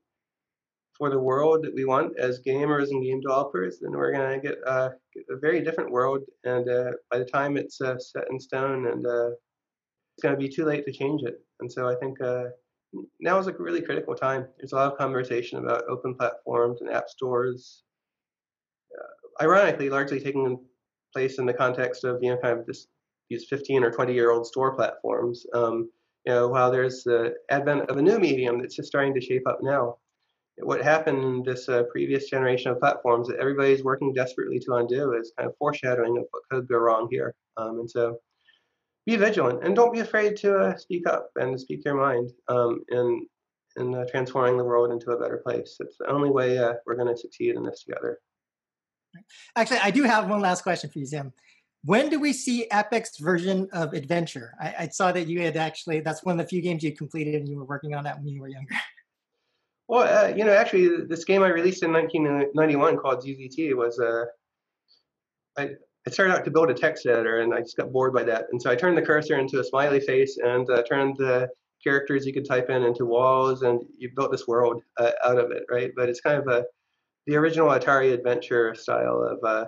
for 1.01 1.09
the 1.09 1.19
world 1.19 1.65
that 1.65 1.75
we 1.75 1.87
want 1.87 2.13
as 2.19 2.43
gamers 2.47 2.91
and 2.91 3.03
game 3.03 3.23
developers, 3.23 3.79
then 3.81 3.93
we're 3.93 4.13
going 4.13 4.39
to 4.39 4.47
get, 4.47 4.59
uh, 4.67 4.91
get, 5.15 5.25
a 5.31 5.39
very 5.39 5.63
different 5.63 5.91
world. 5.91 6.21
And 6.45 6.69
uh, 6.69 6.91
by 7.11 7.19
the 7.19 7.25
time 7.25 7.57
it's 7.57 7.81
uh, 7.81 7.99
set 7.99 8.25
in 8.31 8.39
stone, 8.39 8.87
and 8.87 9.07
uh, 9.07 9.31
it's 9.31 10.23
going 10.23 10.35
to 10.35 10.39
be 10.39 10.55
too 10.55 10.67
late 10.67 10.85
to 10.85 10.93
change 10.93 11.23
it. 11.23 11.41
And 11.61 11.73
so 11.73 11.89
I 11.89 11.95
think 11.95 12.21
uh, 12.21 12.49
now 13.19 13.39
is 13.39 13.47
a 13.47 13.55
really 13.55 13.81
critical 13.81 14.15
time. 14.15 14.47
There's 14.59 14.73
a 14.73 14.77
lot 14.77 14.93
of 14.93 14.99
conversation 14.99 15.59
about 15.59 15.85
open 15.89 16.15
platforms 16.17 16.83
and 16.83 16.91
app 16.91 17.09
stores. 17.09 17.83
Ironically, 19.41 19.89
largely 19.89 20.21
taking 20.21 20.61
place 21.15 21.39
in 21.39 21.47
the 21.47 21.55
context 21.55 22.05
of 22.05 22.23
you 22.23 22.31
know 22.31 22.37
kind 22.37 22.59
of 22.59 22.67
this 22.67 22.89
these 23.31 23.47
15 23.49 23.85
or 23.85 23.91
20 23.91 24.13
year 24.13 24.33
old 24.33 24.47
store 24.47 24.75
platforms. 24.75 25.47
Um, 25.55 25.89
you 26.27 26.35
know, 26.35 26.49
while 26.49 26.71
there's 26.71 27.05
the 27.05 27.37
advent 27.49 27.89
of 27.89 27.97
a 27.97 28.03
new 28.03 28.19
medium 28.19 28.61
that's 28.61 28.77
just 28.77 28.89
starting 28.89 29.15
to 29.15 29.21
shape 29.23 29.47
up 29.47 29.61
now. 29.63 29.97
What 30.63 30.83
happened 30.83 31.23
in 31.23 31.43
this 31.43 31.69
uh, 31.69 31.85
previous 31.85 32.29
generation 32.29 32.71
of 32.71 32.81
platforms 32.81 33.29
that 33.29 33.39
everybody's 33.39 33.85
working 33.85 34.13
desperately 34.13 34.59
to 34.61 34.75
undo 34.75 35.15
is 35.15 35.33
kind 35.37 35.49
of 35.49 35.57
foreshadowing 35.57 36.19
of 36.19 36.25
what 36.31 36.43
could 36.51 36.69
go 36.69 36.79
wrong 36.79 37.09
here. 37.11 37.35
Um, 37.57 37.81
and 37.81 37.91
so 37.91 38.19
be 39.07 39.17
vigilant 39.17 39.65
and 39.65 39.75
don't 39.75 39.93
be 39.93 40.01
afraid 40.01 40.37
to 40.37 40.57
uh, 40.57 40.77
speak 40.77 41.07
up 41.09 41.31
and 41.37 41.59
speak 41.59 41.85
your 41.85 41.95
mind 41.95 42.31
um, 42.49 42.83
in, 42.91 43.27
in 43.77 43.95
uh, 43.95 44.05
transforming 44.11 44.57
the 44.57 44.65
world 44.65 44.93
into 44.93 45.11
a 45.11 45.19
better 45.19 45.39
place. 45.39 45.77
It's 45.81 45.97
the 45.99 46.11
only 46.11 46.31
way 46.31 46.59
uh, 46.59 46.75
we're 46.87 46.97
going 46.97 47.09
to 47.09 47.17
succeed 47.17 47.57
in 47.57 47.63
this 47.65 47.85
together. 47.85 48.19
Actually, 49.57 49.79
I 49.79 49.91
do 49.91 50.05
have 50.05 50.29
one 50.29 50.41
last 50.41 50.63
question 50.63 50.91
for 50.91 50.99
you, 50.99 51.07
Sam. 51.07 51.33
when 51.85 52.09
do 52.09 52.21
we 52.21 52.33
see 52.33 52.67
Epic's 52.71 53.19
version 53.19 53.69
of 53.73 53.95
Adventure? 53.95 54.55
I, 54.61 54.75
I, 54.79 54.89
saw 54.89 55.11
that 55.11 55.27
you 55.27 55.41
had 55.41 55.57
actually, 55.57 56.01
that's 56.01 56.23
one 56.23 56.39
of 56.39 56.45
the 56.45 56.49
few 56.49 56.63
games 56.63 56.85
you 56.85 56.95
completed 56.95 57.35
and 57.35 57.49
you 57.49 57.57
were 57.57 57.65
working 57.65 57.95
on 57.95 58.05
that 58.05 58.19
when 58.19 58.29
you 58.29 58.41
were 58.41 58.49
younger. 58.49 58.75
Well, 59.91 60.07
uh, 60.07 60.29
you 60.29 60.45
know, 60.45 60.53
actually, 60.53 61.05
this 61.09 61.25
game 61.25 61.43
I 61.43 61.49
released 61.49 61.83
in 61.83 61.93
1991 61.93 62.97
called 62.99 63.25
ZZT 63.25 63.75
was, 63.75 63.99
uh, 63.99 64.27
I, 65.59 65.71
I 66.07 66.11
started 66.11 66.33
out 66.33 66.45
to 66.45 66.51
build 66.53 66.71
a 66.71 66.75
text 66.75 67.07
editor 67.07 67.41
and 67.41 67.53
I 67.53 67.59
just 67.59 67.77
got 67.77 67.91
bored 67.91 68.15
by 68.15 68.23
that. 68.23 68.47
And 68.53 68.63
so 68.63 68.71
I 68.71 68.77
turned 68.77 68.97
the 68.97 69.03
cursor 69.03 69.37
into 69.37 69.59
a 69.59 69.65
smiley 69.65 69.99
face 69.99 70.39
and 70.39 70.71
uh, 70.71 70.85
turned 70.85 71.17
the 71.17 71.49
characters 71.83 72.25
you 72.25 72.33
could 72.33 72.47
type 72.47 72.71
in 72.71 72.85
into 72.85 73.05
walls 73.05 73.63
and 73.63 73.83
you 73.99 74.11
built 74.15 74.31
this 74.31 74.47
world 74.47 74.81
uh, 74.99 75.11
out 75.25 75.39
of 75.39 75.51
it, 75.51 75.65
right? 75.69 75.91
But 75.97 76.09
it's 76.09 76.21
kind 76.21 76.39
of 76.39 76.47
a, 76.47 76.65
the 77.27 77.35
original 77.35 77.71
Atari 77.71 78.13
adventure 78.13 78.77
style 78.77 79.25
of, 79.25 79.43
uh, 79.43 79.65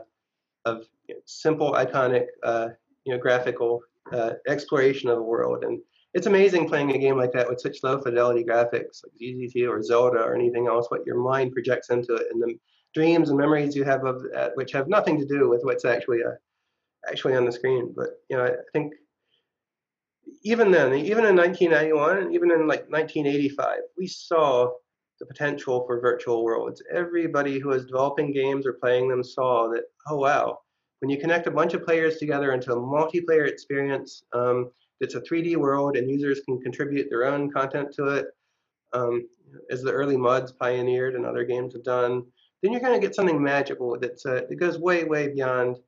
of 0.66 0.84
you 1.08 1.16
know, 1.16 1.20
simple, 1.26 1.72
iconic, 1.72 2.26
uh, 2.44 2.68
you 3.04 3.12
know, 3.12 3.18
graphical 3.20 3.80
uh, 4.12 4.34
exploration 4.46 5.10
of 5.10 5.16
the 5.16 5.22
world. 5.24 5.64
And 5.64 5.80
it's 6.14 6.26
amazing 6.26 6.68
playing 6.68 6.94
a 6.94 6.98
game 6.98 7.16
like 7.16 7.32
that 7.32 7.48
with 7.48 7.60
such 7.60 7.82
low 7.82 7.98
fidelity 8.00 8.44
graphics, 8.44 9.02
like 9.02 9.12
ZZT 9.20 9.68
or 9.68 9.82
Zelda 9.82 10.18
or 10.18 10.34
anything 10.34 10.66
else. 10.66 10.90
What 10.90 11.06
your 11.06 11.18
mind 11.18 11.52
projects 11.52 11.90
into 11.90 12.14
it, 12.14 12.26
and 12.30 12.42
the 12.42 12.58
dreams 12.94 13.30
and 13.30 13.38
memories 13.38 13.74
you 13.74 13.84
have 13.84 14.04
of 14.04 14.22
that, 14.32 14.56
which 14.56 14.72
have 14.72 14.88
nothing 14.88 15.18
to 15.18 15.26
do 15.26 15.48
with 15.48 15.62
what's 15.64 15.84
actually 15.84 16.22
uh, 16.22 16.36
actually 17.08 17.34
on 17.34 17.46
the 17.46 17.52
screen. 17.52 17.94
But 17.96 18.10
you 18.28 18.36
know, 18.36 18.44
I 18.44 18.52
think 18.72 18.92
even 20.42 20.70
then, 20.70 20.92
even 20.94 21.24
in 21.24 21.36
1991, 21.36 22.34
even 22.34 22.50
in 22.50 22.66
like 22.66 22.90
1985, 22.90 23.78
we 23.96 24.06
saw 24.06 24.70
the 25.18 25.26
potential 25.26 25.84
for 25.86 26.00
virtual 26.00 26.44
worlds. 26.44 26.82
Everybody 26.92 27.58
who 27.58 27.68
was 27.68 27.86
developing 27.86 28.32
games 28.32 28.66
or 28.66 28.74
playing 28.74 29.08
them 29.08 29.22
saw 29.22 29.68
that, 29.68 29.84
oh 30.08 30.16
wow, 30.16 30.58
when 31.00 31.10
you 31.10 31.18
connect 31.18 31.46
a 31.46 31.50
bunch 31.50 31.74
of 31.74 31.84
players 31.84 32.18
together 32.18 32.52
into 32.52 32.72
a 32.72 32.76
multiplayer 32.76 33.48
experience, 33.48 34.24
um, 34.32 34.70
it's 35.02 35.14
a 35.14 35.20
3D 35.20 35.56
world 35.56 35.96
and 35.96 36.10
users 36.10 36.40
can 36.40 36.60
contribute 36.60 37.08
their 37.10 37.24
own 37.24 37.50
content 37.50 37.92
to 37.94 38.08
it, 38.08 38.26
um, 38.92 39.28
as 39.70 39.82
the 39.82 39.92
early 39.92 40.16
mods 40.16 40.52
pioneered 40.52 41.14
and 41.14 41.26
other 41.26 41.44
games 41.44 41.74
have 41.74 41.84
done, 41.84 42.24
then 42.62 42.72
you're 42.72 42.80
going 42.80 42.98
to 42.98 43.04
get 43.04 43.14
something 43.14 43.42
magical 43.42 43.98
that's, 43.98 44.24
uh, 44.24 44.42
that 44.48 44.56
goes 44.56 44.78
way, 44.78 45.04
way 45.04 45.28
beyond 45.28 45.78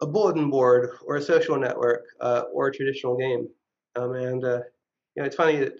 a 0.00 0.06
bulletin 0.06 0.50
board 0.50 0.90
or 1.06 1.16
a 1.16 1.22
social 1.22 1.56
network 1.58 2.04
uh, 2.20 2.42
or 2.52 2.68
a 2.68 2.72
traditional 2.72 3.16
game. 3.16 3.48
Um, 3.94 4.14
and 4.14 4.44
uh, 4.44 4.60
you 5.14 5.22
know, 5.22 5.24
it's 5.24 5.36
funny 5.36 5.58
that 5.58 5.74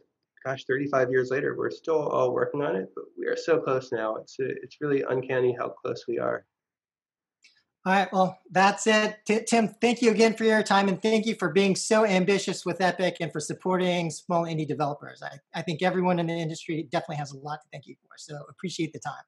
gosh, 0.44 0.64
35 0.64 1.10
years 1.10 1.30
later, 1.30 1.54
we're 1.56 1.70
still 1.70 2.08
all 2.08 2.32
working 2.32 2.62
on 2.62 2.76
it, 2.76 2.90
but 2.94 3.04
we 3.18 3.26
are 3.26 3.36
so 3.36 3.58
close 3.58 3.92
now. 3.92 4.16
It's 4.16 4.36
it's 4.38 4.80
really 4.80 5.02
uncanny 5.08 5.56
how 5.58 5.68
close 5.68 6.04
we 6.08 6.18
are. 6.18 6.44
All 7.84 7.92
right, 7.92 8.12
well, 8.12 8.38
that's 8.52 8.86
it. 8.86 9.16
T- 9.26 9.42
Tim, 9.44 9.68
thank 9.80 10.02
you 10.02 10.12
again 10.12 10.34
for 10.34 10.44
your 10.44 10.62
time 10.62 10.88
and 10.88 11.02
thank 11.02 11.26
you 11.26 11.34
for 11.34 11.50
being 11.50 11.74
so 11.74 12.06
ambitious 12.06 12.64
with 12.64 12.80
Epic 12.80 13.16
and 13.20 13.32
for 13.32 13.40
supporting 13.40 14.08
small 14.08 14.44
indie 14.44 14.66
developers. 14.66 15.20
I, 15.20 15.38
I 15.52 15.62
think 15.62 15.82
everyone 15.82 16.20
in 16.20 16.28
the 16.28 16.32
industry 16.32 16.86
definitely 16.92 17.16
has 17.16 17.32
a 17.32 17.38
lot 17.38 17.60
to 17.60 17.68
thank 17.72 17.88
you 17.88 17.96
for. 18.00 18.10
So 18.18 18.44
appreciate 18.48 18.92
the 18.92 19.00
time. 19.00 19.24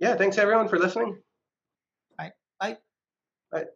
Yeah, 0.00 0.16
thanks 0.16 0.36
everyone 0.36 0.66
for 0.66 0.80
listening. 0.80 1.16
All 2.18 2.26
right, 2.26 2.32
bye. 2.58 2.78
Bye. 3.52 3.66